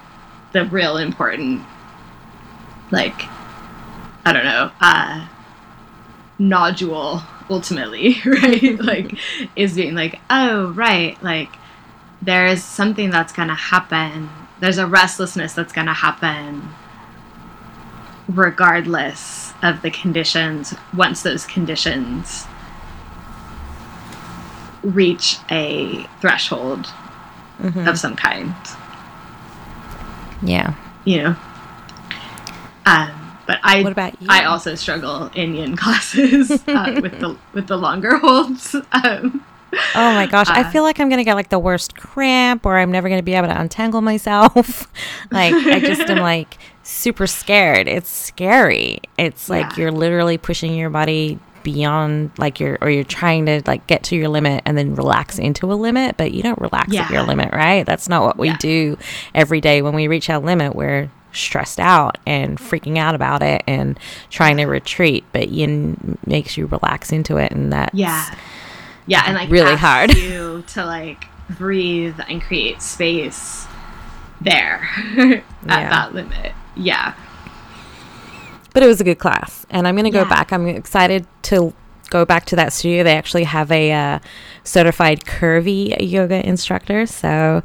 the 0.52 0.64
real 0.64 0.96
important 0.96 1.62
like 2.90 3.24
I 4.24 4.32
don't 4.32 4.44
know, 4.44 4.70
uh 4.80 5.28
nodule 6.38 7.22
ultimately, 7.50 8.16
right? 8.24 8.78
like, 8.80 9.18
is 9.56 9.74
being 9.74 9.94
like, 9.94 10.20
oh, 10.30 10.72
right, 10.72 11.22
like, 11.22 11.50
there's 12.20 12.62
something 12.62 13.10
that's 13.10 13.32
going 13.32 13.48
to 13.48 13.54
happen. 13.54 14.28
There's 14.60 14.78
a 14.78 14.86
restlessness 14.86 15.52
that's 15.52 15.72
going 15.72 15.86
to 15.86 15.92
happen 15.92 16.68
regardless 18.28 19.52
of 19.62 19.80
the 19.82 19.90
conditions 19.90 20.74
once 20.94 21.22
those 21.22 21.46
conditions 21.46 22.46
reach 24.82 25.38
a 25.50 26.06
threshold 26.20 26.86
mm-hmm. 27.58 27.88
of 27.88 27.98
some 27.98 28.14
kind. 28.14 28.54
Yeah. 30.42 30.74
You 31.04 31.22
know? 31.22 31.36
Um, 32.86 33.17
but 33.48 33.60
I 33.62 33.82
what 33.82 33.92
about 33.92 34.20
you? 34.20 34.28
I 34.30 34.44
also 34.44 34.74
struggle 34.74 35.30
in 35.34 35.54
yin 35.54 35.74
classes 35.74 36.50
uh, 36.50 37.00
with 37.02 37.18
the 37.18 37.34
with 37.54 37.66
the 37.66 37.78
longer 37.78 38.18
holds. 38.18 38.74
Um, 38.92 39.42
oh 39.94 40.12
my 40.12 40.26
gosh, 40.26 40.50
uh, 40.50 40.54
I 40.54 40.70
feel 40.70 40.82
like 40.82 41.00
I'm 41.00 41.08
gonna 41.08 41.24
get 41.24 41.34
like 41.34 41.48
the 41.48 41.58
worst 41.58 41.96
cramp, 41.96 42.66
or 42.66 42.76
I'm 42.76 42.92
never 42.92 43.08
gonna 43.08 43.22
be 43.22 43.32
able 43.32 43.48
to 43.48 43.58
untangle 43.58 44.02
myself. 44.02 44.86
like 45.30 45.54
I 45.54 45.80
just 45.80 46.02
am 46.02 46.18
like 46.22 46.58
super 46.82 47.26
scared. 47.26 47.88
It's 47.88 48.10
scary. 48.10 49.00
It's 49.16 49.48
like 49.48 49.70
yeah. 49.70 49.84
you're 49.84 49.92
literally 49.92 50.36
pushing 50.36 50.74
your 50.74 50.90
body 50.90 51.38
beyond 51.62 52.30
like 52.36 52.60
you're 52.60 52.76
or 52.82 52.90
you're 52.90 53.02
trying 53.02 53.46
to 53.46 53.62
like 53.66 53.86
get 53.86 54.02
to 54.02 54.16
your 54.16 54.28
limit 54.28 54.62
and 54.66 54.76
then 54.76 54.94
relax 54.94 55.38
into 55.38 55.70
a 55.72 55.74
limit 55.74 56.16
but 56.16 56.32
you 56.32 56.40
don't 56.40 56.58
relax 56.60 56.92
yeah. 56.92 57.02
at 57.02 57.10
your 57.10 57.22
limit 57.24 57.52
right 57.52 57.84
that's 57.84 58.08
not 58.08 58.22
what 58.22 58.38
we 58.38 58.48
yeah. 58.48 58.56
do 58.58 58.96
every 59.34 59.60
day 59.60 59.82
when 59.82 59.92
we 59.92 60.06
reach 60.06 60.30
our 60.30 60.38
limit 60.38 60.74
we're 60.76 61.10
stressed 61.32 61.80
out 61.80 62.18
and 62.26 62.58
freaking 62.58 62.98
out 62.98 63.14
about 63.14 63.42
it 63.42 63.62
and 63.66 63.98
trying 64.30 64.56
to 64.58 64.66
retreat, 64.66 65.24
but 65.32 65.48
yin 65.48 66.18
makes 66.26 66.56
you 66.56 66.66
relax 66.66 67.12
into 67.12 67.36
it, 67.36 67.52
and 67.52 67.72
that 67.72 67.94
yeah, 67.94 68.34
yeah, 69.06 69.24
and 69.26 69.34
like 69.34 69.50
really 69.50 69.76
hard 69.76 70.14
you 70.16 70.62
to 70.68 70.84
like 70.84 71.24
breathe 71.50 72.18
and 72.28 72.42
create 72.42 72.82
space 72.82 73.66
there 74.40 74.88
at 75.16 75.42
yeah. 75.66 75.90
that 75.90 76.14
limit. 76.14 76.52
Yeah, 76.76 77.14
but 78.74 78.82
it 78.82 78.86
was 78.86 79.00
a 79.00 79.04
good 79.04 79.18
class, 79.18 79.66
and 79.70 79.88
I'm 79.88 79.96
gonna 79.96 80.10
go 80.10 80.22
yeah. 80.22 80.28
back. 80.28 80.52
I'm 80.52 80.66
excited 80.66 81.26
to 81.44 81.72
go 82.10 82.24
back 82.24 82.44
to 82.46 82.56
that 82.56 82.72
studio, 82.72 83.04
they 83.04 83.16
actually 83.16 83.44
have 83.44 83.70
a 83.70 83.92
uh, 83.92 84.18
certified 84.64 85.24
curvy 85.24 85.96
yoga 86.00 86.46
instructor. 86.46 87.06
So 87.06 87.62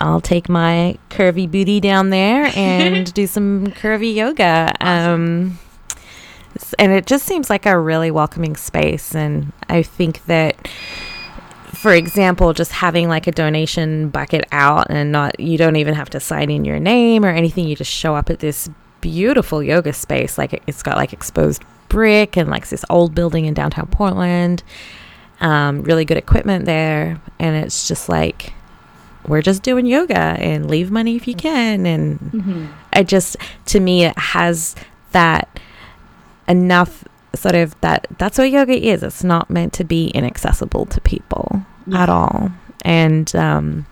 I'll 0.00 0.20
take 0.20 0.48
my 0.48 0.98
curvy 1.10 1.50
booty 1.50 1.80
down 1.80 2.10
there 2.10 2.50
and 2.54 3.12
do 3.14 3.26
some 3.26 3.68
curvy 3.68 4.14
yoga. 4.14 4.72
Um, 4.80 5.58
and 6.78 6.92
it 6.92 7.06
just 7.06 7.26
seems 7.26 7.50
like 7.50 7.66
a 7.66 7.78
really 7.78 8.10
welcoming 8.10 8.56
space. 8.56 9.14
And 9.14 9.52
I 9.68 9.82
think 9.82 10.24
that 10.26 10.68
for 11.80 11.94
example, 11.94 12.52
just 12.52 12.72
having 12.72 13.08
like 13.08 13.26
a 13.26 13.32
donation 13.32 14.10
bucket 14.10 14.44
out 14.52 14.88
and 14.90 15.10
not, 15.10 15.40
you 15.40 15.56
don't 15.56 15.76
even 15.76 15.94
have 15.94 16.10
to 16.10 16.20
sign 16.20 16.50
in 16.50 16.66
your 16.66 16.78
name 16.78 17.24
or 17.24 17.30
anything. 17.30 17.66
You 17.66 17.74
just 17.74 17.90
show 17.90 18.14
up 18.14 18.28
at 18.28 18.40
this 18.40 18.68
beautiful 19.00 19.62
yoga 19.62 19.94
space. 19.94 20.36
Like 20.36 20.62
it's 20.66 20.82
got 20.82 20.96
like 20.98 21.14
exposed 21.14 21.62
brick 21.88 22.36
and 22.36 22.50
like 22.50 22.68
this 22.68 22.84
old 22.90 23.14
building 23.14 23.46
in 23.46 23.54
downtown 23.54 23.86
Portland. 23.86 24.62
Um, 25.40 25.82
really 25.82 26.04
good 26.04 26.18
equipment 26.18 26.66
there. 26.66 27.18
And 27.38 27.64
it's 27.64 27.88
just 27.88 28.10
like, 28.10 28.52
we're 29.26 29.42
just 29.42 29.62
doing 29.62 29.86
yoga 29.86 30.18
and 30.18 30.70
leave 30.70 30.90
money 30.90 31.16
if 31.16 31.28
you 31.28 31.34
can. 31.34 31.86
And 31.86 32.18
mm-hmm. 32.20 32.66
I 32.92 33.02
just, 33.02 33.36
to 33.66 33.80
me, 33.80 34.04
it 34.04 34.18
has 34.18 34.74
that 35.12 35.60
enough 36.48 37.04
sort 37.34 37.54
of 37.54 37.80
that 37.80 38.06
that's 38.18 38.38
what 38.38 38.50
yoga 38.50 38.74
is. 38.74 39.02
It's 39.02 39.24
not 39.24 39.50
meant 39.50 39.72
to 39.74 39.84
be 39.84 40.08
inaccessible 40.08 40.86
to 40.86 41.00
people 41.00 41.64
yeah. 41.86 42.02
at 42.02 42.08
all. 42.08 42.50
And 42.82 43.34
um, 43.36 43.86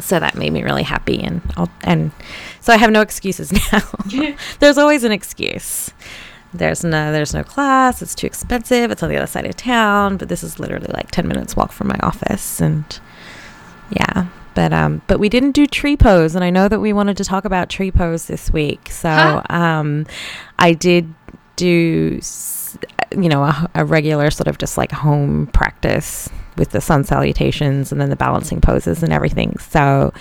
so 0.00 0.18
that 0.20 0.36
made 0.36 0.52
me 0.52 0.62
really 0.62 0.82
happy, 0.82 1.22
and 1.22 1.40
I'll, 1.56 1.70
and 1.82 2.12
so 2.60 2.72
I 2.72 2.76
have 2.76 2.90
no 2.90 3.00
excuses 3.00 3.52
now. 3.72 4.36
there's 4.60 4.78
always 4.78 5.04
an 5.04 5.12
excuse. 5.12 5.90
There's 6.52 6.84
no 6.84 7.12
there's 7.12 7.34
no 7.34 7.42
class. 7.42 8.00
It's 8.00 8.14
too 8.14 8.26
expensive. 8.26 8.90
It's 8.90 9.02
on 9.02 9.08
the 9.08 9.16
other 9.16 9.26
side 9.26 9.44
of 9.46 9.56
town. 9.56 10.16
But 10.16 10.28
this 10.28 10.44
is 10.44 10.60
literally 10.60 10.90
like 10.92 11.10
ten 11.10 11.26
minutes 11.26 11.56
walk 11.56 11.72
from 11.72 11.88
my 11.88 11.98
office, 12.02 12.60
and. 12.60 12.84
But 14.54 14.72
um, 14.72 15.02
but 15.06 15.18
we 15.18 15.28
didn't 15.28 15.52
do 15.52 15.66
tree 15.66 15.96
pose, 15.96 16.34
and 16.34 16.44
I 16.44 16.50
know 16.50 16.68
that 16.68 16.80
we 16.80 16.92
wanted 16.92 17.16
to 17.18 17.24
talk 17.24 17.44
about 17.44 17.68
tree 17.68 17.90
pose 17.90 18.26
this 18.26 18.52
week. 18.52 18.90
So 18.90 19.08
huh? 19.08 19.42
um, 19.50 20.06
I 20.58 20.72
did 20.72 21.12
do 21.56 22.20
you 23.12 23.28
know 23.28 23.44
a, 23.44 23.70
a 23.74 23.84
regular 23.84 24.30
sort 24.30 24.48
of 24.48 24.58
just 24.58 24.76
like 24.76 24.92
home 24.92 25.46
practice 25.48 26.28
with 26.56 26.70
the 26.70 26.80
sun 26.80 27.04
salutations 27.04 27.92
and 27.92 28.00
then 28.00 28.10
the 28.10 28.16
balancing 28.16 28.60
poses 28.60 29.02
and 29.02 29.12
everything. 29.12 29.58
So 29.58 30.12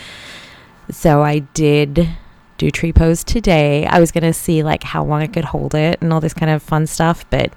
so 0.89 1.21
I 1.21 1.39
did 1.39 2.09
do 2.57 2.71
tree 2.71 2.93
pose 2.93 3.23
today. 3.23 3.85
I 3.85 3.99
was 3.99 4.11
going 4.11 4.23
to 4.23 4.33
see 4.33 4.63
like 4.63 4.83
how 4.83 5.03
long 5.03 5.21
I 5.21 5.27
could 5.27 5.45
hold 5.45 5.75
it 5.75 6.01
and 6.01 6.13
all 6.13 6.21
this 6.21 6.33
kind 6.33 6.51
of 6.51 6.61
fun 6.61 6.87
stuff, 6.87 7.25
but 7.29 7.51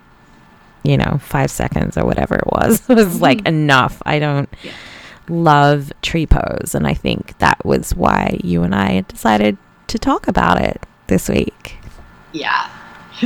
you 0.82 0.96
know, 0.96 1.18
5 1.20 1.50
seconds 1.50 1.98
or 1.98 2.04
whatever 2.04 2.36
it 2.36 2.46
was 2.46 2.86
was 2.88 3.06
mm-hmm. 3.06 3.18
like 3.18 3.46
enough. 3.46 4.00
I 4.06 4.18
don't 4.18 4.48
yeah. 4.62 4.72
Love 5.28 5.92
tree 6.02 6.26
pose 6.26 6.74
and 6.74 6.86
I 6.86 6.94
think 6.94 7.38
that 7.38 7.64
was 7.64 7.94
why 7.94 8.38
you 8.42 8.62
and 8.62 8.74
I 8.74 9.02
decided 9.02 9.56
to 9.88 9.98
talk 9.98 10.28
about 10.28 10.60
it 10.60 10.84
this 11.06 11.28
week. 11.28 11.78
Yeah. 12.32 12.68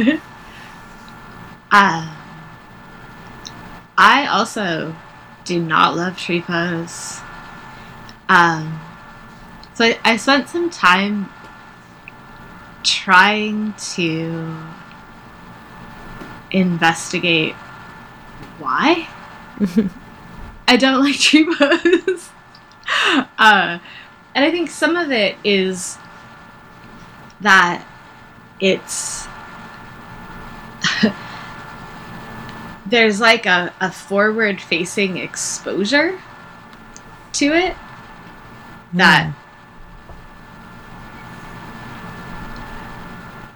uh, 1.71 2.15
I 3.99 4.27
also 4.27 4.95
do 5.45 5.61
not 5.61 5.97
love 5.97 6.17
tree 6.17 6.41
pose. 6.41 7.21
Um, 8.29 8.81
so 9.75 9.85
I, 9.87 9.99
I 10.05 10.17
spent 10.17 10.49
some 10.49 10.71
time 10.71 11.29
trying 12.83 13.75
to 13.95 14.57
investigate 16.51 17.55
why 18.59 19.09
I 20.69 20.77
don't 20.77 21.03
like 21.03 21.17
tree 21.19 21.47
pose. 21.47 22.31
uh, 23.39 23.79
and 24.35 24.45
I 24.45 24.51
think 24.51 24.71
some 24.71 24.97
of 24.97 25.11
it 25.11 25.37
is 25.45 25.99
that 27.41 27.85
it's 28.61 29.27
there's 32.87 33.21
like 33.21 33.47
a, 33.47 33.73
a 33.81 33.91
forward 33.91 34.61
facing 34.61 35.17
exposure 35.17 36.21
to 37.33 37.47
it 37.47 37.77
that 38.93 39.33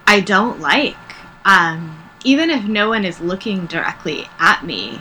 I 0.07 0.21
don't 0.21 0.61
like. 0.61 0.97
Um, 1.45 1.99
even 2.25 2.49
if 2.51 2.65
no 2.65 2.89
one 2.89 3.05
is 3.05 3.21
looking 3.21 3.67
directly 3.67 4.29
at 4.39 4.65
me, 4.65 5.01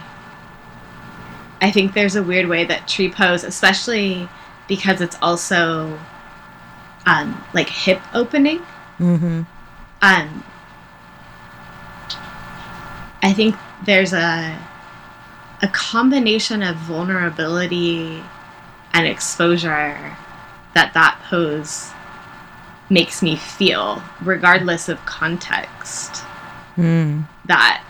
I 1.63 1.71
think 1.71 1.93
there's 1.93 2.17
a 2.17 2.21
weird 2.21 2.49
way 2.49 2.65
that 2.65 2.89
tree 2.89 3.09
pose, 3.09 3.45
especially 3.45 4.27
because 4.67 4.99
it's 4.99 5.15
also 5.21 5.97
um, 7.05 7.41
like 7.53 7.69
hip 7.69 8.01
opening. 8.13 8.59
Mm-hmm. 8.99 9.43
Um, 10.01 10.43
I 13.21 13.31
think 13.31 13.55
there's 13.85 14.11
a 14.11 14.59
a 15.61 15.67
combination 15.69 16.61
of 16.61 16.75
vulnerability 16.75 18.21
and 18.91 19.07
exposure 19.07 20.17
that 20.75 20.93
that 20.93 21.17
pose 21.29 21.91
makes 22.89 23.21
me 23.23 23.37
feel 23.37 24.03
regardless 24.21 24.89
of 24.89 25.03
context 25.05 26.25
mm. 26.75 27.25
that 27.45 27.81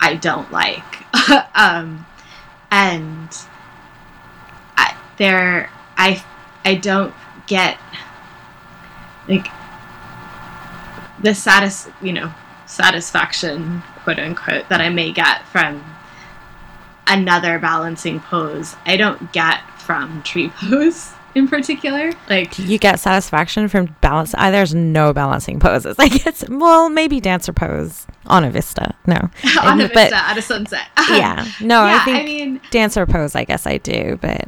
i 0.00 0.16
don't 0.16 0.50
like 0.50 0.82
um, 1.54 2.04
and 2.72 3.28
I, 4.76 4.96
there 5.18 5.70
i 5.96 6.24
i 6.64 6.74
don't 6.74 7.14
get 7.46 7.78
like 9.28 9.46
the 11.22 11.32
satis 11.32 11.88
you 12.02 12.12
know 12.12 12.32
satisfaction 12.66 13.82
quote 14.02 14.18
unquote, 14.18 14.68
that 14.68 14.80
I 14.80 14.88
may 14.88 15.12
get 15.12 15.46
from 15.46 15.84
another 17.06 17.58
balancing 17.58 18.20
pose. 18.20 18.76
I 18.84 18.96
don't 18.96 19.32
get 19.32 19.60
from 19.78 20.22
tree 20.22 20.48
pose 20.56 21.12
in 21.34 21.48
particular. 21.48 22.12
Like 22.28 22.58
you 22.58 22.78
get 22.78 23.00
satisfaction 23.00 23.68
from 23.68 23.96
balance. 24.00 24.34
Uh, 24.36 24.50
there's 24.50 24.74
no 24.74 25.12
balancing 25.12 25.58
poses. 25.58 25.96
I 25.98 26.08
guess. 26.08 26.48
Well, 26.48 26.88
maybe 26.88 27.20
dancer 27.20 27.52
pose 27.52 28.06
on 28.26 28.44
a 28.44 28.50
vista. 28.50 28.94
No, 29.06 29.16
on 29.62 29.80
a 29.80 29.88
vista 29.88 30.16
at 30.16 30.36
a 30.36 30.42
sunset. 30.42 30.88
yeah. 31.10 31.46
No, 31.60 31.84
yeah, 31.86 31.96
I 31.96 32.04
think 32.04 32.18
I 32.18 32.24
mean, 32.24 32.60
dancer 32.70 33.06
pose. 33.06 33.34
I 33.34 33.44
guess 33.44 33.66
I 33.66 33.78
do, 33.78 34.18
but 34.20 34.46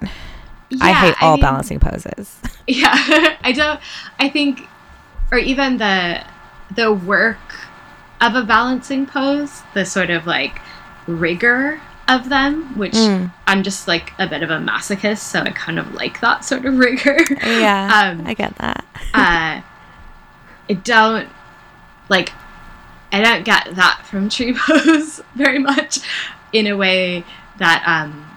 yeah, 0.71 0.79
I 0.81 0.93
hate 0.93 1.23
all 1.23 1.33
I 1.33 1.37
mean, 1.37 1.41
balancing 1.41 1.81
poses. 1.81 2.41
Yeah, 2.67 3.37
I 3.43 3.53
don't. 3.53 3.81
I 4.19 4.29
think, 4.29 4.69
or 5.31 5.39
even 5.39 5.79
the 5.79 6.23
the 6.75 6.93
work 6.93 7.39
of 8.21 8.35
a 8.35 8.43
balancing 8.43 9.07
pose, 9.07 9.63
the 9.75 9.85
sort 9.85 10.11
of 10.11 10.27
like 10.27 10.61
rigor 11.07 11.81
of 12.09 12.29
them, 12.29 12.77
which 12.79 12.93
mm. 12.93 13.33
I'm 13.47 13.63
just 13.63 13.89
like 13.89 14.13
a 14.19 14.27
bit 14.29 14.43
of 14.43 14.51
a 14.51 14.59
masochist, 14.59 15.19
so 15.19 15.41
I 15.41 15.51
kind 15.51 15.79
of 15.79 15.95
like 15.95 16.21
that 16.21 16.45
sort 16.45 16.65
of 16.65 16.79
rigor. 16.79 17.19
Yeah, 17.43 18.13
um, 18.17 18.27
I 18.27 18.35
get 18.35 18.55
that. 18.57 18.85
uh, 19.15 19.61
I 20.69 20.73
don't 20.83 21.29
like. 22.09 22.33
I 23.13 23.21
don't 23.21 23.45
get 23.45 23.77
that 23.77 24.05
from 24.07 24.29
tree 24.31 24.55
pose 24.59 25.21
very 25.35 25.59
much, 25.59 26.01
in 26.53 26.67
a 26.67 26.77
way 26.77 27.25
that 27.59 27.83
um. 27.87 28.31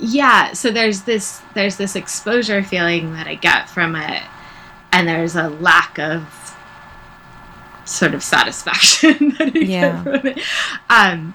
Yeah, 0.00 0.52
so 0.52 0.70
there's 0.70 1.02
this 1.02 1.42
there's 1.54 1.76
this 1.76 1.96
exposure 1.96 2.62
feeling 2.62 3.14
that 3.14 3.26
I 3.26 3.34
get 3.34 3.68
from 3.68 3.96
it 3.96 4.22
and 4.92 5.08
there's 5.08 5.36
a 5.36 5.48
lack 5.48 5.98
of 5.98 6.47
sort 7.88 8.14
of 8.14 8.22
satisfaction 8.22 9.34
that 9.38 9.52
I 9.54 9.58
yeah. 9.58 10.04
get 10.04 10.20
from 10.20 10.26
it. 10.26 10.38
Um, 10.90 11.34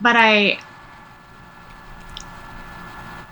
but 0.00 0.16
I, 0.16 0.58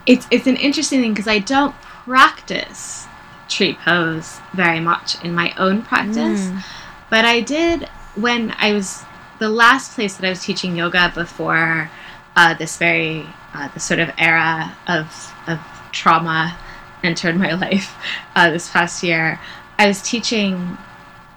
it's 0.06 0.26
it's 0.30 0.46
an 0.46 0.56
interesting 0.56 1.00
thing 1.00 1.12
because 1.12 1.28
I 1.28 1.38
don't 1.38 1.74
practice 2.04 3.06
tree 3.48 3.74
pose 3.74 4.40
very 4.52 4.80
much 4.80 5.22
in 5.24 5.34
my 5.34 5.54
own 5.56 5.82
practice, 5.82 6.46
mm. 6.46 6.62
but 7.10 7.24
I 7.24 7.40
did 7.40 7.88
when 8.14 8.54
I 8.58 8.72
was 8.72 9.02
the 9.38 9.48
last 9.48 9.94
place 9.94 10.16
that 10.16 10.26
I 10.26 10.30
was 10.30 10.42
teaching 10.42 10.76
yoga 10.76 11.12
before 11.14 11.90
uh, 12.36 12.54
this 12.54 12.76
very 12.76 13.26
uh, 13.54 13.68
the 13.68 13.80
sort 13.80 14.00
of 14.00 14.10
era 14.18 14.76
of 14.86 15.34
of 15.46 15.58
trauma 15.92 16.56
entered 17.02 17.36
my 17.36 17.52
life 17.66 17.94
uh, 18.34 18.50
this 18.50 18.70
past 18.70 19.02
year, 19.02 19.40
I 19.78 19.86
was 19.86 20.02
teaching 20.02 20.76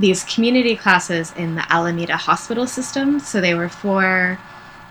these 0.01 0.23
community 0.23 0.75
classes 0.75 1.31
in 1.37 1.55
the 1.55 1.71
Alameda 1.71 2.17
hospital 2.17 2.67
system. 2.67 3.19
So 3.19 3.39
they 3.39 3.53
were 3.53 3.69
for 3.69 4.39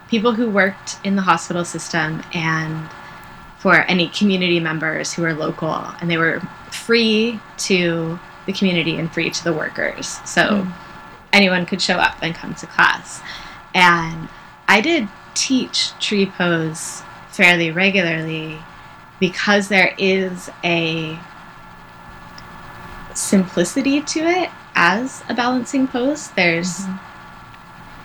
people 0.09 0.33
who 0.33 0.49
worked 0.49 0.99
in 1.05 1.17
the 1.17 1.23
hospital 1.23 1.65
system 1.65 2.23
and 2.33 2.89
for 3.59 3.77
any 3.83 4.09
community 4.09 4.61
members 4.61 5.13
who 5.13 5.23
were 5.23 5.35
local. 5.35 5.75
And 6.01 6.11
they 6.11 6.17
were 6.17 6.41
free 6.71 7.41
to 7.59 8.19
the 8.47 8.53
community 8.53 8.97
and 8.97 9.13
free 9.13 9.31
to 9.31 9.45
the 9.45 9.53
workers. 9.53 10.19
So 10.25 10.43
mm. 10.43 10.73
anyone 11.33 11.67
could 11.67 11.83
show 11.83 11.97
up 11.97 12.17
and 12.23 12.35
come 12.35 12.55
to 12.55 12.67
class. 12.67 13.21
And 13.75 14.29
I 14.69 14.81
did 14.81 15.09
teach 15.35 15.93
tree 15.99 16.27
pose 16.27 17.03
fairly 17.31 17.71
regularly 17.71 18.59
because 19.19 19.69
there 19.69 19.95
is 19.99 20.51
a 20.65 21.19
simplicity 23.15 24.01
to 24.01 24.21
it 24.21 24.51
as 24.75 25.23
a 25.29 25.35
balancing 25.35 25.87
pose. 25.89 26.29
There's 26.33 26.83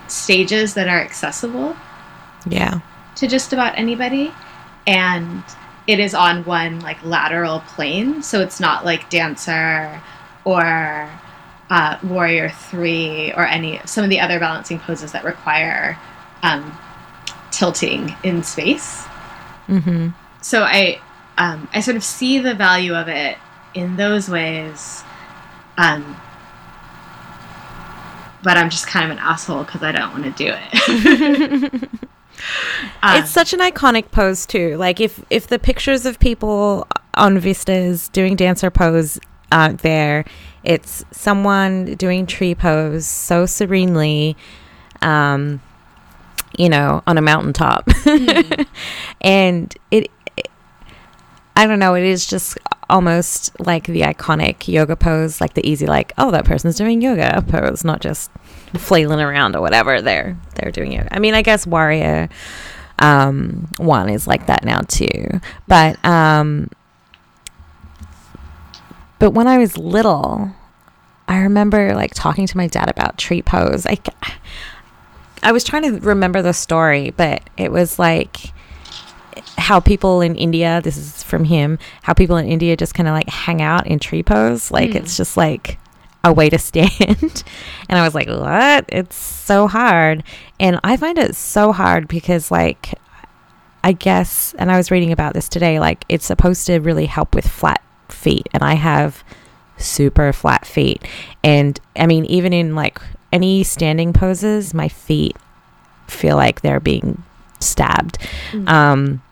stages 0.08 0.74
that 0.74 0.88
are 0.88 1.00
accessible 1.00 1.76
Yeah. 2.46 2.80
to 3.16 3.26
just 3.26 3.52
about 3.52 3.76
anybody 3.76 4.32
and 4.86 5.42
it 5.88 5.98
is 5.98 6.14
on 6.14 6.44
one 6.44 6.78
like 6.80 7.02
lateral 7.04 7.60
plane 7.60 8.22
so 8.22 8.40
it's 8.40 8.60
not 8.60 8.84
like 8.84 9.10
dancer 9.10 10.00
or 10.44 11.10
uh, 11.70 11.98
warrior 12.04 12.48
three 12.50 13.32
or 13.32 13.44
any 13.44 13.80
some 13.84 14.04
of 14.04 14.10
the 14.10 14.20
other 14.20 14.38
balancing 14.38 14.78
poses 14.78 15.10
that 15.10 15.24
require 15.24 15.98
um, 16.42 16.76
tilting 17.50 18.14
in 18.22 18.42
space 18.44 19.04
Mm-hmm. 19.68 20.10
so 20.40 20.62
i 20.62 21.00
um, 21.36 21.66
i 21.74 21.80
sort 21.80 21.96
of 21.96 22.04
see 22.04 22.38
the 22.38 22.54
value 22.54 22.94
of 22.94 23.08
it 23.08 23.36
in 23.74 23.96
those 23.96 24.28
ways 24.28 25.02
um, 25.78 26.16
but 28.42 28.56
i'm 28.56 28.70
just 28.70 28.86
kind 28.86 29.04
of 29.04 29.10
an 29.10 29.22
asshole 29.22 29.64
because 29.64 29.82
i 29.82 29.92
don't 29.92 30.12
want 30.12 30.24
to 30.24 30.30
do 30.32 30.52
it 30.52 31.90
Um, 33.02 33.16
it's 33.18 33.30
such 33.30 33.54
an 33.54 33.60
iconic 33.60 34.10
pose 34.10 34.44
too. 34.44 34.76
Like 34.76 35.00
if 35.00 35.24
if 35.30 35.46
the 35.46 35.58
pictures 35.58 36.04
of 36.04 36.18
people 36.18 36.86
on 37.14 37.38
vistas 37.38 38.08
doing 38.08 38.36
dancer 38.36 38.70
pose 38.70 39.18
aren't 39.50 39.80
there, 39.80 40.24
it's 40.62 41.02
someone 41.12 41.94
doing 41.94 42.26
tree 42.26 42.54
pose 42.54 43.06
so 43.06 43.46
serenely, 43.46 44.36
um, 45.00 45.62
you 46.58 46.68
know, 46.68 47.02
on 47.06 47.16
a 47.16 47.22
mountaintop, 47.22 47.88
and 49.22 49.74
it, 49.90 50.10
it, 50.36 50.48
I 51.56 51.66
don't 51.66 51.78
know, 51.78 51.94
it 51.94 52.04
is 52.04 52.26
just 52.26 52.58
almost 52.88 53.58
like 53.60 53.86
the 53.86 54.02
iconic 54.02 54.68
yoga 54.68 54.96
pose, 54.96 55.40
like 55.40 55.54
the 55.54 55.68
easy, 55.68 55.86
like 55.86 56.12
oh 56.18 56.30
that 56.30 56.44
person's 56.44 56.76
doing 56.76 57.00
yoga 57.00 57.42
pose, 57.46 57.84
not 57.84 58.00
just 58.00 58.30
flailing 58.74 59.20
around 59.20 59.56
or 59.56 59.60
whatever 59.60 60.00
they're 60.00 60.36
they're 60.54 60.72
doing 60.72 60.92
yoga. 60.92 61.14
I 61.14 61.18
mean, 61.18 61.34
I 61.34 61.42
guess 61.42 61.66
warrior 61.66 62.28
um 62.98 63.68
one 63.76 64.08
is 64.08 64.26
like 64.26 64.46
that 64.46 64.64
now 64.64 64.80
too 64.88 65.40
but 65.66 66.02
um 66.04 66.68
but 69.18 69.32
when 69.32 69.46
i 69.46 69.58
was 69.58 69.76
little 69.76 70.50
i 71.28 71.38
remember 71.38 71.94
like 71.94 72.14
talking 72.14 72.46
to 72.46 72.56
my 72.56 72.66
dad 72.66 72.88
about 72.88 73.18
tree 73.18 73.42
pose 73.42 73.84
i 73.86 73.98
i 75.42 75.52
was 75.52 75.62
trying 75.62 75.82
to 75.82 75.98
remember 76.00 76.40
the 76.40 76.54
story 76.54 77.10
but 77.10 77.42
it 77.58 77.70
was 77.70 77.98
like 77.98 78.52
how 79.58 79.80
people 79.80 80.20
in 80.20 80.34
india 80.36 80.80
this 80.82 80.96
is 80.96 81.22
from 81.22 81.44
him 81.44 81.78
how 82.02 82.12
people 82.14 82.36
in 82.36 82.46
india 82.46 82.76
just 82.76 82.94
kind 82.94 83.08
of 83.08 83.12
like 83.14 83.28
hang 83.28 83.60
out 83.62 83.86
in 83.86 83.98
tree 83.98 84.22
pose. 84.22 84.70
Like 84.70 84.90
Hmm. 84.92 84.96
it's 84.98 85.16
just 85.16 85.36
like 85.36 85.78
a 86.24 86.32
way 86.32 86.48
to 86.50 86.58
stand. 86.70 87.44
And 87.88 87.98
i 87.98 88.02
was 88.02 88.14
like 88.14 88.28
what? 88.28 88.84
It's 88.88 89.16
so 89.16 89.66
hard. 89.68 90.22
And 90.58 90.80
i 90.84 90.96
find 90.96 91.18
it 91.18 91.34
so 91.36 91.72
hard 91.72 92.08
because 92.08 92.50
like 92.50 92.94
i 93.84 93.92
guess 93.92 94.54
and 94.58 94.72
i 94.72 94.76
was 94.76 94.90
reading 94.90 95.12
about 95.12 95.32
this 95.34 95.48
today 95.48 95.78
like 95.78 96.04
it's 96.08 96.24
supposed 96.26 96.66
to 96.66 96.78
really 96.80 97.06
help 97.06 97.34
with 97.34 97.46
flat 97.46 97.82
feet. 98.08 98.48
And 98.52 98.62
i 98.62 98.74
have 98.74 99.22
super 99.78 100.32
flat 100.32 100.64
feet. 100.66 101.04
And 101.44 101.78
i 101.96 102.06
mean 102.06 102.24
even 102.26 102.52
in 102.52 102.74
like 102.74 102.98
any 103.32 103.62
standing 103.64 104.12
poses 104.12 104.72
my 104.72 104.88
feet 104.88 105.36
feel 106.08 106.36
like 106.36 106.60
they're 106.62 106.80
being 106.80 107.22
stabbed. 107.60 108.18
Mm. 108.52 108.68
um 108.68 109.22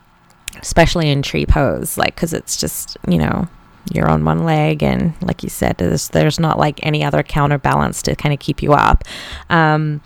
especially 0.61 1.11
in 1.11 1.23
tree 1.23 1.47
pose 1.47 1.97
like 1.99 2.15
because 2.15 2.33
it's 2.33 2.57
just 2.57 2.97
you 3.09 3.19
know 3.19 3.47
you're 3.93 4.09
on 4.09 4.25
one 4.25 4.45
leg 4.45 4.83
and 4.83 5.13
like 5.23 5.43
you 5.43 5.49
said 5.49 5.77
there's 5.77 6.09
there's 6.09 6.41
not 6.41 6.59
like 6.59 6.81
any 6.85 7.05
other 7.05 7.23
counterbalance 7.23 8.01
to 8.03 8.17
kind 8.17 8.33
of 8.33 8.39
keep 8.41 8.63
you 8.63 8.73
up 8.73 9.05
um 9.51 10.01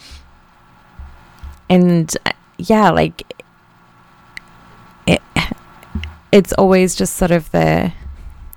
and 1.71 2.17
uh, 2.27 2.33
yeah 2.59 2.91
like 2.91 3.23
it 5.07 5.23
it's 6.33 6.53
always 6.55 6.95
just 6.95 7.15
sort 7.17 7.31
of 7.31 7.51
the 7.53 7.93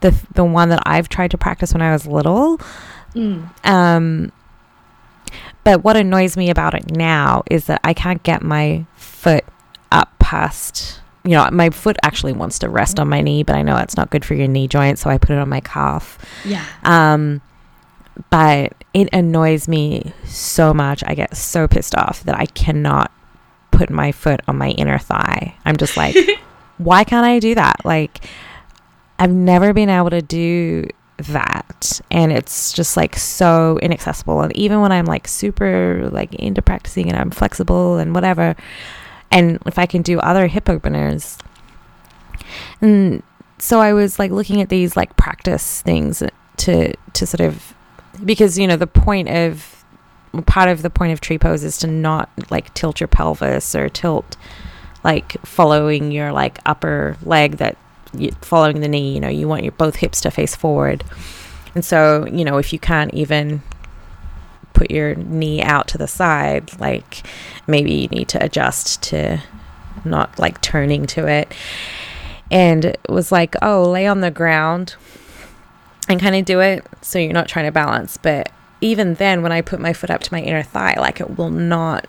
the 0.01 0.15
the 0.33 0.43
one 0.43 0.69
that 0.69 0.81
I've 0.85 1.07
tried 1.09 1.31
to 1.31 1.37
practice 1.37 1.73
when 1.73 1.81
I 1.81 1.91
was 1.91 2.05
little 2.07 2.59
Mm. 3.13 3.49
um, 3.67 4.31
but 5.65 5.83
what 5.83 5.97
annoys 5.97 6.37
me 6.37 6.49
about 6.49 6.73
it 6.73 6.95
now 6.95 7.43
is 7.51 7.65
that 7.65 7.81
I 7.83 7.93
can't 7.93 8.23
get 8.23 8.41
my 8.41 8.85
foot 8.95 9.43
up 9.91 10.17
past. 10.17 11.00
You 11.23 11.31
know, 11.31 11.49
my 11.51 11.69
foot 11.69 11.97
actually 12.03 12.33
wants 12.33 12.59
to 12.59 12.69
rest 12.69 12.99
on 12.99 13.07
my 13.07 13.21
knee, 13.21 13.43
but 13.43 13.55
I 13.55 13.61
know 13.61 13.77
it's 13.77 13.95
not 13.95 14.09
good 14.09 14.25
for 14.25 14.33
your 14.33 14.47
knee 14.47 14.67
joint, 14.67 14.97
so 14.99 15.09
I 15.09 15.17
put 15.17 15.31
it 15.31 15.37
on 15.37 15.49
my 15.49 15.59
calf. 15.61 16.17
yeah 16.45 16.65
Um, 16.83 17.41
but 18.29 18.73
it 18.93 19.09
annoys 19.13 19.67
me 19.67 20.13
so 20.25 20.73
much. 20.73 21.03
I 21.05 21.15
get 21.15 21.35
so 21.37 21.67
pissed 21.67 21.95
off 21.95 22.23
that 22.23 22.37
I 22.37 22.45
cannot 22.47 23.11
put 23.71 23.89
my 23.89 24.11
foot 24.11 24.41
on 24.47 24.57
my 24.57 24.69
inner 24.71 24.99
thigh. 24.99 25.55
I'm 25.65 25.77
just 25.77 25.95
like, 25.95 26.15
why 26.77 27.03
can't 27.03 27.25
I 27.25 27.39
do 27.39 27.55
that? 27.55 27.85
Like, 27.85 28.25
I've 29.17 29.31
never 29.31 29.73
been 29.73 29.89
able 29.89 30.09
to 30.09 30.21
do 30.21 30.87
that. 31.17 32.01
And 32.09 32.31
it's 32.31 32.73
just 32.73 32.97
like 32.97 33.15
so 33.15 33.79
inaccessible. 33.81 34.41
And 34.41 34.55
even 34.55 34.81
when 34.81 34.91
I'm 34.91 35.05
like 35.05 35.27
super 35.27 36.09
like 36.11 36.33
into 36.35 36.61
practicing 36.61 37.09
and 37.09 37.17
I'm 37.17 37.31
flexible 37.31 37.97
and 37.97 38.13
whatever, 38.13 38.55
and 39.31 39.59
if 39.65 39.79
I 39.79 39.85
can 39.85 40.01
do 40.01 40.19
other 40.19 40.47
hip 40.47 40.69
openers, 40.69 41.37
and 42.81 43.23
so 43.59 43.79
I 43.79 43.93
was 43.93 44.19
like 44.19 44.31
looking 44.31 44.61
at 44.61 44.69
these 44.69 44.97
like 44.97 45.15
practice 45.17 45.81
things 45.81 46.23
to 46.57 46.93
to 47.13 47.27
sort 47.27 47.41
of 47.41 47.73
because 48.25 48.57
you 48.57 48.67
know 48.67 48.75
the 48.75 48.87
point 48.87 49.29
of 49.29 49.83
part 50.45 50.69
of 50.69 50.81
the 50.81 50.89
point 50.89 51.11
of 51.11 51.21
tree 51.21 51.37
pose 51.37 51.63
is 51.63 51.77
to 51.79 51.87
not 51.87 52.29
like 52.49 52.73
tilt 52.73 52.99
your 52.99 53.07
pelvis 53.07 53.75
or 53.75 53.89
tilt 53.89 54.37
like 55.03 55.33
following 55.45 56.11
your 56.11 56.31
like 56.31 56.59
upper 56.65 57.17
leg 57.23 57.57
that 57.57 57.77
you, 58.13 58.31
following 58.41 58.81
the 58.81 58.87
knee 58.87 59.13
you 59.13 59.19
know 59.19 59.29
you 59.29 59.47
want 59.47 59.63
your 59.63 59.71
both 59.73 59.97
hips 59.97 60.21
to 60.21 60.31
face 60.31 60.55
forward. 60.55 61.03
And 61.73 61.85
so 61.85 62.25
you 62.27 62.43
know 62.43 62.57
if 62.57 62.73
you 62.73 62.79
can't 62.79 63.13
even 63.13 63.61
put 64.81 64.89
your 64.89 65.13
knee 65.13 65.61
out 65.61 65.87
to 65.87 65.95
the 65.95 66.07
side 66.07 66.79
like 66.79 67.23
maybe 67.67 67.93
you 67.93 68.07
need 68.07 68.27
to 68.27 68.43
adjust 68.43 69.03
to 69.03 69.39
not 70.03 70.39
like 70.39 70.59
turning 70.61 71.05
to 71.05 71.27
it. 71.27 71.53
And 72.49 72.85
it 72.85 72.99
was 73.07 73.31
like 73.31 73.55
oh 73.61 73.83
lay 73.83 74.07
on 74.07 74.21
the 74.21 74.31
ground 74.31 74.95
and 76.09 76.19
kind 76.19 76.35
of 76.35 76.45
do 76.45 76.61
it 76.61 76.83
so 77.03 77.19
you're 77.19 77.31
not 77.31 77.47
trying 77.47 77.65
to 77.65 77.71
balance. 77.71 78.17
But 78.17 78.51
even 78.83 79.13
then 79.13 79.43
when 79.43 79.51
i 79.51 79.61
put 79.61 79.79
my 79.79 79.93
foot 79.93 80.09
up 80.09 80.21
to 80.21 80.33
my 80.33 80.41
inner 80.41 80.63
thigh 80.63 80.95
like 80.97 81.21
it 81.21 81.37
will 81.37 81.51
not 81.51 82.07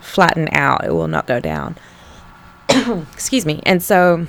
flatten 0.00 0.48
out. 0.52 0.86
It 0.86 0.92
will 0.94 1.08
not 1.08 1.26
go 1.26 1.38
down. 1.38 1.76
Excuse 3.12 3.44
me. 3.44 3.60
And 3.66 3.82
so 3.82 4.26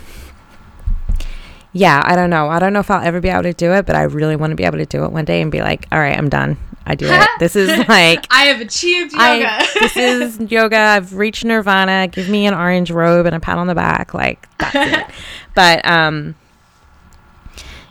yeah 1.71 2.01
i 2.05 2.15
don't 2.15 2.29
know. 2.29 2.49
I 2.49 2.59
don't 2.59 2.73
know 2.73 2.79
if 2.79 2.89
i'll 2.89 3.05
ever 3.05 3.21
be 3.21 3.29
able 3.29 3.43
to 3.43 3.53
do 3.53 3.73
it 3.73 3.85
but 3.85 3.95
i 3.95 4.03
really 4.03 4.35
want 4.35 4.51
to 4.51 4.55
be 4.55 4.63
able 4.63 4.77
to 4.77 4.85
do 4.85 5.03
it 5.03 5.11
one 5.11 5.25
day 5.25 5.41
and 5.41 5.51
be 5.51 5.61
like 5.61 5.87
all 5.91 5.99
right 5.99 6.17
i'm 6.17 6.29
done 6.29 6.57
i 6.85 6.95
do 6.95 7.07
it 7.07 7.27
this 7.39 7.55
is 7.55 7.69
like 7.87 8.25
I 8.31 8.45
have 8.45 8.61
achieved 8.61 9.13
yoga. 9.13 9.47
I, 9.47 9.67
this 9.79 9.97
is 9.97 10.39
yoga. 10.51 10.77
I've 10.77 11.13
reached 11.15 11.43
nirvana. 11.45 12.07
Give 12.07 12.29
me 12.29 12.45
an 12.45 12.53
orange 12.53 12.91
robe 12.91 13.25
and 13.25 13.35
a 13.35 13.39
pat 13.39 13.57
on 13.57 13.67
the 13.67 13.75
back. 13.75 14.13
Like 14.13 14.47
that's 14.57 14.75
it. 14.75 15.05
But 15.55 15.85
um, 15.87 16.35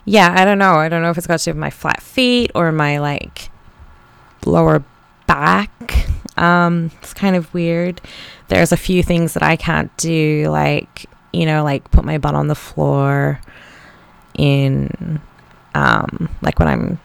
yeah, 0.05 0.35
I 0.37 0.45
don't 0.45 0.59
know. 0.59 0.75
I 0.75 0.91
don't 0.91 1.01
know 1.01 1.09
if 1.09 1.17
it's 1.17 1.27
got 1.27 1.39
to 1.39 1.45
do 1.45 1.51
with 1.53 1.59
my 1.59 1.71
flat 1.71 2.03
feet 2.03 2.51
or 2.55 2.71
my 2.73 2.99
like 2.99 3.49
lower 4.45 4.85
back. 5.27 5.71
Um, 6.37 6.91
it's 7.01 7.15
kind 7.15 7.37
of 7.37 7.53
weird. 7.55 8.03
There's 8.49 8.71
a 8.71 8.77
few 8.77 9.03
things 9.03 9.33
that 9.33 9.43
I 9.43 9.57
can't 9.57 9.95
do, 9.97 10.47
like 10.51 11.07
you 11.33 11.47
know, 11.47 11.65
like 11.65 11.91
put 11.91 12.05
my 12.05 12.19
butt 12.19 12.35
on 12.35 12.49
the 12.49 12.55
floor 12.55 13.41
in 14.37 15.21
um, 15.75 16.29
like 16.43 16.59
when 16.59 16.69
I'm 16.69 16.99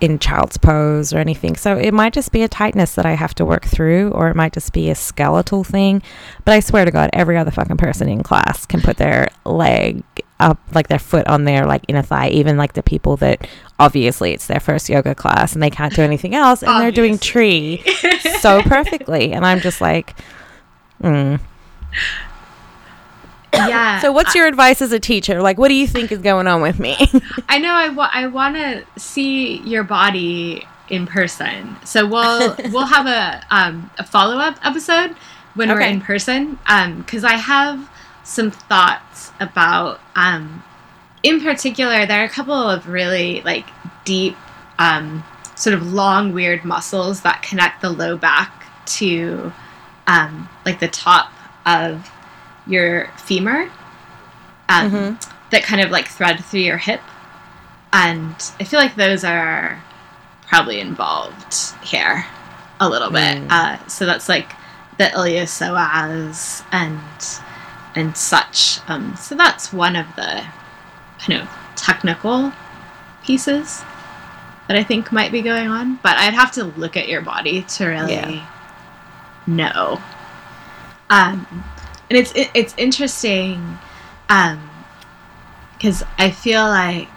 in 0.00 0.18
child's 0.18 0.56
pose 0.56 1.12
or 1.12 1.18
anything. 1.18 1.56
So 1.56 1.76
it 1.76 1.92
might 1.92 2.12
just 2.12 2.32
be 2.32 2.42
a 2.42 2.48
tightness 2.48 2.94
that 2.94 3.04
I 3.06 3.12
have 3.12 3.34
to 3.36 3.44
work 3.44 3.66
through, 3.66 4.10
or 4.12 4.28
it 4.28 4.36
might 4.36 4.52
just 4.52 4.72
be 4.72 4.90
a 4.90 4.94
skeletal 4.94 5.62
thing. 5.62 6.02
But 6.44 6.52
I 6.52 6.60
swear 6.60 6.84
to 6.84 6.90
God, 6.90 7.10
every 7.12 7.36
other 7.36 7.50
fucking 7.50 7.76
person 7.76 8.08
in 8.08 8.22
class 8.22 8.66
can 8.66 8.80
put 8.80 8.96
their 8.96 9.28
leg 9.44 10.02
up, 10.38 10.58
like 10.74 10.88
their 10.88 10.98
foot 10.98 11.26
on 11.26 11.44
their 11.44 11.66
like 11.66 11.84
inner 11.88 12.02
thigh. 12.02 12.30
Even 12.30 12.56
like 12.56 12.72
the 12.72 12.82
people 12.82 13.16
that 13.18 13.46
obviously 13.78 14.32
it's 14.32 14.46
their 14.46 14.60
first 14.60 14.88
yoga 14.88 15.14
class 15.14 15.52
and 15.52 15.62
they 15.62 15.70
can't 15.70 15.94
do 15.94 16.02
anything 16.02 16.34
else, 16.34 16.62
and 16.62 16.80
they're 16.80 16.90
doing 16.90 17.18
tree 17.18 17.84
so 18.40 18.62
perfectly. 18.62 19.32
And 19.32 19.44
I'm 19.44 19.60
just 19.60 19.80
like, 19.80 20.16
mm. 21.02 21.38
Yeah. 23.52 24.00
so 24.00 24.12
what's 24.12 24.34
your 24.34 24.46
advice 24.46 24.82
as 24.82 24.92
a 24.92 25.00
teacher? 25.00 25.40
Like, 25.42 25.58
what 25.58 25.68
do 25.68 25.74
you 25.74 25.86
think 25.86 26.12
is 26.12 26.18
going 26.18 26.46
on 26.46 26.62
with 26.62 26.78
me? 26.78 26.96
I 27.48 27.58
know 27.58 27.72
I, 27.72 27.88
wa- 27.88 28.10
I 28.12 28.26
want 28.26 28.56
to 28.56 28.84
see 28.98 29.58
your 29.58 29.84
body 29.84 30.66
in 30.88 31.06
person. 31.06 31.76
So 31.84 32.06
we'll 32.06 32.56
we'll 32.72 32.86
have 32.86 33.06
a 33.06 33.44
um, 33.54 33.90
a 33.98 34.04
follow 34.04 34.36
up 34.38 34.58
episode 34.64 35.16
when 35.54 35.68
we're 35.68 35.80
in 35.80 36.00
person 36.00 36.58
because 36.98 37.24
I 37.24 37.34
have 37.34 37.88
some 38.24 38.50
thoughts 38.50 39.32
about. 39.40 40.00
Um, 40.14 40.62
in 41.22 41.40
particular, 41.40 42.06
there 42.06 42.22
are 42.22 42.24
a 42.24 42.30
couple 42.30 42.54
of 42.54 42.88
really 42.88 43.42
like 43.42 43.66
deep, 44.04 44.36
um, 44.78 45.22
sort 45.54 45.74
of 45.74 45.92
long, 45.92 46.32
weird 46.32 46.64
muscles 46.64 47.22
that 47.22 47.42
connect 47.42 47.82
the 47.82 47.90
low 47.90 48.16
back 48.16 48.64
to 48.86 49.52
um, 50.06 50.48
like 50.64 50.80
the 50.80 50.88
top 50.88 51.30
of 51.66 52.10
your 52.70 53.08
femur 53.16 53.70
um, 54.68 54.90
Mhm. 54.90 55.26
that 55.50 55.62
kind 55.64 55.80
of 55.80 55.90
like 55.90 56.08
thread 56.08 56.44
through 56.44 56.60
your 56.60 56.78
hip. 56.78 57.00
And 57.92 58.34
I 58.60 58.64
feel 58.64 58.78
like 58.80 58.94
those 58.94 59.24
are 59.24 59.82
probably 60.48 60.80
involved 60.80 61.54
here 61.82 62.24
a 62.78 62.88
little 62.88 63.10
bit. 63.10 63.38
Mm. 63.38 63.50
Uh, 63.50 63.88
so 63.88 64.06
that's 64.06 64.28
like 64.28 64.52
the 64.98 65.06
iliopsoas 65.06 66.62
and 66.72 67.00
and 67.96 68.16
such. 68.16 68.78
Um, 68.86 69.16
so 69.16 69.34
that's 69.34 69.72
one 69.72 69.96
of 69.96 70.06
the 70.14 70.44
kind 71.18 71.42
of 71.42 71.48
technical 71.74 72.52
pieces 73.24 73.82
that 74.68 74.76
I 74.76 74.84
think 74.84 75.10
might 75.10 75.32
be 75.32 75.42
going 75.42 75.68
on. 75.68 75.98
But 76.02 76.16
I'd 76.16 76.34
have 76.34 76.52
to 76.52 76.64
look 76.64 76.96
at 76.96 77.08
your 77.08 77.20
body 77.22 77.62
to 77.62 77.86
really 77.86 78.14
Yeah. 78.36 78.46
know. 79.48 80.00
Um, 81.10 81.64
and 82.10 82.18
it's 82.18 82.32
it, 82.32 82.50
it's 82.54 82.74
interesting 82.76 83.78
because 84.26 86.02
I 86.18 86.30
feel 86.30 86.64
like 86.64 87.08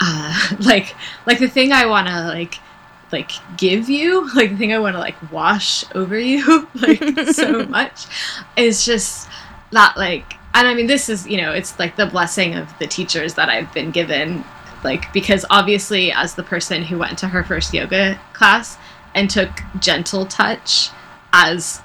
uh, 0.00 0.56
like 0.60 0.94
like 1.26 1.38
the 1.38 1.48
thing 1.48 1.72
I 1.72 1.86
want 1.86 2.08
to 2.08 2.26
like 2.26 2.56
like 3.10 3.30
give 3.56 3.88
you 3.88 4.28
like 4.34 4.50
the 4.50 4.56
thing 4.56 4.72
I 4.72 4.78
want 4.78 4.94
to 4.94 5.00
like 5.00 5.32
wash 5.32 5.84
over 5.94 6.18
you 6.18 6.68
like 6.74 7.02
so 7.32 7.64
much 7.68 8.06
is 8.56 8.84
just 8.84 9.28
that 9.70 9.96
like 9.96 10.34
and 10.54 10.68
I 10.68 10.74
mean 10.74 10.86
this 10.86 11.08
is 11.08 11.26
you 11.26 11.40
know 11.40 11.52
it's 11.52 11.78
like 11.78 11.96
the 11.96 12.06
blessing 12.06 12.54
of 12.54 12.76
the 12.78 12.86
teachers 12.86 13.34
that 13.34 13.48
I've 13.48 13.72
been 13.72 13.90
given 13.90 14.44
like 14.84 15.12
because 15.12 15.44
obviously 15.48 16.12
as 16.12 16.34
the 16.34 16.42
person 16.42 16.82
who 16.82 16.98
went 16.98 17.18
to 17.18 17.28
her 17.28 17.42
first 17.42 17.72
yoga 17.72 18.20
class 18.32 18.76
and 19.14 19.30
took 19.30 19.50
gentle 19.78 20.26
touch 20.26 20.90
as 21.32 21.82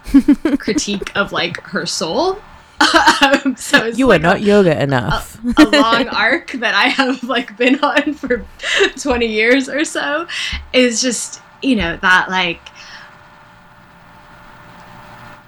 critique 0.58 1.12
of 1.16 1.32
like 1.32 1.60
her 1.62 1.86
soul 1.86 2.42
um, 3.22 3.56
so 3.56 3.86
You 3.86 4.08
like 4.08 4.20
are 4.20 4.24
not 4.24 4.42
yoga 4.42 4.82
enough. 4.82 5.40
a 5.58 5.64
long 5.64 6.08
arc 6.10 6.52
that 6.54 6.74
I 6.76 6.90
have 6.90 7.24
like 7.24 7.56
been 7.58 7.80
on 7.84 8.14
for 8.14 8.46
20 8.98 9.26
years 9.26 9.70
or 9.70 9.86
so 9.86 10.28
is 10.74 11.02
just, 11.02 11.42
you 11.62 11.76
know, 11.78 11.98
that 11.98 12.30
like 12.30 12.60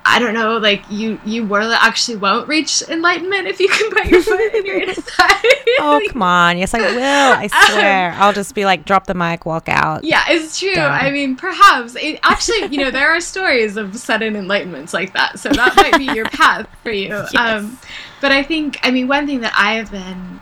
I 0.07 0.19
don't 0.19 0.35
know, 0.35 0.57
like 0.57 0.83
you 0.89 1.19
you 1.25 1.45
were 1.45 1.61
actually 1.61 2.17
won't 2.17 2.47
reach 2.47 2.83
enlightenment 2.83 3.47
if 3.47 3.59
you 3.59 3.67
can 3.67 3.89
put 3.89 4.05
your 4.05 4.21
foot 4.21 4.53
in 4.53 4.65
your 4.65 4.93
thigh. 4.93 5.49
oh 5.79 5.99
come 6.09 6.21
on! 6.21 6.59
Yes, 6.59 6.75
I 6.75 6.79
will. 6.79 7.01
I 7.01 7.47
swear. 7.71 8.11
I'll 8.17 8.31
just 8.31 8.53
be 8.53 8.65
like, 8.65 8.85
drop 8.85 9.07
the 9.07 9.15
mic, 9.15 9.47
walk 9.47 9.67
out. 9.67 10.03
Yeah, 10.03 10.23
it's 10.27 10.59
true. 10.59 10.75
Done. 10.75 10.91
I 10.91 11.09
mean, 11.09 11.35
perhaps 11.35 11.95
it 11.95 12.19
actually, 12.21 12.67
you 12.67 12.77
know, 12.77 12.91
there 12.91 13.09
are 13.09 13.19
stories 13.19 13.77
of 13.77 13.95
sudden 13.95 14.35
enlightenments 14.35 14.93
like 14.93 15.13
that, 15.13 15.39
so 15.39 15.49
that 15.49 15.75
might 15.75 15.97
be 15.97 16.05
your 16.05 16.25
path 16.25 16.67
for 16.83 16.91
you. 16.91 17.25
Um, 17.35 17.79
but 18.21 18.31
I 18.31 18.43
think, 18.43 18.79
I 18.83 18.91
mean, 18.91 19.07
one 19.07 19.25
thing 19.25 19.41
that 19.41 19.53
I 19.57 19.73
have 19.73 19.91
been 19.91 20.39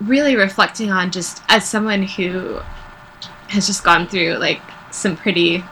really 0.00 0.36
reflecting 0.36 0.92
on, 0.92 1.10
just 1.10 1.42
as 1.48 1.68
someone 1.68 2.04
who 2.04 2.60
has 3.48 3.66
just 3.66 3.82
gone 3.82 4.06
through 4.06 4.34
like 4.34 4.60
some 4.92 5.16
pretty 5.16 5.64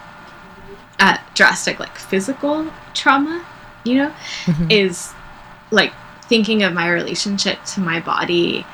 uh, 1.01 1.19
drastic, 1.35 1.79
like 1.79 1.97
physical 1.97 2.67
trauma, 2.95 3.45
you 3.85 3.95
know, 3.97 4.13
Mhm. 4.47 4.71
is 4.71 5.13
like 5.71 5.93
thinking 6.23 6.63
of 6.63 6.73
my 6.73 6.89
relationship 6.89 7.63
to 7.65 7.81
my 7.81 8.01
body 8.01 8.67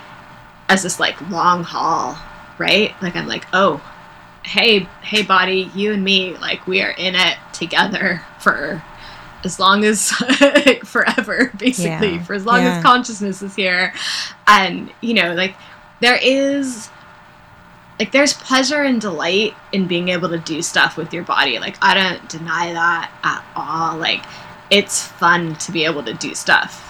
as 0.69 0.83
this 0.83 0.99
like 0.99 1.21
long 1.31 1.63
haul, 1.65 2.17
right? 2.59 2.95
Like 3.03 3.15
I'm 3.17 3.27
like, 3.29 3.47
oh, 3.53 3.81
hey, 4.45 4.81
hey, 5.03 5.23
body, 5.23 5.71
you 5.75 5.93
and 5.93 6.03
me, 6.05 6.37
like 6.39 6.67
we 6.67 6.83
are 6.83 6.91
in 6.91 7.15
it 7.15 7.37
together 7.53 8.23
for 8.41 8.83
as 9.45 9.61
long 9.61 9.85
as 9.85 10.13
like, 10.41 10.85
forever, 10.87 11.53
basically, 11.59 12.15
Yeah. 12.15 12.23
for 12.25 12.35
as 12.35 12.47
long 12.47 12.63
Yeah. 12.63 12.77
as 12.79 12.83
consciousness 12.83 13.43
is 13.43 13.55
here, 13.55 13.93
and 14.47 14.91
you 15.03 15.15
know, 15.15 15.35
like 15.35 15.55
there 16.01 16.17
is. 16.23 16.89
Like 17.99 18.11
there's 18.13 18.33
pleasure 18.33 18.83
and 18.83 19.01
delight 19.01 19.55
in 19.73 19.87
being 19.87 20.09
able 20.09 20.29
to 20.31 20.39
do 20.39 20.63
stuff 20.63 20.97
with 20.97 21.13
your 21.15 21.23
body. 21.23 21.59
Like 21.59 21.77
I 21.81 21.95
don't 21.95 22.29
deny 22.29 22.73
that 22.73 23.11
at 23.23 23.45
all. 23.55 23.97
Like 23.97 24.25
it's 24.71 25.03
fun 25.07 25.55
to 25.57 25.71
be 25.73 25.85
able 25.85 26.03
to 26.05 26.15
do 26.15 26.35
stuff 26.35 26.81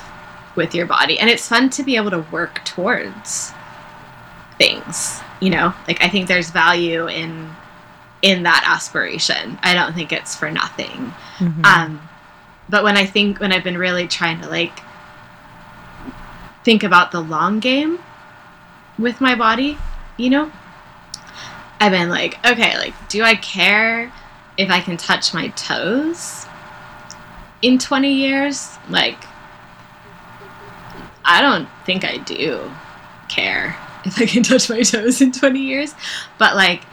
with 0.57 0.75
your 0.75 0.87
body 0.87 1.19
and 1.19 1.29
it's 1.29 1.49
fun 1.49 1.69
to 1.69 1.83
be 1.83 1.97
able 1.97 2.11
to 2.13 2.21
work 2.31 2.65
towards 2.65 3.53
things 4.57 5.21
you 5.41 5.51
know 5.51 5.75
like 5.89 6.01
i 6.01 6.09
think 6.09 6.29
there's 6.29 6.51
value 6.51 7.09
in 7.09 7.51
in 8.23 8.45
that 8.45 8.63
aspiration 8.65 9.59
i 9.65 9.75
don't 9.75 9.95
think 9.95 10.13
it's 10.13 10.37
for 10.37 10.49
nothing 10.53 11.13
Mhm. 11.39 11.65
um 11.67 12.09
but 12.69 12.85
when 12.85 12.97
i 12.97 13.05
think 13.05 13.41
when 13.41 13.51
i've 13.51 13.65
been 13.65 13.77
really 13.77 14.07
trying 14.07 14.41
to 14.43 14.49
like 14.49 14.79
think 16.65 16.85
about 16.85 17.11
the 17.11 17.21
long 17.21 17.59
game 17.59 17.99
with 18.97 19.21
my 19.21 19.35
body 19.35 19.77
you 20.17 20.31
know 20.31 20.53
i've 21.81 21.93
been 21.93 22.09
like 22.09 22.39
okay 22.47 22.77
like 22.79 22.95
do 23.09 23.23
i 23.23 23.35
care 23.35 24.13
if 24.57 24.71
i 24.71 24.81
can 24.81 24.97
touch 24.97 25.35
my 25.35 25.49
toes 25.49 26.47
in 27.65 27.79
20 27.79 28.13
years? 28.13 28.77
Like 28.91 29.17
i 31.25 31.41
don't 31.41 31.67
think 31.87 32.05
i 32.05 32.19
do 32.19 32.71
care 33.29 33.75
if 34.05 34.21
i 34.21 34.27
can 34.27 34.43
touch 34.43 34.69
my 34.69 34.83
toes 34.83 35.21
in 35.23 35.33
20 35.33 35.59
years. 35.59 35.95
But 36.39 36.55
like 36.55 36.85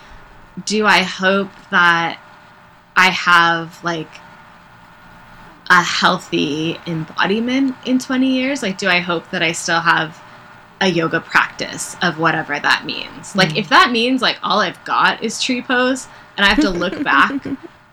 do 0.65 0.86
i 0.86 0.99
hope 0.99 1.51
that 1.71 2.19
i 2.95 3.09
have 3.09 3.84
like 3.84 4.09
a 5.69 5.82
healthy 5.82 6.79
embodiment 6.88 7.75
in 7.86 7.99
20 7.99 8.27
years? 8.27 8.63
Like 8.63 8.77
do 8.77 8.88
i 8.88 8.99
hope 8.99 9.29
that 9.32 9.43
i 9.43 9.51
still 9.51 9.82
have 9.82 10.21
a 10.82 10.88
yoga 10.88 11.19
practice 11.21 11.95
of 12.01 12.17
whatever 12.19 12.59
that 12.59 12.84
means 12.86 13.36
like 13.36 13.49
Mm. 13.49 13.57
if 13.57 13.69
that 13.69 13.91
means 13.91 14.21
like 14.21 14.38
all 14.43 14.59
i've 14.59 14.84
got 14.84 15.23
is 15.23 15.41
tree 15.41 15.61
pose 15.61 16.07
and 16.38 16.45
i 16.45 16.49
have 16.49 16.59
to 16.59 16.69
look 16.69 17.01
back 17.11 17.32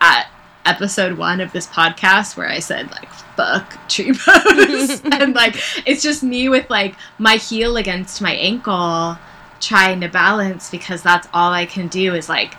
at 0.01 0.27
episode 0.65 1.17
one 1.19 1.41
of 1.41 1.53
this 1.53 1.67
podcast 1.67 2.37
where 2.37 2.49
i 2.49 2.59
said 2.59 2.91
like 2.91 3.11
fuck 3.37 3.79
tree 3.89 4.13
pose 4.25 5.01
and 5.13 5.35
like 5.35 5.55
it's 5.87 6.03
just 6.03 6.23
me 6.23 6.49
with 6.49 6.69
like 6.71 6.95
my 7.19 7.37
heel 7.37 7.77
against 7.77 8.21
my 8.23 8.33
ankle 8.33 9.17
trying 9.61 10.01
to 10.01 10.09
balance 10.09 10.71
because 10.71 11.03
that's 11.03 11.29
all 11.35 11.53
i 11.53 11.67
can 11.67 11.89
do 11.89 12.15
is 12.15 12.29
like 12.29 12.55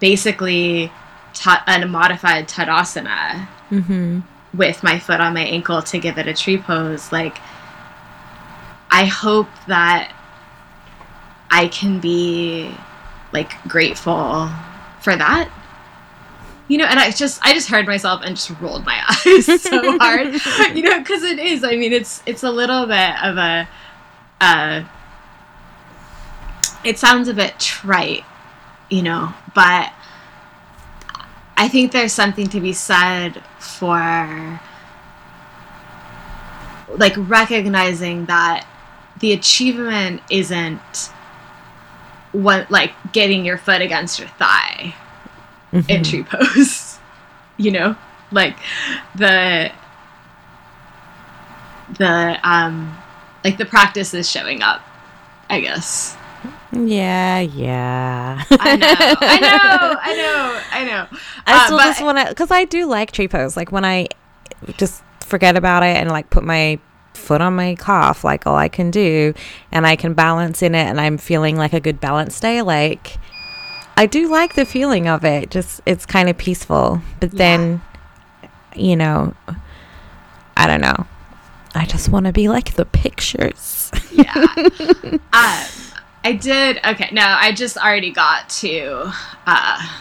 basically 0.00 0.90
ta- 1.34 1.62
a 1.66 1.86
modified 1.86 2.48
tadasana 2.48 3.48
Mhm. 3.70 4.22
with 4.54 4.82
my 4.84 4.98
foot 5.00 5.20
on 5.20 5.34
my 5.34 5.40
ankle 5.42 5.82
to 5.82 5.98
give 5.98 6.18
it 6.18 6.28
a 6.28 6.34
tree 6.34 6.56
pose 6.58 7.10
like 7.10 7.38
i 8.90 9.04
hope 9.04 9.48
that 9.66 10.14
i 11.50 11.68
can 11.68 12.00
be 12.00 12.74
like 13.32 13.52
grateful 13.68 14.48
for 15.00 15.14
that. 15.16 15.50
You 16.68 16.78
know 16.78 16.86
and 16.86 16.98
i 16.98 17.10
just 17.12 17.40
i 17.44 17.52
just 17.52 17.68
heard 17.68 17.86
myself 17.86 18.22
and 18.24 18.34
just 18.34 18.50
rolled 18.60 18.84
my 18.84 19.00
eyes 19.26 19.62
so 19.62 19.98
hard. 19.98 20.34
You 20.76 20.82
know 20.82 20.98
because 20.98 21.22
it 21.22 21.38
is 21.38 21.62
i 21.62 21.76
mean 21.76 21.92
it's 21.92 22.22
it's 22.26 22.42
a 22.42 22.50
little 22.50 22.86
bit 22.86 23.22
of 23.22 23.36
a 23.36 23.68
uh 24.40 24.84
it 26.84 26.98
sounds 26.98 27.28
a 27.28 27.34
bit 27.34 27.58
trite 27.60 28.24
you 28.90 29.02
know 29.02 29.32
but 29.54 29.92
i 31.56 31.68
think 31.68 31.92
there's 31.92 32.12
something 32.12 32.48
to 32.48 32.60
be 32.60 32.72
said 32.72 33.42
for 33.60 34.60
like 36.88 37.14
recognizing 37.16 38.26
that 38.26 38.66
the 39.20 39.32
achievement 39.32 40.22
isn't 40.30 41.10
what 42.32 42.70
like 42.70 42.92
getting 43.12 43.44
your 43.44 43.56
foot 43.58 43.80
against 43.80 44.18
your 44.18 44.28
thigh 44.28 44.94
in 45.72 45.82
Mhm. 45.82 46.04
tree 46.10 46.22
pose 46.22 46.98
you 47.56 47.70
know 47.70 47.96
like 48.30 48.56
the 49.14 49.70
the 51.98 52.38
um 52.42 52.96
like 53.44 53.58
the 53.58 53.64
practice 53.64 54.12
is 54.14 54.28
showing 54.28 54.62
up 54.62 54.82
i 55.48 55.60
guess 55.60 56.16
Yeah, 56.72 57.40
yeah. 57.40 58.42
i 58.50 58.76
know 58.76 59.16
i 59.20 59.38
know 59.40 59.98
i 60.02 60.14
know 60.14 60.60
i 60.72 60.84
know 60.84 61.06
I 61.46 61.56
Uh, 61.56 61.64
still 61.66 61.78
just 61.78 62.02
want 62.02 62.18
to, 62.18 62.26
because 62.28 62.50
I 62.50 62.64
do 62.64 62.86
like 62.86 63.12
tree 63.12 63.28
pose. 63.28 63.56
Like 63.56 63.70
when 63.70 63.84
I 63.84 64.08
just 64.78 65.00
forget 65.20 65.56
about 65.56 65.84
it 65.84 65.96
and 65.96 66.10
like 66.10 66.28
put 66.30 66.42
my 66.42 66.80
foot 67.16 67.40
on 67.40 67.56
my 67.56 67.74
calf, 67.76 68.22
like 68.24 68.46
all 68.46 68.56
I 68.56 68.68
can 68.68 68.90
do, 68.90 69.34
and 69.72 69.86
I 69.86 69.96
can 69.96 70.14
balance 70.14 70.62
in 70.62 70.74
it, 70.74 70.84
and 70.84 71.00
I'm 71.00 71.18
feeling 71.18 71.56
like 71.56 71.72
a 71.72 71.80
good 71.80 72.00
balance 72.00 72.38
day. 72.38 72.62
Like 72.62 73.16
I 73.96 74.06
do 74.06 74.28
like 74.28 74.54
the 74.54 74.64
feeling 74.66 75.08
of 75.08 75.24
it. 75.24 75.50
Just 75.50 75.80
it's 75.86 76.06
kind 76.06 76.28
of 76.28 76.36
peaceful. 76.38 77.00
But 77.20 77.32
Yeah. 77.32 77.38
then 77.38 77.82
you 78.74 78.94
know 78.96 79.34
I 80.56 80.66
don't 80.66 80.80
know. 80.80 81.06
I 81.74 81.84
just 81.86 82.08
want 82.08 82.26
to 82.26 82.32
be 82.32 82.48
like 82.48 82.74
the 82.74 82.84
pictures. 82.86 83.90
yeah. 84.10 84.32
um, 84.56 85.20
I 86.24 86.32
did. 86.32 86.78
Okay, 86.84 87.08
no, 87.12 87.22
I 87.22 87.52
just 87.52 87.76
already 87.76 88.10
got 88.10 88.48
to 88.60 89.12
uh, 89.46 89.98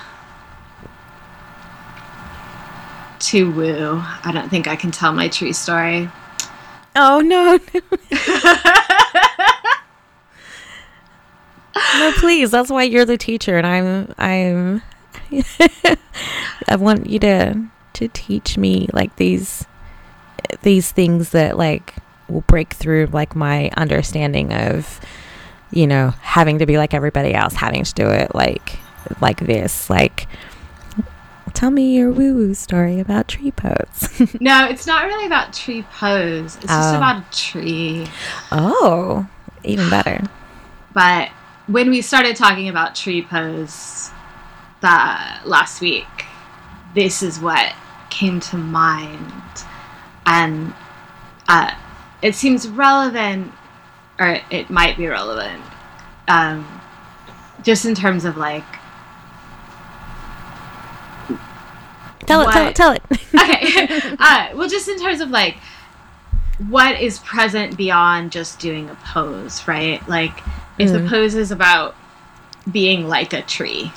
to 3.19 3.51
woo. 3.51 4.01
I 4.23 4.31
don't 4.33 4.49
think 4.49 4.67
I 4.67 4.75
can 4.75 4.91
tell 4.91 5.13
my 5.13 5.27
true 5.27 5.53
story. 5.53 6.09
Oh 6.95 7.19
no. 7.19 7.59
no, 11.99 12.11
please. 12.17 12.51
That's 12.51 12.69
why 12.69 12.83
you're 12.83 13.05
the 13.05 13.17
teacher 13.17 13.57
and 13.57 13.67
I'm 13.67 14.13
I'm 14.17 14.81
I 16.69 16.75
want 16.77 17.07
you 17.09 17.19
to 17.19 17.65
to 17.93 18.07
teach 18.09 18.57
me 18.57 18.87
like 18.93 19.15
these 19.17 19.65
these 20.61 20.91
things 20.91 21.31
that 21.31 21.57
like 21.57 21.95
will 22.29 22.41
break 22.41 22.73
through 22.73 23.07
like 23.07 23.35
my 23.35 23.69
understanding 23.77 24.53
of 24.53 24.99
you 25.71 25.87
know 25.87 26.13
having 26.21 26.59
to 26.59 26.65
be 26.65 26.77
like 26.77 26.93
everybody 26.93 27.33
else 27.33 27.53
having 27.53 27.83
to 27.83 27.93
do 27.93 28.09
it 28.09 28.33
like 28.33 28.79
like 29.21 29.39
this 29.39 29.89
like 29.89 30.27
tell 31.55 31.71
me 31.71 31.95
your 31.95 32.11
woo 32.11 32.33
woo 32.35 32.53
story 32.53 32.99
about 32.99 33.27
tree 33.27 33.51
pose 33.51 34.09
no, 34.39 34.67
it's 34.67 34.85
not 34.85 35.05
really 35.05 35.25
about 35.25 35.53
tree 35.53 35.83
pose. 35.97 36.55
It's 36.57 36.65
just 36.65 36.93
Oh. 36.93 36.97
about 36.97 37.23
a 37.23 37.35
tree. 37.35 38.07
oh 38.51 39.25
even 39.63 39.89
better 39.89 40.21
But 40.93 41.29
when 41.67 41.89
we 41.89 42.01
started 42.01 42.35
talking 42.35 42.69
about 42.69 42.93
tree 42.93 43.23
pose 43.23 44.11
that 44.81 45.41
last 45.45 45.81
week, 45.81 46.05
this 46.93 47.23
is 47.23 47.39
what 47.39 47.73
came 48.11 48.39
to 48.39 48.57
mind. 48.57 49.65
And 50.27 50.73
uh, 51.47 51.71
it 52.21 52.35
seems 52.35 52.67
relevant, 52.67 53.51
or 54.19 54.39
it 54.51 54.69
might 54.69 54.95
be 54.95 55.07
relevant, 55.07 55.63
um, 56.27 56.81
just 57.63 57.85
in 57.85 57.95
terms 57.95 58.25
of 58.25 58.37
like, 58.37 58.63
tell 62.25 62.41
it 62.41 62.51
tell 62.51 62.67
it 62.67 62.75
tell 62.75 62.91
it 62.91 63.03
okay, 63.39 63.87
uh, 64.19 64.49
well, 64.55 64.67
just 64.69 64.87
in 64.87 64.99
terms 64.99 65.21
of 65.21 65.29
like, 65.29 65.57
what 66.69 67.01
is 67.01 67.19
present 67.19 67.77
beyond 67.77 68.31
just 68.31 68.59
doing 68.59 68.89
a 68.89 68.95
pose, 68.95 69.67
right? 69.67 70.07
Like, 70.07 70.43
if 70.79 70.91
the 70.91 70.99
Mm. 70.99 71.09
pose 71.09 71.35
is 71.35 71.51
about 71.51 71.95
being 72.71 73.07
like 73.07 73.33
a 73.33 73.41
tree, 73.41 73.91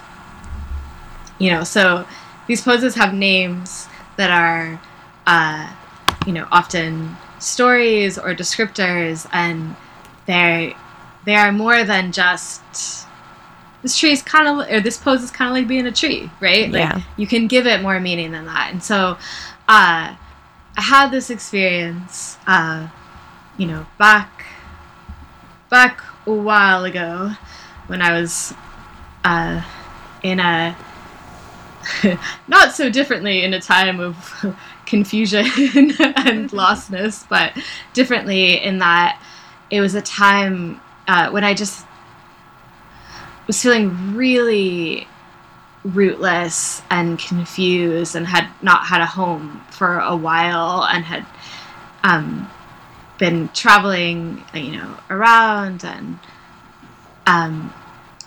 you 1.39 1.51
know, 1.51 1.65
so 1.65 2.07
these 2.47 2.63
poses 2.63 2.95
have 2.97 3.15
names 3.15 3.89
that 4.17 4.31
are, 4.31 4.81
uh, 5.27 5.73
you 6.27 6.33
know, 6.33 6.47
often 6.51 7.17
stories 7.39 8.19
or 8.19 8.35
descriptors, 8.35 9.27
and 9.33 9.77
they 10.27 10.77
they 11.25 11.37
are 11.37 11.53
more 11.53 11.85
than 11.85 12.13
just 12.13 13.08
this 13.83 13.97
tree 13.97 14.11
is 14.13 14.23
kind 14.23 14.49
of 14.49 14.71
or 14.71 14.81
this 14.81 14.97
pose 14.97 15.23
is 15.23 15.31
kind 15.31 15.49
of 15.51 15.55
like 15.57 15.69
being 15.69 15.87
a 15.87 15.93
tree, 15.93 16.31
right? 16.41 16.71
Like, 16.71 16.81
Yeah. 16.81 17.01
you 17.17 17.27
can 17.27 17.47
give 17.47 17.67
it 17.67 17.81
more 17.83 17.99
meaning 18.01 18.33
than 18.33 18.47
that, 18.47 18.71
and 18.73 18.83
so 18.83 19.17
uh, 19.69 20.15
I 20.77 20.81
had 20.81 21.11
this 21.11 21.31
experience, 21.31 22.39
uh, 22.47 22.89
you 23.57 23.67
know, 23.67 23.87
back 23.99 24.45
back 25.71 26.03
a 26.27 26.33
while 26.33 26.85
ago 26.85 27.33
when 27.89 28.01
I 28.03 28.19
was 28.19 28.55
uh, 29.25 29.63
in 30.23 30.41
a 30.41 30.77
not 32.49 32.73
so 32.73 32.91
differently 32.91 33.45
in 33.45 33.55
a 33.55 33.61
time 33.61 34.01
of 34.01 34.57
confusion 34.87 35.45
and 35.47 36.51
lostness, 36.51 37.27
but 37.29 37.53
differently 37.93 38.63
in 38.63 38.79
that 38.79 39.21
it 39.71 39.81
was 39.81 39.95
a 39.95 40.03
time 40.03 40.81
uh, 41.07 41.31
when 41.31 41.45
I 41.45 41.55
just 41.55 41.85
was 43.49 43.61
feeling 43.61 44.15
really 44.15 45.09
rootless 45.83 46.83
and 46.91 47.19
confused 47.19 48.15
and 48.15 48.27
had 48.27 48.49
not 48.63 48.87
had 48.87 49.01
a 49.01 49.07
home 49.07 49.65
for 49.71 49.99
a 49.99 50.15
while 50.15 50.85
and 50.85 51.05
had 51.05 51.27
um, 52.05 52.49
been 53.19 53.49
traveling, 53.49 54.45
you 54.55 54.73
know, 54.73 54.97
around 55.11 55.85
and 55.85 56.21
um, 57.27 57.73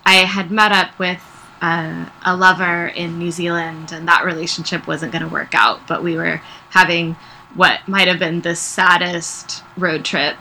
I 0.05 0.15
had 0.15 0.51
met 0.51 0.71
up 0.71 0.97
with 0.99 1.21
uh, 1.61 2.09
a 2.23 2.35
lover 2.35 2.87
in 2.87 3.17
New 3.17 3.31
Zealand, 3.31 3.91
and 3.91 4.07
that 4.07 4.25
relationship 4.25 4.87
wasn't 4.87 5.11
going 5.11 5.23
to 5.23 5.29
work 5.29 5.53
out. 5.53 5.87
But 5.87 6.03
we 6.03 6.15
were 6.15 6.41
having 6.69 7.15
what 7.55 7.87
might 7.87 8.07
have 8.07 8.19
been 8.19 8.41
the 8.41 8.55
saddest 8.55 9.63
road 9.77 10.05
trip 10.05 10.37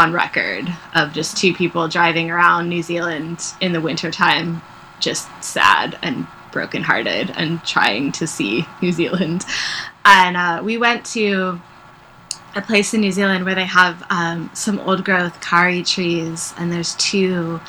on 0.00 0.14
record 0.14 0.66
of 0.94 1.12
just 1.12 1.36
two 1.36 1.52
people 1.52 1.86
driving 1.86 2.30
around 2.30 2.70
New 2.70 2.82
Zealand 2.82 3.44
in 3.60 3.72
the 3.72 3.80
wintertime, 3.82 4.62
just 4.98 5.28
sad 5.44 5.98
and 6.00 6.26
brokenhearted 6.52 7.30
and 7.36 7.62
trying 7.64 8.10
to 8.12 8.26
see 8.26 8.66
New 8.82 8.92
Zealand. 8.92 9.44
And 10.04 10.36
uh, 10.38 10.62
we 10.64 10.78
went 10.78 11.04
to 11.06 11.60
a 12.56 12.62
place 12.62 12.94
in 12.94 13.02
New 13.02 13.12
Zealand 13.12 13.44
where 13.44 13.54
they 13.54 13.66
have 13.66 14.02
um, 14.08 14.50
some 14.54 14.80
old 14.80 15.04
growth 15.04 15.38
kauri 15.42 15.82
trees, 15.82 16.54
and 16.56 16.72
there's 16.72 16.94
two 16.96 17.60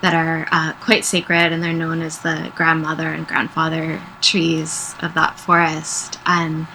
that 0.00 0.14
are 0.14 0.48
uh, 0.50 0.72
quite 0.80 1.04
sacred, 1.04 1.52
and 1.52 1.62
they're 1.62 1.72
known 1.74 2.00
as 2.00 2.18
the 2.20 2.50
grandmother 2.56 3.08
and 3.08 3.26
grandfather 3.26 4.00
trees 4.22 4.94
of 5.02 5.12
that 5.14 5.38
forest. 5.38 6.18
And 6.24 6.66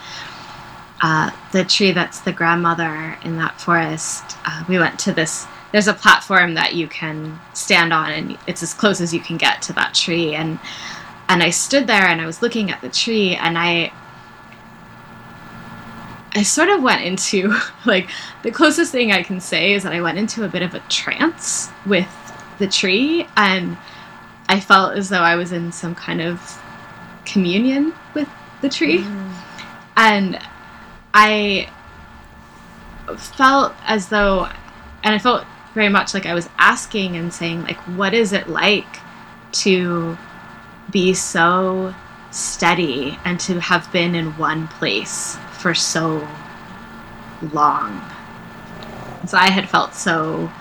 uh, 1.02 1.32
the 1.52 1.64
tree 1.64 1.92
that's 1.92 2.20
the 2.20 2.32
grandmother 2.32 3.18
in 3.24 3.38
that 3.38 3.60
forest, 3.60 4.38
uh, 4.46 4.64
we 4.68 4.80
went 4.80 5.00
to 5.00 5.14
this. 5.14 5.48
There's 5.72 5.88
a 5.88 5.94
platform 5.94 6.56
that 6.56 6.74
you 6.74 6.88
can 6.88 7.40
stand 7.54 7.94
on, 7.94 8.12
and 8.12 8.38
it's 8.48 8.64
as 8.64 8.74
close 8.74 9.02
as 9.02 9.14
you 9.14 9.20
can 9.20 9.38
get 9.38 9.62
to 9.64 9.74
that 9.74 9.94
tree. 9.94 10.36
And 10.36 10.60
and 11.28 11.44
I 11.44 11.52
stood 11.52 11.86
there 11.86 12.08
and 12.08 12.20
I 12.20 12.26
was 12.26 12.42
looking 12.42 12.72
at 12.72 12.82
the 12.82 12.90
tree, 12.90 13.36
and 13.36 13.58
I 13.58 13.92
I 16.36 16.44
sort 16.44 16.70
of 16.70 16.82
went 16.82 17.04
into 17.04 17.56
like 17.86 18.10
the 18.44 18.52
closest 18.52 18.92
thing 18.92 19.12
I 19.12 19.24
can 19.24 19.40
say 19.40 19.74
is 19.74 19.84
that 19.84 19.94
I 19.94 20.02
went 20.02 20.18
into 20.18 20.44
a 20.44 20.48
bit 20.48 20.62
of 20.62 20.74
a 20.74 20.80
trance 20.90 21.70
with 21.86 22.08
the 22.60 22.68
tree 22.68 23.28
and 23.38 23.78
I 24.48 24.60
felt 24.60 24.96
as 24.96 25.10
though 25.10 25.22
I 25.22 25.36
was 25.36 25.52
in 25.52 25.72
some 25.72 25.96
kind 25.96 26.22
of 26.22 26.62
communion 27.26 27.94
with 28.14 28.28
the 28.62 28.70
tree. 28.70 29.06
And 29.96 30.40
I 31.14 31.70
felt 33.18 33.74
as 33.86 34.10
though 34.10 34.48
and 35.04 35.16
I 35.16 35.20
felt 35.20 35.46
very 35.74 35.90
much 35.90 36.14
like 36.14 36.26
I 36.26 36.34
was 36.34 36.50
asking 36.58 37.16
and 37.16 37.34
saying 37.34 37.64
like 37.64 37.78
what 37.98 38.14
is 38.14 38.34
it 38.34 38.48
like 38.48 39.00
to 39.52 40.18
be 40.92 41.14
so 41.14 41.94
steady 42.32 43.18
and 43.26 43.40
to 43.40 43.60
have 43.60 43.92
been 43.92 44.16
in 44.16 44.38
one 44.38 44.68
place 44.68 45.38
for 45.54 45.74
so 45.74 46.28
long. 47.54 48.02
So 49.28 49.38
I 49.38 49.50
had 49.50 49.70
felt 49.70 49.94
so 49.94 50.52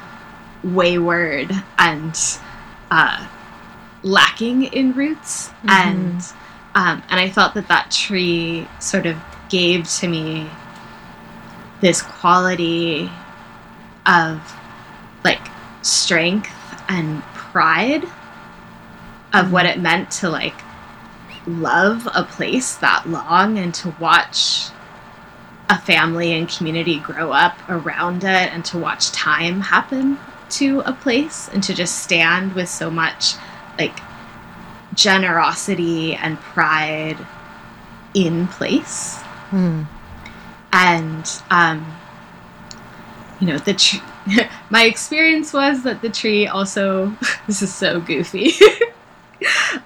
wayward 0.65 1.51
and 1.79 2.19
uh, 2.91 3.27
lacking 4.03 4.65
in 4.65 4.93
roots, 4.93 5.51
and 5.65 6.23
um, 6.79 7.03
and 7.11 7.19
I 7.19 7.29
felt 7.29 7.55
that 7.55 7.67
that 7.67 7.91
tree 7.91 8.69
sort 8.79 9.07
of 9.07 9.17
gave 9.49 9.89
to 9.99 10.07
me 10.07 10.49
this 11.81 12.03
quality 12.03 13.11
of 14.07 14.41
like 15.25 15.45
strength 15.83 16.53
and 16.89 17.21
pride 17.35 18.05
of 19.33 19.51
what 19.51 19.67
it 19.67 19.81
meant 19.81 20.13
to 20.13 20.31
like 20.31 20.55
love 21.49 22.07
a 22.15 22.23
place 22.23 22.77
that 22.77 23.09
long 23.09 23.59
and 23.59 23.75
to 23.75 23.93
watch 23.99 24.69
a 25.69 25.81
family 25.81 26.33
and 26.33 26.49
community 26.49 27.01
grow 27.01 27.33
up 27.33 27.59
around 27.69 28.23
it 28.23 28.53
and 28.55 28.65
to 28.67 28.79
watch 28.79 29.11
time 29.11 29.61
happen 29.63 30.17
to 30.49 30.79
a 30.87 30.93
place 30.93 31.49
and 31.53 31.61
to 31.65 31.75
just 31.75 32.05
stand 32.05 32.53
with 32.53 32.69
so 32.69 32.89
much 32.89 33.35
like 33.81 33.99
generosity 34.99 36.15
and 36.17 36.37
pride 36.41 37.17
in 38.15 38.49
place. 38.49 39.17
Hmm. 39.51 39.85
and 40.73 41.25
um 41.51 41.87
you 43.41 43.47
know 43.47 43.57
the 43.59 43.73
tr- 43.73 44.05
my 44.71 44.85
experience 44.85 45.55
was 45.55 45.85
that 45.85 46.03
the 46.03 46.11
tree 46.11 46.47
also 46.47 47.17
this 47.47 47.63
is 47.63 47.75
so 47.75 48.01
goofy. 48.01 48.53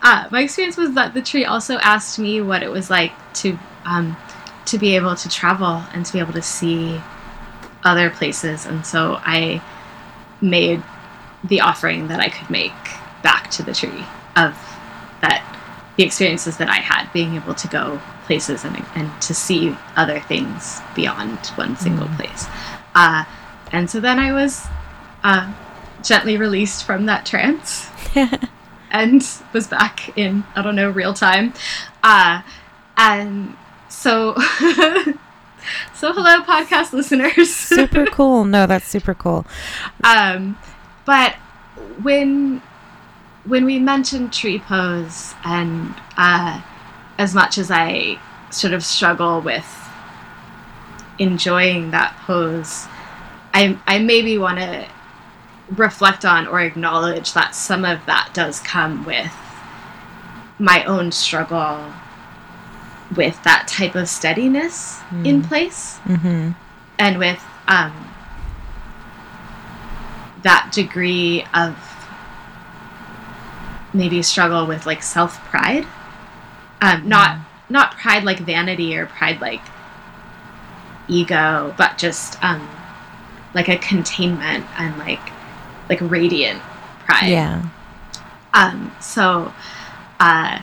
Uh, 0.01 0.27
my 0.31 0.41
experience 0.41 0.79
was 0.79 0.95
that 0.95 1.13
the 1.13 1.21
tree 1.21 1.45
also 1.45 1.77
asked 1.77 2.19
me 2.19 2.41
what 2.41 2.63
it 2.63 2.71
was 2.71 2.89
like 2.89 3.13
to 3.35 3.59
um, 3.85 4.17
to 4.65 4.79
be 4.79 4.97
able 4.97 5.15
to 5.15 5.29
travel 5.29 5.85
and 5.93 6.07
to 6.07 6.13
be 6.15 6.19
able 6.19 6.33
to 6.33 6.41
see 6.41 6.99
other 7.85 8.09
places. 8.09 8.65
And 8.65 8.87
so 8.87 9.19
i 9.21 9.61
made 10.41 10.83
the 11.45 11.61
offering 11.61 12.09
that 12.09 12.19
i 12.19 12.31
could 12.31 12.49
make 12.49 12.73
back 13.23 13.51
to 13.51 13.63
the 13.63 13.75
tree 13.75 14.05
of 14.37 14.57
the 15.97 16.03
experiences 16.05 16.57
that 16.57 16.69
I 16.69 16.77
had, 16.77 17.13
being 17.13 17.35
able 17.35 17.55
to 17.55 17.69
go 17.69 18.01
places 18.27 18.65
and, 18.65 18.83
and 18.95 19.11
to 19.23 19.35
see 19.35 19.77
other 19.97 20.21
things 20.21 20.81
beyond 20.95 21.39
one 21.57 21.77
single 21.77 22.07
Mm. 22.09 22.17
place. 22.17 22.47
Uh, 22.95 23.25
and 23.73 23.91
so 23.91 24.01
then 24.01 24.19
I 24.19 24.33
was 24.33 24.67
uh, 25.23 25.53
gently 26.03 26.37
released 26.37 26.85
from 26.85 27.07
that 27.07 27.27
trance 27.27 27.89
and 28.91 29.23
was 29.53 29.67
back 29.67 30.17
in, 30.17 30.45
I 30.57 30.63
don't 30.63 30.77
know, 30.77 30.91
real 30.91 31.15
time. 31.15 31.53
Uh, 32.03 32.43
and 32.97 33.57
so, 33.89 34.35
so 35.95 36.13
hello, 36.13 36.41
podcast 36.43 36.93
listeners. 36.93 37.55
super 37.55 38.07
cool. 38.07 38.45
No, 38.45 38.67
that's 38.67 38.87
super 38.89 39.15
cool. 39.15 39.47
Um, 40.05 40.59
but 41.05 41.35
when 42.03 42.61
when 43.45 43.65
we 43.65 43.79
mentioned 43.79 44.33
tree 44.33 44.59
pose, 44.59 45.35
and 45.45 45.95
uh, 46.17 46.63
as 47.19 47.35
much 47.35 47.59
as 47.59 47.71
I 47.71 48.19
sort 48.51 48.73
of 48.73 48.85
struggle 48.85 49.41
with 49.41 49.67
enjoying 51.19 51.91
that 51.91 52.17
pose, 52.27 52.87
I 53.55 53.79
I 53.87 53.99
maybe 53.99 54.39
want 54.39 54.59
to 54.59 54.87
reflect 55.71 56.25
on 56.25 56.47
or 56.47 56.61
acknowledge 56.61 57.33
that 57.33 57.55
some 57.55 57.85
of 57.85 58.05
that 58.07 58.31
does 58.35 58.61
come 58.61 59.05
with 59.05 59.33
my 60.59 60.85
own 60.85 61.11
struggle 61.11 61.93
with 63.17 63.43
that 63.43 63.69
type 63.69 63.95
of 63.95 64.09
steadiness 64.09 65.01
in 65.25 65.43
Mm. 65.43 65.49
place 65.49 65.99
hmm 65.99 66.51
and 66.99 67.19
with 67.19 67.43
um, 67.69 67.93
that 70.43 70.71
degree 70.73 71.45
of 71.55 71.77
maybe 73.95 74.23
struggle 74.23 74.67
with 74.67 74.87
like 74.87 75.03
self 75.03 75.39
pride, 75.45 75.87
um, 76.81 77.09
not 77.09 77.39
not 77.69 77.97
pride 77.97 78.25
like 78.25 78.39
vanity 78.39 78.97
or 78.97 79.07
pride 79.07 79.41
like 79.41 79.63
ego, 81.09 81.75
but 81.77 81.99
just 81.99 82.43
um, 82.43 82.69
like 83.55 83.69
a 83.69 83.77
containment 83.79 84.67
and 84.79 84.97
like 84.99 85.21
like 85.89 86.01
radiant 86.01 86.61
pride. 87.05 87.31
Yeah. 87.31 87.69
Um, 88.55 88.95
so, 89.01 89.53
uh, 90.21 90.61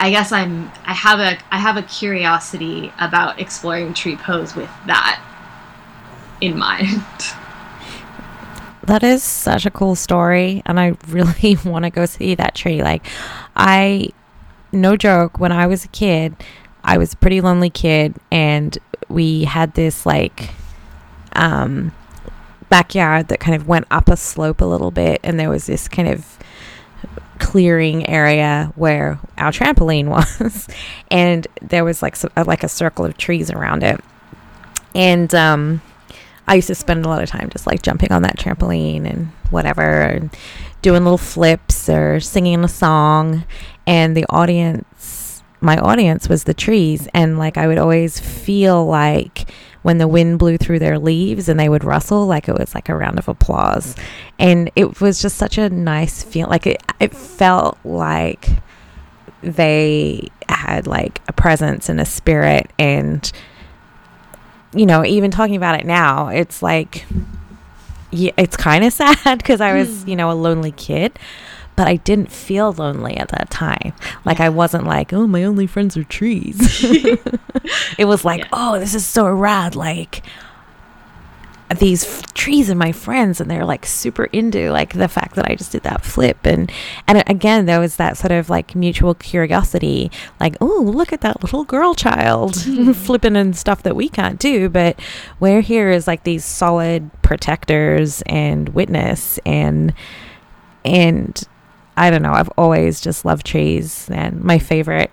I 0.00 0.10
guess 0.10 0.32
I'm 0.32 0.70
I 0.84 0.92
have 0.92 1.20
a 1.20 1.38
I 1.50 1.58
have 1.58 1.76
a 1.76 1.82
curiosity 1.82 2.92
about 3.00 3.40
exploring 3.40 3.94
tree 3.94 4.16
pose 4.16 4.54
with 4.54 4.70
that 4.86 5.22
in 6.40 6.58
mind. 6.58 7.02
That 8.86 9.02
is 9.02 9.22
such 9.22 9.64
a 9.64 9.70
cool 9.70 9.94
story, 9.94 10.62
and 10.66 10.78
I 10.78 10.96
really 11.08 11.56
want 11.64 11.84
to 11.84 11.90
go 11.90 12.06
see 12.06 12.34
that 12.34 12.54
tree. 12.54 12.82
Like, 12.82 13.06
I, 13.56 14.10
no 14.72 14.96
joke, 14.96 15.38
when 15.38 15.52
I 15.52 15.66
was 15.66 15.84
a 15.84 15.88
kid, 15.88 16.36
I 16.82 16.98
was 16.98 17.14
a 17.14 17.16
pretty 17.16 17.40
lonely 17.40 17.70
kid, 17.70 18.16
and 18.30 18.76
we 19.08 19.44
had 19.44 19.74
this 19.74 20.04
like, 20.04 20.50
um, 21.32 21.92
backyard 22.68 23.28
that 23.28 23.40
kind 23.40 23.54
of 23.54 23.68
went 23.68 23.86
up 23.90 24.08
a 24.08 24.16
slope 24.16 24.60
a 24.60 24.66
little 24.66 24.90
bit, 24.90 25.20
and 25.22 25.40
there 25.40 25.48
was 25.48 25.66
this 25.66 25.88
kind 25.88 26.08
of 26.08 26.38
clearing 27.38 28.08
area 28.08 28.72
where 28.76 29.18
our 29.38 29.50
trampoline 29.50 30.08
was, 30.40 30.68
and 31.10 31.46
there 31.62 31.84
was 31.84 32.02
like 32.02 32.16
so, 32.16 32.28
like 32.36 32.62
a 32.62 32.68
circle 32.68 33.06
of 33.06 33.16
trees 33.16 33.50
around 33.50 33.82
it, 33.82 33.98
and 34.94 35.34
um. 35.34 35.80
I 36.46 36.56
used 36.56 36.68
to 36.68 36.74
spend 36.74 37.04
a 37.04 37.08
lot 37.08 37.22
of 37.22 37.28
time 37.28 37.48
just 37.50 37.66
like 37.66 37.82
jumping 37.82 38.12
on 38.12 38.22
that 38.22 38.38
trampoline 38.38 39.08
and 39.08 39.28
whatever, 39.50 39.82
and 40.02 40.30
doing 40.82 41.02
little 41.04 41.18
flips 41.18 41.88
or 41.88 42.20
singing 42.20 42.62
a 42.64 42.68
song. 42.68 43.44
And 43.86 44.16
the 44.16 44.26
audience, 44.28 45.42
my 45.60 45.78
audience 45.78 46.28
was 46.28 46.44
the 46.44 46.54
trees. 46.54 47.08
And 47.14 47.38
like 47.38 47.56
I 47.56 47.66
would 47.66 47.78
always 47.78 48.20
feel 48.20 48.84
like 48.84 49.50
when 49.82 49.98
the 49.98 50.08
wind 50.08 50.38
blew 50.38 50.56
through 50.56 50.78
their 50.78 50.98
leaves 50.98 51.48
and 51.48 51.58
they 51.58 51.68
would 51.68 51.84
rustle, 51.84 52.26
like 52.26 52.48
it 52.48 52.58
was 52.58 52.74
like 52.74 52.88
a 52.88 52.94
round 52.94 53.18
of 53.18 53.28
applause. 53.28 53.94
And 54.38 54.70
it 54.76 55.00
was 55.00 55.20
just 55.22 55.36
such 55.36 55.58
a 55.58 55.70
nice 55.70 56.22
feel. 56.22 56.48
Like 56.48 56.66
it, 56.66 56.82
it 57.00 57.14
felt 57.14 57.78
like 57.84 58.48
they 59.42 60.28
had 60.48 60.86
like 60.86 61.20
a 61.28 61.32
presence 61.32 61.88
and 61.88 62.00
a 62.00 62.04
spirit 62.06 62.70
and 62.78 63.30
you 64.74 64.86
know, 64.86 65.04
even 65.04 65.30
talking 65.30 65.56
about 65.56 65.78
it 65.80 65.86
now, 65.86 66.28
it's 66.28 66.62
like, 66.62 67.04
yeah, 68.10 68.32
it's 68.36 68.56
kind 68.56 68.84
of 68.84 68.92
sad 69.00 69.38
because 69.38 69.60
I 69.60 69.74
was, 69.74 70.02
Hmm. 70.02 70.08
you 70.10 70.16
know, 70.16 70.30
a 70.30 70.34
lonely 70.34 70.72
kid, 70.72 71.18
but 71.76 71.88
I 71.88 71.96
didn't 71.96 72.30
feel 72.30 72.72
lonely 72.72 73.16
at 73.16 73.28
that 73.28 73.50
time. 73.50 73.92
Like, 74.24 74.40
I 74.40 74.48
wasn't 74.48 74.84
like, 74.86 75.12
oh, 75.12 75.26
my 75.26 75.44
only 75.44 75.66
friends 75.66 75.96
are 75.96 76.04
trees. 76.04 76.56
it 77.98 78.04
was 78.06 78.24
like, 78.24 78.40
Yeah. 78.40 78.48
oh, 78.52 78.78
this 78.78 78.94
is 78.94 79.04
so 79.06 79.28
rad. 79.28 79.74
Like, 79.74 80.22
these 81.78 82.04
f- 82.04 82.32
trees 82.34 82.70
are 82.70 82.74
my 82.74 82.92
friends 82.92 83.40
and 83.40 83.50
they're 83.50 83.64
like 83.64 83.86
super 83.86 84.24
into 84.26 84.70
like 84.70 84.92
the 84.92 85.08
fact 85.08 85.34
that 85.36 85.50
I 85.50 85.54
just 85.54 85.72
did 85.72 85.82
that 85.82 86.04
flip. 86.04 86.38
And 86.44 86.70
and 87.06 87.22
again 87.26 87.66
there 87.66 87.80
was 87.80 87.96
that 87.96 88.16
sort 88.16 88.32
of 88.32 88.48
like 88.50 88.74
mutual 88.74 89.14
curiosity 89.14 90.10
like 90.40 90.56
oh 90.60 90.82
look 90.82 91.12
at 91.12 91.20
that 91.22 91.42
little 91.42 91.64
girl 91.64 91.94
child 91.94 92.56
hmm. 92.62 92.92
flipping 92.92 93.36
and 93.36 93.56
stuff 93.56 93.82
that 93.82 93.96
we 93.96 94.08
can't 94.08 94.38
do. 94.38 94.68
But 94.68 94.98
we're 95.40 95.60
here 95.60 95.90
as 95.90 96.06
like 96.06 96.24
these 96.24 96.44
solid 96.44 97.10
protectors 97.22 98.22
and 98.26 98.68
witness 98.70 99.38
and 99.46 99.94
and 100.84 101.42
I 101.96 102.10
don't 102.10 102.22
know 102.22 102.32
I've 102.32 102.50
always 102.56 103.00
just 103.00 103.24
loved 103.24 103.46
trees 103.46 104.08
and 104.10 104.42
my 104.42 104.58
favorite 104.58 105.10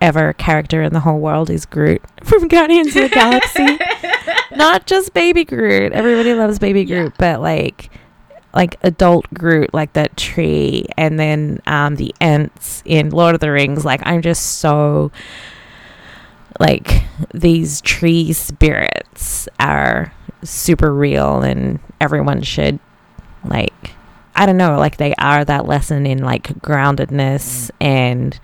ever 0.00 0.32
character 0.34 0.82
in 0.82 0.92
the 0.92 1.00
whole 1.00 1.18
world 1.20 1.50
is 1.50 1.66
Groot 1.66 2.02
from 2.24 2.48
Guardians 2.48 2.96
of 2.96 3.02
the 3.02 3.08
Galaxy 3.08 3.78
not 4.56 4.86
just 4.86 5.14
baby 5.14 5.44
Groot. 5.44 5.92
Everybody 5.92 6.34
loves 6.34 6.58
baby 6.58 6.82
Yeah. 6.82 7.02
Groot, 7.02 7.14
but 7.18 7.40
like 7.40 7.90
like 8.52 8.76
adult 8.82 9.32
Groot, 9.32 9.72
like 9.72 9.92
that 9.92 10.16
tree, 10.16 10.86
and 10.96 11.18
then 11.18 11.60
um 11.66 11.96
the 11.96 12.14
Ents 12.20 12.82
in 12.84 13.10
Lord 13.10 13.34
of 13.34 13.40
the 13.40 13.50
Rings. 13.50 13.84
Like 13.84 14.00
I'm 14.04 14.22
just 14.22 14.58
so 14.58 15.12
like 16.58 17.02
these 17.32 17.80
tree 17.80 18.32
spirits 18.32 19.48
are 19.58 20.12
super 20.42 20.92
real, 20.92 21.42
and 21.42 21.78
everyone 22.00 22.42
should 22.42 22.78
like 23.44 23.92
I 24.34 24.46
don't 24.46 24.56
know, 24.56 24.78
like 24.78 24.96
they 24.96 25.14
are 25.16 25.44
that 25.44 25.66
lesson 25.66 26.06
in 26.06 26.18
like 26.18 26.48
groundedness 26.60 27.70
and 27.80 28.38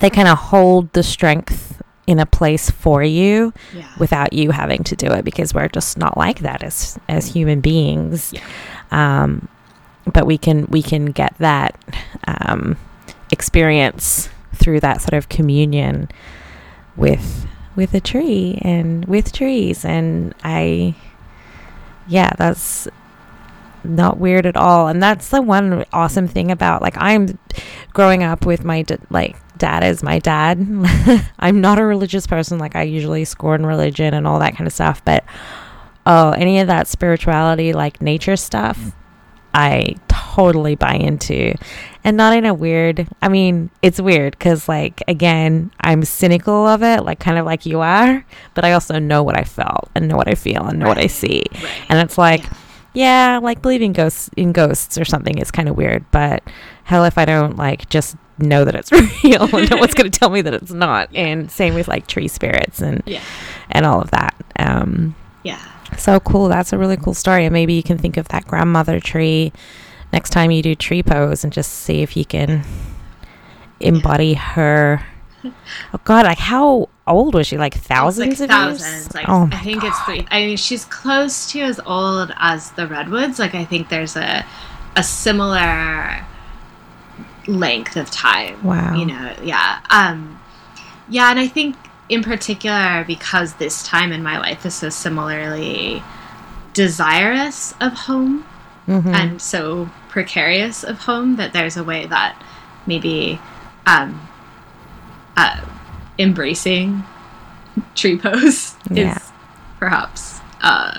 they 0.00 0.10
kind 0.10 0.28
of 0.28 0.38
hold 0.38 0.92
the 0.92 1.02
strength 1.02 1.82
in 2.06 2.18
a 2.18 2.26
place 2.26 2.70
for 2.70 3.02
you 3.02 3.52
yeah. 3.74 3.88
without 3.98 4.32
you 4.32 4.50
having 4.50 4.84
to 4.84 4.96
do 4.96 5.06
it 5.06 5.24
because 5.24 5.54
we're 5.54 5.68
just 5.68 5.96
not 5.96 6.16
like 6.16 6.40
that 6.40 6.62
as 6.62 6.98
as 7.08 7.26
human 7.26 7.60
beings. 7.60 8.32
Yeah. 8.32 8.42
Um, 8.90 9.48
but 10.12 10.26
we 10.26 10.36
can 10.36 10.66
we 10.66 10.82
can 10.82 11.06
get 11.06 11.34
that 11.38 11.78
um, 12.26 12.76
experience 13.30 14.28
through 14.54 14.80
that 14.80 15.00
sort 15.00 15.14
of 15.14 15.28
communion 15.28 16.08
with 16.96 17.46
with 17.74 17.94
a 17.94 18.00
tree 18.00 18.58
and 18.62 19.04
with 19.06 19.32
trees 19.32 19.84
and 19.84 20.34
I 20.44 20.94
yeah 22.06 22.32
that's 22.38 22.86
not 23.84 24.18
weird 24.18 24.46
at 24.46 24.56
all. 24.56 24.88
And 24.88 25.02
that's 25.02 25.28
the 25.28 25.42
one 25.42 25.84
awesome 25.92 26.28
thing 26.28 26.50
about 26.50 26.82
like 26.82 26.96
I'm 26.96 27.38
growing 27.92 28.22
up 28.22 28.46
with 28.46 28.64
my 28.64 28.82
d- 28.82 28.96
like 29.10 29.36
dad 29.58 29.84
is 29.84 30.02
my 30.02 30.18
dad. 30.18 30.58
I'm 31.38 31.60
not 31.60 31.78
a 31.78 31.84
religious 31.84 32.26
person. 32.26 32.58
Like 32.58 32.76
I 32.76 32.82
usually 32.82 33.24
scorn 33.24 33.64
religion 33.66 34.14
and 34.14 34.26
all 34.26 34.38
that 34.40 34.56
kind 34.56 34.66
of 34.66 34.72
stuff. 34.72 35.04
But 35.04 35.24
oh 36.06 36.30
any 36.32 36.58
of 36.60 36.66
that 36.66 36.86
spirituality 36.88 37.72
like 37.72 38.02
nature 38.02 38.36
stuff 38.36 38.78
mm. 38.78 38.92
I 39.56 39.94
totally 40.08 40.74
buy 40.74 40.94
into. 40.94 41.54
And 42.02 42.16
not 42.16 42.36
in 42.36 42.44
a 42.44 42.52
weird 42.52 43.06
I 43.22 43.28
mean 43.28 43.70
it's 43.80 44.00
weird 44.00 44.32
because 44.32 44.68
like 44.68 45.02
again 45.08 45.70
I'm 45.80 46.02
cynical 46.04 46.66
of 46.66 46.82
it 46.82 47.04
like 47.04 47.20
kind 47.20 47.38
of 47.38 47.46
like 47.46 47.64
you 47.64 47.80
are 47.80 48.26
but 48.54 48.64
I 48.64 48.72
also 48.72 48.98
know 48.98 49.22
what 49.22 49.38
I 49.38 49.44
felt 49.44 49.90
and 49.94 50.08
know 50.08 50.16
what 50.16 50.28
I 50.28 50.34
feel 50.34 50.64
and 50.66 50.78
know 50.80 50.88
what 50.88 50.98
I 50.98 51.06
see. 51.06 51.44
Right. 51.54 51.70
and 51.88 51.98
it's 52.00 52.18
like 52.18 52.42
Yeah. 52.42 52.50
Yeah, 52.94 53.38
like 53.42 53.60
believing 53.60 53.92
ghosts 53.92 54.30
in 54.36 54.52
ghosts 54.52 54.96
or 54.96 55.04
something 55.04 55.36
is 55.38 55.50
kind 55.50 55.68
of 55.68 55.76
weird 55.76 56.04
but 56.10 56.42
hell 56.84 57.04
if 57.04 57.18
I 57.18 57.24
don't 57.24 57.56
like 57.56 57.88
just 57.90 58.16
know 58.38 58.64
that 58.64 58.74
it's 58.74 58.90
real 59.24 59.42
and 59.54 59.70
no 59.70 59.76
one's 59.76 59.94
going 59.94 60.10
to 60.10 60.18
tell 60.18 60.30
me 60.30 60.40
that 60.42 60.54
it's 60.54 60.72
not 60.72 61.12
Yeah. 61.12 61.26
and 61.26 61.50
same 61.50 61.74
with 61.74 61.86
like 61.88 62.06
tree 62.06 62.28
spirits 62.28 62.80
and 62.80 63.02
Yeah. 63.06 63.20
and 63.70 63.84
all 63.86 64.00
of 64.00 64.10
that 64.12 64.34
um 64.58 65.14
Yeah. 65.42 65.60
so 65.98 66.18
cool. 66.20 66.48
That's 66.48 66.72
a 66.72 66.78
really 66.78 66.96
cool 66.96 67.14
story. 67.14 67.44
And 67.44 67.52
maybe 67.52 67.74
you 67.74 67.82
can 67.82 67.98
think 67.98 68.16
of 68.16 68.28
that 68.28 68.46
grandmother 68.46 68.98
tree 69.00 69.52
next 70.12 70.30
time 70.30 70.50
you 70.50 70.62
do 70.62 70.74
tree 70.74 71.02
pose 71.02 71.44
and 71.44 71.52
just 71.52 71.70
see 71.72 72.02
if 72.02 72.16
you 72.16 72.24
can 72.24 72.64
embody 73.80 74.34
her. 74.34 75.04
Oh 75.44 76.00
God, 76.04 76.24
like 76.26 76.38
how 76.38 76.88
old 77.06 77.34
was 77.34 77.46
she? 77.46 77.58
Like 77.58 77.74
thousands 77.74 78.40
like 78.40 78.50
of 78.50 78.66
years? 78.66 78.80
thousands. 78.80 79.14
Like 79.14 79.28
oh 79.28 79.48
I 79.52 79.58
think 79.58 79.84
it's 79.84 79.98
three. 80.00 80.26
I 80.30 80.46
mean, 80.46 80.56
she's 80.56 80.84
close 80.86 81.50
to 81.52 81.60
as 81.60 81.80
old 81.84 82.32
as 82.36 82.70
the 82.72 82.86
redwoods. 82.86 83.38
Like 83.38 83.54
I 83.54 83.64
think 83.64 83.88
there's 83.88 84.16
a 84.16 84.44
a 84.96 85.02
similar 85.02 86.24
length 87.46 87.96
of 87.96 88.10
time. 88.10 88.62
Wow. 88.64 88.94
You 88.96 89.06
know, 89.06 89.34
yeah. 89.42 89.80
Um, 89.90 90.40
yeah, 91.08 91.30
and 91.30 91.38
I 91.38 91.46
think 91.48 91.76
in 92.08 92.22
particular 92.22 93.04
because 93.06 93.54
this 93.54 93.82
time 93.82 94.12
in 94.12 94.22
my 94.22 94.38
life 94.38 94.64
is 94.66 94.74
so 94.74 94.88
similarly 94.88 96.02
desirous 96.74 97.74
of 97.80 97.92
home 97.92 98.44
Mhm. 98.88 99.14
and 99.14 99.40
so 99.40 99.88
precarious 100.10 100.84
of 100.84 100.98
home 101.00 101.36
that 101.36 101.52
there's 101.54 101.76
a 101.76 101.84
way 101.84 102.06
that 102.06 102.36
maybe 102.86 103.40
um, 103.86 104.20
uh, 105.36 105.60
embracing 106.18 107.02
tree 107.94 108.18
pose 108.18 108.76
Yeah. 108.90 109.16
is 109.16 109.30
perhaps 109.78 110.40
uh, 110.60 110.98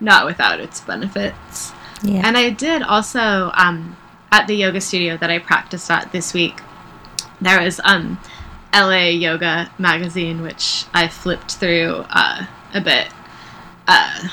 not 0.00 0.26
without 0.26 0.60
its 0.60 0.80
benefits. 0.80 1.72
yeah. 2.02 2.22
And 2.24 2.36
I 2.36 2.50
did 2.50 2.82
also 2.82 3.50
um, 3.54 3.96
at 4.32 4.46
the 4.46 4.54
yoga 4.54 4.80
studio 4.80 5.16
that 5.18 5.30
I 5.30 5.38
practiced 5.38 5.90
at 5.90 6.10
this 6.12 6.34
week. 6.34 6.60
There 7.40 7.60
was 7.60 7.80
um, 7.84 8.18
LA 8.72 9.08
Yoga 9.10 9.70
magazine, 9.78 10.42
which 10.42 10.84
I 10.94 11.08
flipped 11.08 11.52
through 11.56 12.04
uh, 12.10 12.46
a 12.72 12.80
bit 12.80 13.08
uh, 13.86 14.28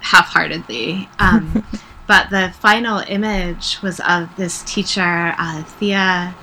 half-heartedly. 0.00 1.08
Um, 1.18 1.64
but 2.06 2.30
the 2.30 2.52
final 2.60 2.98
image 3.08 3.80
was 3.82 4.00
of 4.00 4.34
this 4.36 4.62
teacher, 4.62 5.34
uh, 5.38 5.62
Thea 5.64 6.34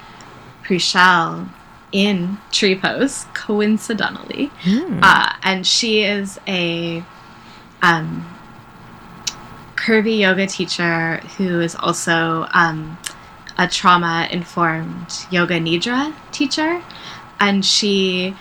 Pruchel, 0.67 1.47
in 1.91 2.37
tree 2.51 2.77
pose, 2.77 3.25
coincidentally. 3.33 4.51
Mm. 4.63 4.99
Uh, 5.01 5.33
and 5.43 5.65
she 5.65 6.03
is 6.03 6.39
a 6.47 7.03
um, 7.81 8.27
curvy 9.75 10.19
yoga 10.19 10.47
teacher 10.47 11.17
who 11.37 11.61
is 11.61 11.75
also 11.75 12.47
um, 12.53 12.97
a 13.57 13.67
trauma 13.67 14.27
informed 14.31 15.25
yoga 15.31 15.59
nidra 15.59 16.13
teacher. 16.31 16.83
And 17.39 17.63
she 17.63 18.35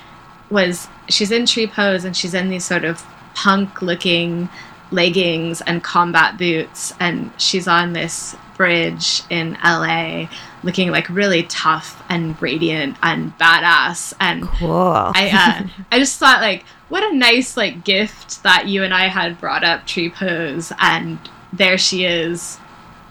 was, 0.51 0.89
she's 1.09 1.31
in 1.31 1.47
tree 1.47 1.67
pose 1.67 2.05
and 2.05 2.17
she's 2.17 2.35
in 2.35 2.51
these 2.51 2.65
sort 2.65 2.85
of 2.85 3.05
punk 3.35 3.81
looking 3.81 4.49
leggings 4.91 5.61
and 5.61 5.85
combat 5.85 6.37
boots. 6.37 6.93
And 6.99 7.31
she's 7.39 7.69
on 7.69 7.93
this 7.93 8.35
bridge 8.57 9.23
in 9.31 9.57
LA 9.63 10.29
looking 10.67 10.91
like 10.91 11.09
really 11.09 11.45
tough 11.45 12.03
and 12.11 12.41
radiant 12.43 12.99
and 13.03 13.33
badass. 13.39 14.13
And 14.21 14.43
cool. 14.43 14.71
I 14.71 15.31
uh, 15.33 15.69
I 15.93 15.99
just 15.99 16.19
thought 16.19 16.43
like 16.43 16.65
what 16.89 17.03
a 17.03 17.17
nice 17.17 17.57
like 17.57 17.85
gift 17.85 18.43
that 18.43 18.67
you 18.69 18.83
and 18.83 18.93
I 18.93 19.09
had 19.09 19.41
brought 19.41 19.65
up 19.65 19.87
tree 19.87 20.11
pose 20.11 20.73
and 20.79 21.19
there 21.53 21.79
she 21.79 22.05
is 22.05 22.59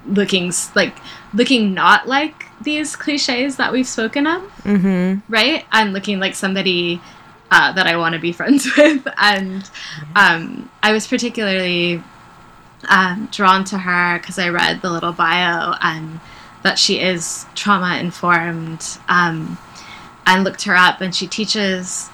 looking 0.06 0.52
like 0.76 0.96
looking 1.34 1.74
not 1.74 2.08
like 2.08 2.46
these 2.62 2.96
cliches 2.96 3.56
that 3.56 3.72
we've 3.72 3.88
spoken 3.88 4.28
of 4.28 4.42
mm-hmm. 4.64 5.20
right 5.34 5.66
and 5.72 5.94
looking 5.94 6.20
like 6.20 6.36
somebody 6.36 7.02
uh, 7.52 7.72
that 7.74 7.88
I 7.88 7.98
want 7.98 8.14
to 8.14 8.20
be 8.20 8.32
friends 8.40 8.68
with 8.78 9.08
and 9.18 9.70
um, 10.16 10.70
I 10.84 10.92
was 10.92 11.08
particularly 11.08 12.04
um, 12.88 13.28
drawn 13.32 13.64
to 13.66 13.78
her 13.78 14.20
because 14.20 14.38
I 14.38 14.50
read 14.50 14.82
the 14.82 14.92
little 14.92 15.12
bio 15.12 15.74
and 15.82 16.20
that 16.66 16.80
she 16.80 17.00
is 17.00 17.46
trauma 17.54 18.00
informed 18.00 18.98
um, 19.08 19.56
and 20.26 20.44
looked 20.44 20.64
her 20.64 20.76
up 20.76 21.00
and 21.00 21.14
she 21.14 21.28
teaches 21.28 22.10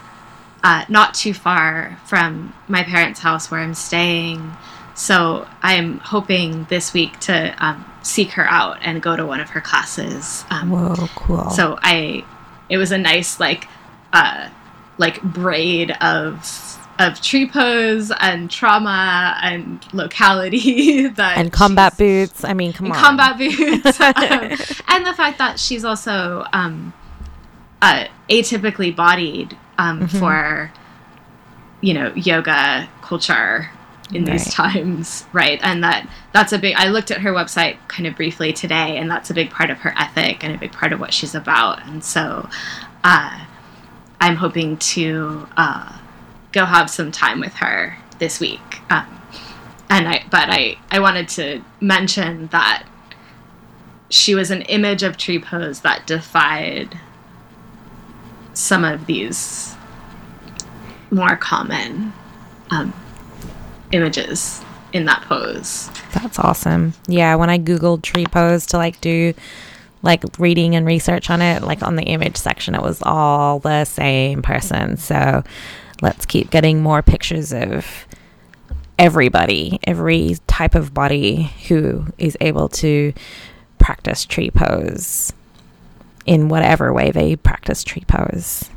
uh, 0.62 0.84
not 0.90 1.14
too 1.14 1.34
far 1.34 1.98
from 2.06 2.54
my 2.68 2.84
parents' 2.84 3.22
house 3.22 3.50
where 3.50 3.62
I'm 3.62 3.74
staying. 3.74 4.52
So 4.94 5.48
I'm 5.62 6.00
hoping 6.00 6.66
this 6.66 6.94
week 6.94 7.18
to 7.22 7.56
um, 7.66 7.86
seek 8.04 8.32
her 8.32 8.44
out 8.44 8.80
and 8.82 9.02
go 9.02 9.16
to 9.16 9.26
one 9.26 9.40
of 9.40 9.52
her 9.52 9.62
classes. 9.62 10.44
Um, 10.50 10.70
Whoa, 10.70 11.08
cool. 11.16 11.50
so 11.52 11.80
I, 11.82 12.26
it 12.68 12.76
was 12.76 12.92
a 12.92 12.98
nice 12.98 13.40
like, 13.40 13.70
uh, 14.12 14.50
like 14.98 15.24
braid 15.24 15.92
of 16.02 16.78
of 17.02 17.20
tree 17.22 17.48
pose 17.50 18.12
and 18.20 18.50
trauma 18.52 19.38
and 19.42 19.84
locality 19.94 21.08
that 21.20 21.38
and 21.38 21.52
combat 21.52 21.98
boots. 21.98 22.44
I 22.44 22.54
mean, 22.54 22.74
come 22.74 22.92
on. 22.92 22.98
combat 22.98 23.38
boots, 23.38 24.00
um, 24.02 24.14
and 24.88 25.06
the 25.06 25.14
fact 25.16 25.38
that 25.40 25.60
she's 25.60 25.84
also 25.84 26.46
um, 26.54 26.94
uh, 27.82 28.06
atypically 28.30 28.96
bodied 28.96 29.58
um, 29.78 30.02
Mhm. 30.08 30.20
for 30.20 30.72
you 31.82 31.94
know 31.94 32.12
yoga 32.16 32.88
culture 33.02 33.70
in 34.14 34.26
these 34.26 34.46
Right. 34.46 34.74
times, 34.74 35.26
right? 35.32 35.60
And 35.64 35.84
that 35.84 36.08
that's 36.34 36.52
a 36.54 36.60
big. 36.60 36.76
I 36.78 36.88
looked 36.90 37.12
at 37.12 37.22
her 37.22 37.32
website 37.34 37.78
kind 37.88 38.06
of 38.08 38.16
briefly 38.16 38.52
today, 38.54 38.98
and 38.98 39.10
that's 39.10 39.30
a 39.30 39.34
big 39.34 39.50
part 39.50 39.70
of 39.70 39.80
her 39.80 39.94
ethic 39.98 40.44
and 40.44 40.54
a 40.54 40.58
big 40.58 40.72
part 40.74 40.92
of 40.94 41.00
what 41.00 41.14
she's 41.14 41.34
about. 41.34 41.86
And 41.88 42.04
so, 42.04 42.48
uh, 43.04 43.40
I'm 44.20 44.36
hoping 44.36 44.78
to 44.78 45.48
uh, 45.58 45.98
go 46.52 46.66
have 46.66 46.90
some 46.90 47.12
time 47.12 47.40
with 47.40 47.54
her 47.56 47.98
this 48.20 48.40
week. 48.40 48.80
Um, 48.90 49.22
and 49.90 50.08
I, 50.08 50.24
but 50.30 50.50
I, 50.50 50.78
I 50.90 51.00
wanted 51.00 51.28
to 51.30 51.64
mention 51.80 52.48
that 52.48 52.86
she 54.10 54.36
was 54.36 54.52
an 54.52 54.62
image 54.64 55.04
of 55.04 55.18
tree 55.18 55.40
pose 55.40 55.82
that 55.82 56.06
defied 56.06 57.00
some 58.54 58.84
of 58.84 59.06
these 59.06 59.76
more 61.10 61.36
common 61.36 62.14
um, 62.70 62.94
images 63.92 64.62
in 64.94 65.06
that 65.06 65.22
pose. 65.24 65.90
That's 66.14 66.40
awesome. 66.40 66.94
Yeah, 67.08 67.36
when 67.36 67.50
I 67.50 67.58
googled 67.58 68.02
tree 68.02 68.26
pose 68.26 68.66
to 68.68 68.78
like 68.78 69.00
do 69.02 69.34
like 70.04 70.24
reading 70.40 70.76
and 70.76 70.86
research 70.86 71.30
on 71.30 71.42
it, 71.42 71.64
like 71.64 71.84
on 71.84 71.96
the 71.96 72.04
image 72.04 72.38
section, 72.38 72.76
it 72.76 72.82
was 72.82 73.02
all 73.04 73.60
the 73.60 73.86
same 73.86 74.42
person. 74.42 74.98
So 74.98 75.44
let's 76.02 76.26
keep 76.26 76.50
getting 76.50 76.82
more 76.82 77.02
pictures 77.02 77.54
of 77.54 78.06
everybody, 78.98 79.80
every 79.86 80.36
type 80.48 80.76
of 80.76 80.94
body 80.94 81.52
who 81.68 82.06
is 82.18 82.38
able 82.42 82.70
to 82.70 83.14
practice 83.80 84.26
tree 84.26 84.52
pose 84.52 85.34
in 86.26 86.50
whatever 86.50 86.94
way 86.94 87.12
they 87.12 87.36
practice 87.36 87.84
tree 87.84 88.04
pose. 88.08 88.70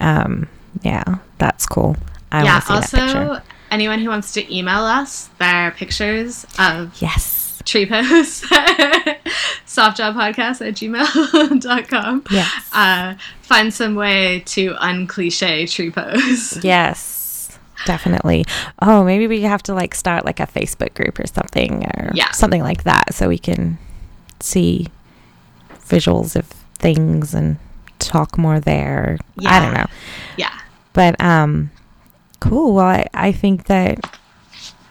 Um, 0.00 0.48
yeah, 0.82 1.18
that's 1.38 1.66
cool. 1.66 1.96
I 2.30 2.44
yeah. 2.44 2.62
want 2.68 2.84
to 2.84 2.96
that. 2.96 3.16
Also, 3.16 3.42
anyone 3.70 4.00
who 4.00 4.08
wants 4.08 4.32
to 4.34 4.54
email 4.54 4.84
us 4.84 5.28
their 5.38 5.72
pictures 5.72 6.46
of 6.58 7.00
Yes. 7.00 7.45
Tree 7.66 7.84
pose, 7.84 8.40
softjobpodcast 9.66 10.66
at 10.66 10.74
gmail.com. 10.74 12.24
Yes. 12.30 12.70
Uh, 12.72 13.14
find 13.42 13.72
some 13.74 13.94
way 13.94 14.40
to 14.46 14.72
uncliche 14.74 15.70
tree 15.70 15.90
pose. 15.90 16.58
Yes, 16.64 17.58
definitely. 17.84 18.44
Oh, 18.80 19.04
maybe 19.04 19.26
we 19.26 19.42
have 19.42 19.62
to 19.64 19.74
like 19.74 19.94
start 19.94 20.24
like 20.24 20.40
a 20.40 20.46
Facebook 20.46 20.94
group 20.94 21.18
or 21.18 21.26
something 21.26 21.84
or 21.84 22.10
Yeah. 22.14 22.30
something 22.32 22.62
like 22.62 22.84
that 22.84 23.12
so 23.14 23.28
we 23.28 23.38
can 23.38 23.78
see 24.40 24.86
visuals 25.88 26.34
of 26.36 26.46
things 26.78 27.34
and 27.34 27.58
talk 27.98 28.38
more 28.38 28.60
there. 28.60 29.18
Yeah. 29.38 29.50
I 29.54 29.60
don't 29.60 29.74
know. 29.74 29.86
Yeah. 30.36 30.58
But 30.92 31.20
um 31.22 31.70
cool. 32.40 32.74
Well, 32.74 32.86
I, 32.86 33.06
I 33.14 33.32
think 33.32 33.64
that 33.66 34.18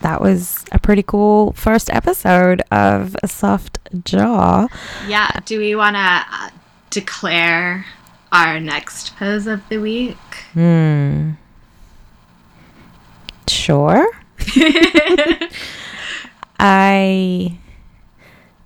that 0.05 0.21
was 0.21 0.63
a 0.71 0.77
pretty 0.77 1.01
cool 1.01 1.51
first 1.53 1.89
episode 1.89 2.61
of 2.69 3.15
a 3.23 3.27
soft 3.27 3.79
jaw. 4.03 4.67
Yeah. 5.07 5.31
Do 5.45 5.57
we 5.57 5.73
want 5.73 5.95
to 5.95 5.99
uh, 5.99 6.51
declare 6.91 7.87
our 8.31 8.59
next 8.59 9.15
pose 9.15 9.47
of 9.47 9.67
the 9.67 9.79
week? 9.79 10.15
Hmm. 10.53 11.31
Sure. 13.47 14.07
I 16.59 17.57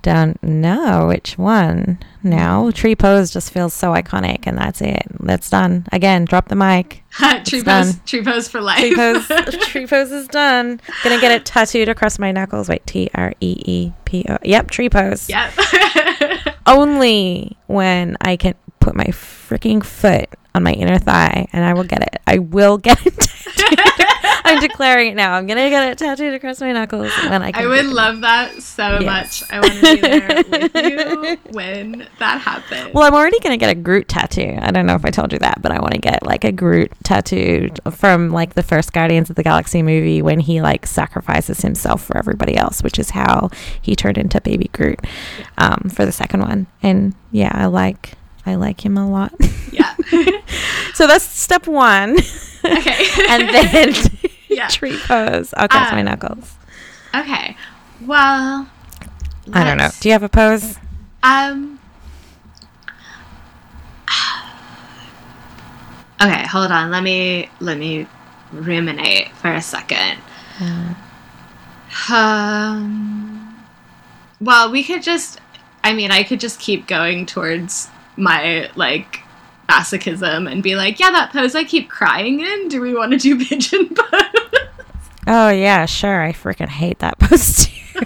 don't 0.01 0.41
know 0.41 1.07
which 1.07 1.37
one 1.37 1.99
now. 2.23 2.65
Hmm. 2.65 2.71
Tree 2.71 2.95
pose 2.95 3.31
just 3.31 3.51
feels 3.51 3.73
so 3.73 3.91
iconic, 3.93 4.47
and 4.47 4.57
that's 4.57 4.81
it. 4.81 5.03
That's 5.19 5.49
done. 5.49 5.85
Again, 5.91 6.25
drop 6.25 6.47
the 6.47 6.55
mic. 6.55 7.03
tree 7.45 7.63
pose. 7.63 7.63
done. 7.63 8.01
Tree 8.05 8.23
pose 8.23 8.47
for 8.47 8.61
life. 8.61 8.79
Tree 8.79 8.95
pose. 8.95 9.27
tree 9.67 9.87
pose 9.87 10.11
is 10.11 10.27
done. 10.27 10.79
Gonna 11.03 11.19
get 11.19 11.31
it 11.31 11.45
tattooed 11.45 11.89
across 11.89 12.19
my 12.19 12.31
knuckles. 12.31 12.69
Wait, 12.69 12.85
T 12.85 13.09
R 13.13 13.33
E 13.41 13.61
E 13.65 13.91
P 14.05 14.25
O. 14.29 14.37
Yep, 14.43 14.71
tree 14.71 14.89
pose. 14.89 15.29
yep. 15.29 15.53
Only 16.65 17.57
when 17.67 18.15
I 18.21 18.37
can 18.37 18.55
put 18.79 18.95
my 18.95 19.05
freaking 19.05 19.83
foot 19.83 20.29
on 20.55 20.63
my 20.63 20.73
inner 20.73 20.99
thigh, 20.99 21.47
and 21.51 21.65
I 21.65 21.73
will 21.73 21.83
get 21.83 22.01
it. 22.01 22.21
I 22.25 22.39
will 22.39 22.77
get 22.77 22.99
it. 23.05 23.98
I'm 24.49 24.61
declaring 24.61 25.11
it 25.11 25.15
now. 25.15 25.33
I'm 25.33 25.47
gonna 25.47 25.69
get 25.69 25.91
it 25.91 25.97
tattooed 25.97 26.33
across 26.33 26.59
my 26.61 26.71
knuckles 26.71 27.11
when 27.29 27.41
I. 27.41 27.51
Can 27.51 27.63
I 27.63 27.67
would 27.67 27.85
love 27.85 28.21
that 28.21 28.61
so 28.61 28.99
Yes. 28.99 29.41
much. 29.41 29.51
I 29.51 29.59
want 29.59 29.73
to 29.73 29.81
be 29.81 30.01
there 30.01 30.43
with 30.49 30.75
you 30.75 31.37
when 31.53 32.07
that 32.19 32.41
happens. 32.41 32.93
Well, 32.93 33.03
I'm 33.03 33.13
already 33.13 33.39
gonna 33.39 33.57
get 33.57 33.69
a 33.69 33.75
Groot 33.75 34.07
tattoo. 34.07 34.57
I 34.61 34.71
don't 34.71 34.85
know 34.85 34.95
if 34.95 35.05
I 35.05 35.09
told 35.11 35.31
you 35.33 35.39
that, 35.39 35.61
but 35.61 35.71
I 35.71 35.79
want 35.79 35.93
to 35.93 35.99
get 35.99 36.23
like 36.25 36.43
a 36.43 36.51
Groot 36.51 36.91
tattoo 37.03 37.69
from 37.91 38.29
like 38.31 38.53
the 38.55 38.63
first 38.63 38.93
Guardians 38.93 39.29
of 39.29 39.35
the 39.35 39.43
Galaxy 39.43 39.81
movie 39.81 40.21
when 40.21 40.39
he 40.39 40.61
like 40.61 40.85
sacrifices 40.85 41.61
himself 41.61 42.03
for 42.03 42.17
everybody 42.17 42.55
else, 42.57 42.81
which 42.83 42.99
is 42.99 43.11
how 43.11 43.49
he 43.81 43.95
turned 43.95 44.17
into 44.17 44.39
Baby 44.41 44.69
Groot 44.73 44.99
um, 45.57 45.89
for 45.93 46.05
the 46.05 46.11
second 46.11 46.41
one. 46.41 46.67
And 46.81 47.13
yeah, 47.31 47.51
I 47.53 47.65
like 47.67 48.13
I 48.45 48.55
like 48.55 48.83
him 48.85 48.97
a 48.97 49.09
lot. 49.09 49.33
yeah. 49.71 49.95
so 50.93 51.05
that's 51.07 51.23
step 51.25 51.67
one, 51.67 52.17
okay. 52.65 53.05
and 53.29 53.49
then 53.49 53.93
Yeah. 54.57 54.67
tree 54.67 54.97
pose. 55.05 55.53
I'll 55.55 55.67
cross 55.67 55.91
my 55.91 55.99
Um, 55.99 56.05
knuckles. 56.05 56.53
okay. 57.15 57.55
Well, 58.01 58.67
I 59.53 59.63
don't 59.63 59.77
know. 59.77 59.89
Do 59.99 60.09
you 60.09 60.13
have 60.13 60.23
a 60.23 60.29
pose? 60.29 60.77
Um. 61.23 61.79
Okay, 66.21 66.45
hold 66.47 66.69
on. 66.71 66.91
Let 66.91 67.01
me 67.03 67.49
let 67.61 67.77
me 67.77 68.05
ruminate 68.51 69.31
for 69.35 69.53
a 69.53 69.61
second. 69.61 70.17
Um. 72.11 73.55
Well, 74.41 74.71
we 74.71 74.83
could 74.83 75.03
just. 75.03 75.39
I 75.83 75.93
mean, 75.93 76.11
I 76.11 76.23
could 76.23 76.39
just 76.41 76.59
keep 76.59 76.87
going 76.87 77.25
towards 77.25 77.87
my 78.17 78.69
like 78.75 79.21
masochism 79.69 80.51
and 80.51 80.63
be 80.63 80.75
like, 80.75 80.99
yeah, 80.99 81.11
that 81.11 81.31
pose 81.31 81.55
I 81.55 81.63
keep 81.63 81.89
crying 81.89 82.39
in. 82.41 82.67
Do 82.67 82.81
we 82.81 82.93
want 82.93 83.11
to 83.11 83.17
do 83.17 83.37
pigeon 83.43 83.89
pose? 83.95 84.23
Oh 85.27 85.49
yeah, 85.49 85.85
sure. 85.85 86.21
I 86.23 86.31
freaking 86.33 86.69
hate 86.69 86.99
that 86.99 87.19
pose 87.19 87.65
too. 87.67 88.01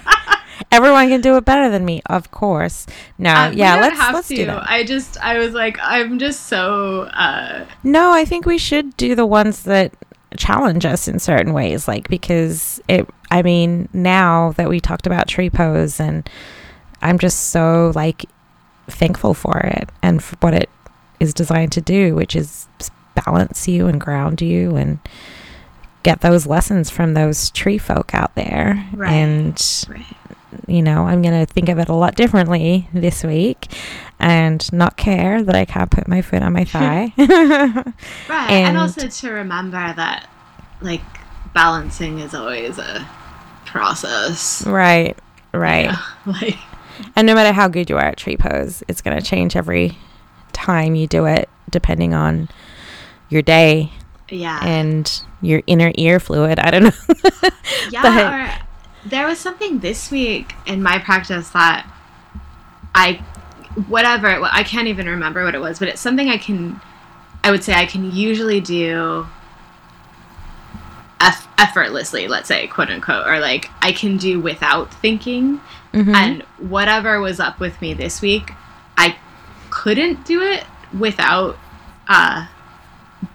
Everyone 0.70 1.08
can 1.08 1.20
do 1.20 1.36
it 1.36 1.44
better 1.44 1.68
than 1.70 1.84
me, 1.84 2.02
of 2.06 2.30
course. 2.32 2.86
No, 3.16 3.30
Uh, 3.32 3.50
yeah, 3.54 3.76
let's 3.76 3.96
have 3.98 4.14
let's 4.14 4.28
to. 4.28 4.36
do 4.36 4.46
that. 4.46 4.68
I 4.68 4.82
just, 4.84 5.16
I 5.22 5.38
was 5.38 5.52
like, 5.54 5.78
I'm 5.80 6.18
just 6.18 6.46
so. 6.46 7.02
uh 7.12 7.64
No, 7.84 8.12
I 8.12 8.24
think 8.24 8.44
we 8.44 8.58
should 8.58 8.96
do 8.96 9.14
the 9.14 9.26
ones 9.26 9.62
that 9.64 9.92
challenge 10.36 10.84
us 10.84 11.06
in 11.06 11.18
certain 11.20 11.52
ways, 11.52 11.86
like 11.88 12.08
because 12.08 12.80
it. 12.88 13.08
I 13.30 13.42
mean, 13.42 13.88
now 13.92 14.52
that 14.56 14.68
we 14.68 14.80
talked 14.80 15.06
about 15.06 15.28
tree 15.28 15.50
pose, 15.50 16.00
and 16.00 16.28
I'm 17.02 17.18
just 17.18 17.50
so 17.50 17.92
like 17.94 18.24
thankful 18.88 19.32
for 19.34 19.56
it 19.58 19.88
and 20.02 20.22
for 20.22 20.36
what 20.40 20.54
it 20.54 20.68
is 21.20 21.32
designed 21.34 21.72
to 21.72 21.80
do, 21.80 22.14
which 22.14 22.34
is 22.36 22.66
balance 23.14 23.68
you 23.68 23.86
and 23.86 24.00
ground 24.00 24.42
you 24.42 24.76
and 24.76 24.98
get 26.02 26.20
those 26.20 26.46
lessons 26.46 26.90
from 26.90 27.14
those 27.14 27.50
tree 27.50 27.78
folk 27.78 28.14
out 28.14 28.34
there. 28.34 28.84
Right. 28.92 29.12
And 29.12 29.84
Right. 29.88 30.04
you 30.66 30.82
know, 30.82 31.06
I'm 31.06 31.22
going 31.22 31.46
to 31.46 31.50
think 31.50 31.68
of 31.68 31.78
it 31.78 31.88
a 31.88 31.94
lot 31.94 32.14
differently 32.16 32.88
this 32.92 33.22
week 33.24 33.68
and 34.20 34.70
not 34.72 34.96
care 34.96 35.42
that 35.42 35.54
I 35.54 35.64
can't 35.64 35.90
put 35.90 36.06
my 36.08 36.20
foot 36.22 36.42
on 36.42 36.52
my 36.52 36.64
thigh. 36.64 37.12
Right. 37.16 38.50
And, 38.50 38.68
And- 38.68 38.78
also 38.78 39.06
to 39.08 39.30
remember 39.30 39.92
that, 39.94 40.28
like, 40.80 41.00
balancing 41.54 42.18
is 42.18 42.34
always 42.34 42.78
a 42.78 43.06
process. 43.64 44.66
right, 44.66 45.16
right. 45.52 45.86
Yeah, 45.86 45.98
Like, 46.26 46.56
And 47.16 47.26
no 47.26 47.34
matter 47.34 47.52
how 47.52 47.68
good 47.68 47.88
you 47.90 47.96
are 47.96 48.04
at 48.04 48.16
tree 48.16 48.36
pose, 48.36 48.82
it's 48.88 49.00
going 49.00 49.16
to 49.16 49.22
change 49.24 49.56
every 49.56 49.96
time 50.54 50.94
you 50.94 51.06
do 51.06 51.26
it 51.26 51.48
depending 51.70 52.14
on 52.14 52.48
your 53.28 53.42
day 53.42 53.90
yeah. 54.30 54.60
and 54.64 55.22
your 55.42 55.62
inner 55.66 55.92
ear 55.96 56.18
fluid. 56.20 56.58
I 56.58 56.70
don't 56.70 56.84
know. 56.84 56.90
yeah. 57.90 58.02
but- 58.02 58.32
Or 58.32 58.66
there 59.10 59.26
was 59.26 59.38
something 59.38 59.80
this 59.80 60.10
week 60.10 60.54
in 60.66 60.82
my 60.82 60.98
practice 60.98 61.50
that 61.50 61.86
I, 62.94 63.22
whatever, 63.88 64.28
I 64.42 64.62
can't 64.62 64.88
even 64.88 65.06
remember 65.06 65.44
what 65.44 65.54
it 65.54 65.60
was, 65.60 65.78
but 65.78 65.88
it's 65.88 66.00
something 66.00 66.28
I 66.28 66.38
can, 66.38 66.80
I 67.42 67.50
would 67.50 67.62
say 67.62 67.74
I 67.74 67.84
can 67.86 68.10
usually 68.12 68.60
do 68.60 69.26
eff- 71.20 71.48
effortlessly, 71.58 72.28
let's 72.28 72.48
say, 72.48 72.66
quote 72.66 72.90
unquote, 72.90 73.26
or 73.26 73.40
like 73.40 73.70
I 73.82 73.92
can 73.92 74.16
do 74.16 74.40
without 74.40 74.92
thinking. 74.94 75.60
Mhm. 75.92 76.14
And 76.14 76.42
whatever 76.58 77.20
was 77.20 77.40
up 77.40 77.60
with 77.60 77.80
me 77.80 77.94
this 77.94 78.20
week, 78.22 78.52
couldn't 79.74 80.24
do 80.24 80.40
it 80.40 80.64
without 80.96 81.58
uh, 82.06 82.46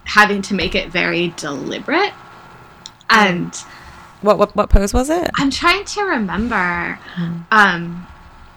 having 0.06 0.42
to 0.44 0.54
make 0.54 0.74
it 0.74 0.90
very 0.90 1.34
deliberate. 1.36 2.14
And 3.10 3.54
what, 4.22 4.38
what 4.38 4.56
what 4.56 4.70
pose 4.70 4.94
was 4.94 5.10
it? 5.10 5.30
I'm 5.36 5.52
trying 5.52 5.84
to 5.84 6.04
remember. 6.04 6.98
Um, 7.52 8.08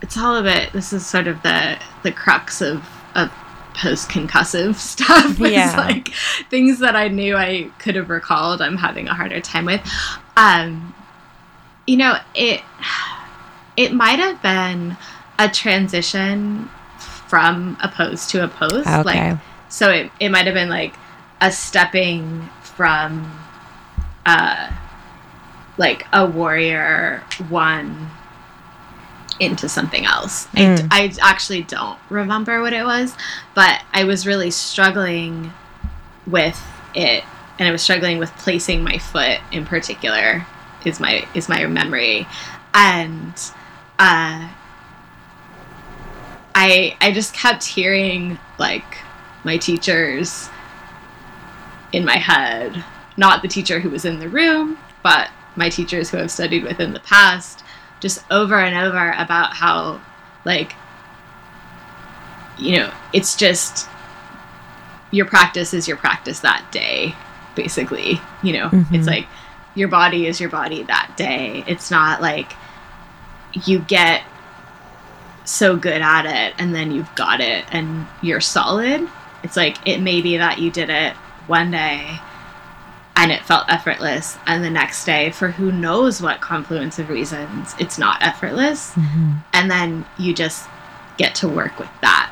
it's 0.00 0.16
all 0.16 0.36
a 0.36 0.42
bit. 0.42 0.72
This 0.72 0.92
is 0.92 1.04
sort 1.04 1.26
of 1.26 1.42
the 1.42 1.78
the 2.04 2.12
crux 2.12 2.60
of 2.60 2.84
of 3.14 3.30
post 3.74 4.09
concussive 4.09 4.74
stuff. 4.76 5.38
Yeah. 5.40 5.74
like 5.76 6.09
things 6.50 6.78
that 6.78 6.94
I 6.94 7.09
knew 7.09 7.36
I 7.36 7.70
could 7.78 7.96
have 7.96 8.10
recalled. 8.10 8.62
I'm 8.62 8.76
having 8.76 9.09
a 9.09 9.14
harder 9.14 9.40
time 9.40 9.64
with. 9.66 9.80
Um, 10.36 10.94
you 11.86 11.96
know 11.96 12.16
it. 12.34 12.62
It 13.76 13.92
might 13.92 14.18
have 14.18 14.40
been 14.42 14.98
a 15.38 15.48
transition 15.48 16.68
from 17.32 17.78
a 17.82 17.88
pose 17.88 18.26
to 18.26 18.44
a 18.44 18.48
pose. 18.48 18.86
Okay. 18.86 19.02
Like 19.04 19.38
so 19.70 19.88
it, 19.88 20.12
it 20.20 20.28
might 20.28 20.44
have 20.44 20.52
been 20.52 20.68
like 20.68 20.94
a 21.40 21.50
stepping 21.50 22.46
from 22.60 23.40
uh 24.26 24.70
like 25.78 26.06
a 26.12 26.26
warrior 26.26 27.22
one 27.48 28.10
into 29.40 29.66
something 29.66 30.04
else. 30.04 30.46
Mm. 30.48 30.88
I, 30.90 31.04
I 31.04 31.30
actually 31.30 31.62
don't 31.62 31.98
remember 32.10 32.60
what 32.60 32.74
it 32.74 32.84
was, 32.84 33.16
but 33.54 33.82
I 33.94 34.04
was 34.04 34.26
really 34.26 34.50
struggling 34.50 35.54
with 36.26 36.62
it 36.94 37.24
and 37.59 37.66
I 37.66 37.72
was 37.72 37.80
struggling 37.80 38.18
with 38.18 38.30
placing 38.36 38.84
my 38.84 38.98
foot 38.98 39.38
in 39.50 39.64
particular 39.64 40.46
is 40.84 41.00
my 41.00 41.26
is 41.32 41.48
my 41.48 41.64
memory. 41.64 42.26
And 42.74 43.32
uh 43.98 44.50
I 46.55 46.97
I 47.01 47.12
just 47.12 47.35
kept 47.35 47.65
hearing 47.65 48.39
like 48.59 48.99
my 49.45 49.57
teachers 49.57 50.49
in 51.93 52.05
my 52.05 52.16
head, 52.16 52.85
not 53.16 53.43
the 53.43 53.49
teacher 53.49 53.81
who 53.81 53.91
was 53.91 54.05
in 54.05 54.19
the 54.19 54.29
room, 54.29 54.79
but 55.03 55.31
my 55.57 55.69
teachers 55.69 56.11
who 56.11 56.19
I've 56.19 56.31
studied 56.31 56.65
with 56.65 56.81
in 56.81 56.93
the 56.95 57.01
past, 57.01 57.62
just 58.01 58.24
over 58.31 58.59
and 58.59 58.77
over 58.77 59.12
about 59.19 59.55
how 59.55 60.01
like 60.45 60.74
you 62.59 62.77
know, 62.77 62.93
it's 63.12 63.35
just 63.35 63.89
your 65.11 65.27
practice 65.27 65.74
is 65.74 65.89
your 65.89 65.97
practice 65.97 66.41
that 66.41 66.65
day, 66.70 67.15
basically. 67.55 68.20
You 68.43 68.53
know, 68.55 68.69
Mhm. 68.69 68.95
it's 68.95 69.07
like 69.07 69.27
your 69.74 69.89
body 69.89 70.27
is 70.27 70.39
your 70.41 70.51
body 70.51 70.83
that 70.85 71.12
day. 71.16 71.65
It's 71.66 71.91
not 71.91 72.20
like 72.20 72.53
you 73.66 73.79
get 73.81 74.23
so 75.53 75.77
good 75.77 76.01
at 76.03 76.24
it 76.27 76.55
and 76.59 76.74
then 76.74 76.91
you've 76.91 77.15
got 77.15 77.41
it 77.41 77.65
and 77.70 78.07
you're 78.23 78.41
solid. 78.41 79.09
It's 79.43 79.57
like 79.57 79.77
it 79.87 80.01
may 80.01 80.20
be 80.20 80.37
that 80.39 80.59
you 80.59 80.70
did 80.70 80.89
it 80.91 81.15
one 81.47 81.70
day 81.70 82.19
and 83.16 83.31
it 83.31 83.43
felt 83.45 83.65
effortless 83.69 84.39
and 84.47 84.65
the 84.65 84.70
next 84.70 85.05
day 85.05 85.31
for 85.31 85.49
who 85.51 85.70
knows 85.70 86.23
what 86.23 86.41
confluence 86.41 86.99
of 86.99 87.11
reasons 87.11 87.74
it's 87.79 87.99
not 87.99 88.23
effortless 88.23 88.93
Mhm. 88.93 89.43
and 89.53 89.70
then 89.70 90.07
you 90.19 90.33
just 90.33 90.66
get 91.19 91.35
to 91.37 91.49
work 91.49 91.79
with 91.79 91.91
that. 92.01 92.31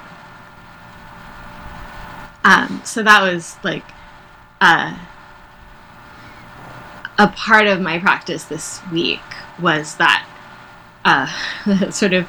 Um, 2.45 2.81
so 2.85 3.03
that 3.03 3.21
was 3.23 3.57
like 3.63 3.85
uh, 4.63 4.97
a 7.19 7.29
part 7.29 7.67
of 7.67 7.81
my 7.81 7.99
practice 7.99 8.45
this 8.45 8.81
week 8.91 9.21
was 9.61 9.97
that 9.97 10.27
uh, 11.05 11.91
sort 11.91 12.15
of 12.15 12.27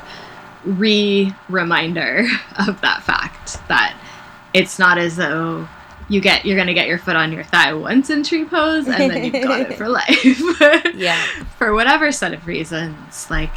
re 0.66 1.34
reminder 1.50 2.26
of 2.68 2.80
that 2.82 3.04
fact 3.04 3.58
that 3.68 3.96
it's 4.54 4.78
not 4.80 4.98
as 4.98 5.16
though 5.16 5.68
you 6.10 6.20
get 6.20 6.46
you're 6.46 6.58
gonna 6.58 6.74
get 6.74 6.88
your 6.88 6.98
foot 6.98 7.16
on 7.16 7.32
your 7.32 7.44
thigh 7.44 7.74
once 7.74 8.10
in 8.10 8.22
tree 8.24 8.44
pose 8.46 8.86
and 8.88 9.10
then 9.12 9.24
you've 9.24 9.44
got 9.44 9.62
it 9.62 9.78
for 9.78 9.88
life. 9.90 10.94
Yeah. 10.96 11.24
for 11.58 11.74
whatever 11.74 12.12
set 12.12 12.34
of 12.34 12.46
reasons, 12.48 13.30
like 13.30 13.52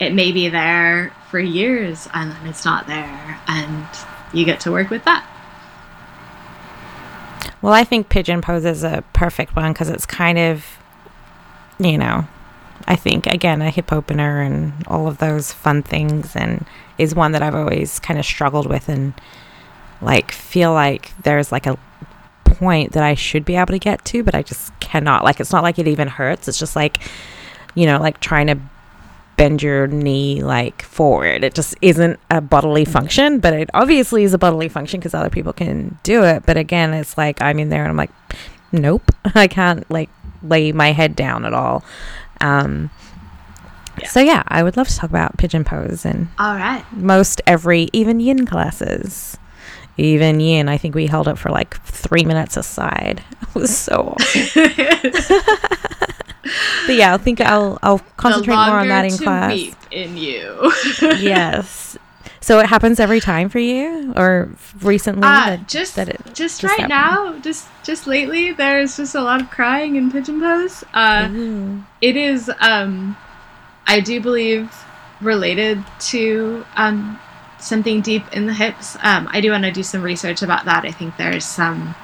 it 0.00 0.12
may 0.12 0.32
be 0.32 0.48
there 0.48 1.12
for 1.30 1.38
years 1.38 2.08
and 2.14 2.30
then 2.30 2.46
it's 2.46 2.64
not 2.64 2.86
there, 2.86 3.40
and 3.46 3.86
you 4.32 4.44
get 4.44 4.60
to 4.60 4.70
work 4.72 4.90
with 4.90 5.04
that. 5.04 5.26
Well, 7.62 7.72
I 7.72 7.84
think 7.84 8.08
pigeon 8.10 8.42
pose 8.42 8.64
is 8.64 8.84
a 8.84 9.02
perfect 9.14 9.56
one 9.56 9.72
because 9.72 9.88
it's 9.88 10.04
kind 10.04 10.38
of, 10.38 10.66
you 11.78 11.96
know, 11.96 12.26
I 12.86 12.96
think 12.96 13.26
again 13.26 13.62
a 13.62 13.70
hip 13.70 13.92
opener 13.92 14.40
and 14.42 14.72
all 14.86 15.06
of 15.08 15.18
those 15.18 15.52
fun 15.52 15.82
things, 15.82 16.36
and 16.36 16.66
is 16.98 17.14
one 17.14 17.32
that 17.32 17.42
I've 17.42 17.54
always 17.54 17.98
kind 17.98 18.18
of 18.18 18.24
struggled 18.24 18.66
with 18.66 18.88
and 18.88 19.14
like 20.00 20.32
feel 20.32 20.72
like 20.72 21.12
there's 21.22 21.50
like 21.50 21.66
a 21.66 21.78
point 22.44 22.92
that 22.92 23.02
I 23.02 23.14
should 23.14 23.44
be 23.44 23.56
able 23.56 23.72
to 23.72 23.78
get 23.78 24.04
to, 24.06 24.22
but 24.22 24.34
I 24.34 24.42
just 24.42 24.78
cannot. 24.80 25.24
Like, 25.24 25.40
it's 25.40 25.52
not 25.52 25.62
like 25.62 25.78
it 25.78 25.88
even 25.88 26.08
hurts. 26.08 26.48
It's 26.48 26.58
just 26.58 26.76
like, 26.76 27.00
you 27.74 27.86
know, 27.86 27.98
like 27.98 28.20
trying 28.20 28.46
to 28.48 28.58
bend 29.36 29.62
your 29.62 29.86
knee 29.86 30.42
like 30.42 30.82
forward. 30.82 31.42
It 31.42 31.54
just 31.54 31.74
isn't 31.82 32.20
a 32.30 32.40
bodily 32.40 32.84
mm-hmm. 32.84 32.92
function, 32.92 33.40
but 33.40 33.52
it 33.52 33.70
obviously 33.74 34.24
is 34.24 34.34
a 34.34 34.38
bodily 34.38 34.68
function 34.68 35.00
because 35.00 35.14
other 35.14 35.30
people 35.30 35.52
can 35.52 35.98
do 36.02 36.22
it. 36.22 36.46
But 36.46 36.56
again, 36.56 36.94
it's 36.94 37.18
like 37.18 37.42
I'm 37.42 37.58
in 37.58 37.68
there 37.68 37.82
and 37.82 37.90
I'm 37.90 37.96
like, 37.96 38.12
nope, 38.72 39.10
I 39.34 39.48
can't 39.48 39.88
like 39.90 40.10
lay 40.42 40.72
my 40.72 40.92
head 40.92 41.16
down 41.16 41.44
at 41.44 41.54
all. 41.54 41.84
Um, 42.40 42.90
Yeah. 44.00 44.08
So 44.08 44.20
yeah, 44.20 44.42
I 44.48 44.62
would 44.62 44.76
love 44.76 44.88
to 44.88 44.96
talk 44.96 45.10
about 45.10 45.36
pigeon 45.38 45.62
pose 45.64 46.04
and 46.04 46.28
All 46.38 46.54
right. 46.56 46.84
most 46.92 47.40
every 47.46 47.88
even 47.92 48.18
yin 48.20 48.44
classes. 48.46 49.36
Even 49.96 50.40
yin, 50.40 50.68
I 50.68 50.76
think 50.76 50.96
we 50.96 51.06
held 51.06 51.28
it 51.28 51.38
for 51.38 51.50
like 51.50 51.76
three 51.84 52.24
minutes 52.24 52.56
aside. 52.56 53.22
It 53.42 53.54
was 53.60 53.76
so. 53.76 54.16
But 56.86 56.96
yeah, 56.96 57.14
I 57.14 57.16
think 57.16 57.40
I'll 57.40 57.78
I'll 57.82 58.00
concentrate 58.18 58.54
more 58.54 58.78
on 58.80 58.88
that 58.88 59.06
in 59.06 59.12
to 59.16 59.22
class. 59.24 59.58
in 59.90 60.16
you. 60.18 60.72
yes. 61.00 61.96
So 62.40 62.58
it 62.58 62.66
happens 62.66 63.00
every 63.00 63.20
time 63.20 63.48
for 63.48 63.58
you, 63.58 64.12
or 64.16 64.50
recently? 64.80 65.22
Uh, 65.26 65.56
that- 65.56 65.68
just 65.68 65.96
that 65.96 66.08
it 66.08 66.20
just, 66.34 66.60
just 66.60 66.64
right 66.64 66.88
now, 66.88 67.38
just 67.38 67.68
just 67.82 68.06
lately, 68.06 68.52
there's 68.52 68.96
just 68.96 69.14
a 69.14 69.20
lot 69.22 69.40
of 69.40 69.50
crying 69.50 69.96
in 69.96 70.10
pigeon 70.10 70.40
pose. 70.40 70.84
Uh, 70.92 71.28
Ooh. 71.30 71.84
it 72.00 72.16
is, 72.16 72.50
um, 72.60 73.16
I 73.86 74.00
do 74.00 74.20
believe, 74.20 74.70
related 75.20 75.82
to 76.00 76.64
um, 76.76 77.18
something 77.58 78.00
deep 78.00 78.24
in 78.32 78.46
the 78.46 78.54
hips. 78.54 78.96
Um, 79.02 79.28
I 79.30 79.40
do 79.40 79.50
want 79.50 79.64
to 79.64 79.72
do 79.72 79.82
some 79.82 80.02
research 80.02 80.42
about 80.42 80.64
that. 80.66 80.84
I 80.84 80.90
think 80.90 81.16
there's 81.16 81.44
some 81.44 81.94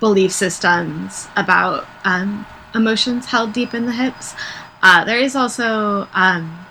belief 0.00 0.32
systems 0.32 1.28
about 1.36 1.86
um, 2.04 2.46
emotions 2.74 3.26
held 3.26 3.52
deep 3.52 3.74
in 3.74 3.86
the 3.86 3.92
hips. 3.92 4.34
Uh, 4.82 5.04
there 5.04 5.18
is 5.18 5.34
also 5.34 6.06
um, 6.12 6.66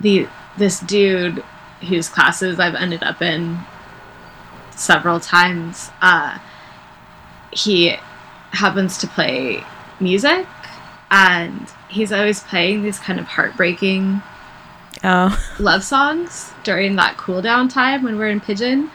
the 0.00 0.28
this 0.56 0.80
dude 0.80 1.42
whose 1.88 2.08
classes 2.08 2.58
I've 2.60 2.74
ended 2.74 3.02
up 3.02 3.20
in 3.22 3.58
several 4.70 5.20
times. 5.20 5.90
Uh, 6.00 6.38
he 7.52 7.96
happens 8.52 8.98
to 8.98 9.06
play 9.06 9.64
music, 10.00 10.46
and 11.10 11.70
he's 11.88 12.12
always 12.12 12.40
playing 12.40 12.82
these 12.82 12.98
kind 12.98 13.18
of 13.18 13.26
heartbreaking 13.26 14.22
Oh, 15.04 15.36
love 15.58 15.82
songs 15.82 16.52
during 16.62 16.94
that 16.96 17.16
cool 17.16 17.42
down 17.42 17.68
time 17.68 18.04
when 18.04 18.18
we're 18.18 18.28
in 18.28 18.40
Pigeon. 18.40 18.90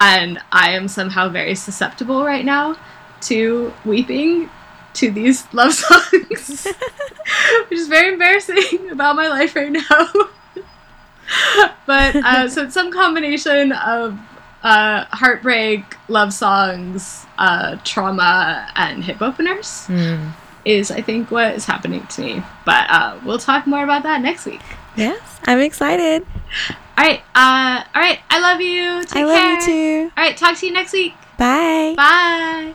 And 0.00 0.38
I 0.50 0.70
am 0.70 0.88
somehow 0.88 1.28
very 1.28 1.54
susceptible 1.54 2.24
right 2.24 2.44
now 2.44 2.76
to 3.22 3.72
weeping 3.84 4.48
to 4.94 5.10
these 5.10 5.46
love 5.52 5.74
songs, 5.74 6.64
which 7.68 7.78
is 7.78 7.88
very 7.88 8.14
embarrassing 8.14 8.88
about 8.90 9.16
my 9.16 9.28
life 9.28 9.54
right 9.54 9.70
now. 9.70 10.08
but 11.86 12.16
uh, 12.16 12.48
so 12.48 12.64
it's 12.64 12.74
some 12.74 12.90
combination 12.92 13.72
of 13.72 14.18
uh, 14.62 15.04
heartbreak, 15.10 15.82
love 16.08 16.32
songs, 16.32 17.26
uh, 17.38 17.76
trauma, 17.84 18.68
and 18.76 19.02
hip 19.04 19.22
openers 19.22 19.86
Hmm. 19.86 20.28
is, 20.64 20.90
I 20.90 21.00
think, 21.00 21.30
what 21.30 21.54
is 21.54 21.64
happening 21.64 22.06
to 22.08 22.20
me. 22.22 22.42
But 22.66 22.90
uh, 22.90 23.18
we'll 23.24 23.38
talk 23.38 23.66
more 23.66 23.82
about 23.84 24.02
that 24.02 24.20
next 24.20 24.44
week. 24.46 24.60
yes, 24.96 25.20
I'm 25.44 25.60
excited. 25.60 26.26
All 26.98 27.04
right. 27.06 27.22
Uh, 27.34 27.82
all 27.94 28.02
right. 28.02 28.18
I 28.28 28.40
love 28.40 28.60
you. 28.60 29.04
Take 29.06 29.22
I 29.22 29.24
love 29.24 29.36
care. 29.36 29.60
you 29.60 30.08
too. 30.08 30.12
All 30.16 30.24
right. 30.24 30.36
Talk 30.36 30.58
to 30.58 30.66
you 30.66 30.72
next 30.72 30.92
week. 30.92 31.14
Bye. 31.38 31.94
Bye. 31.96 32.74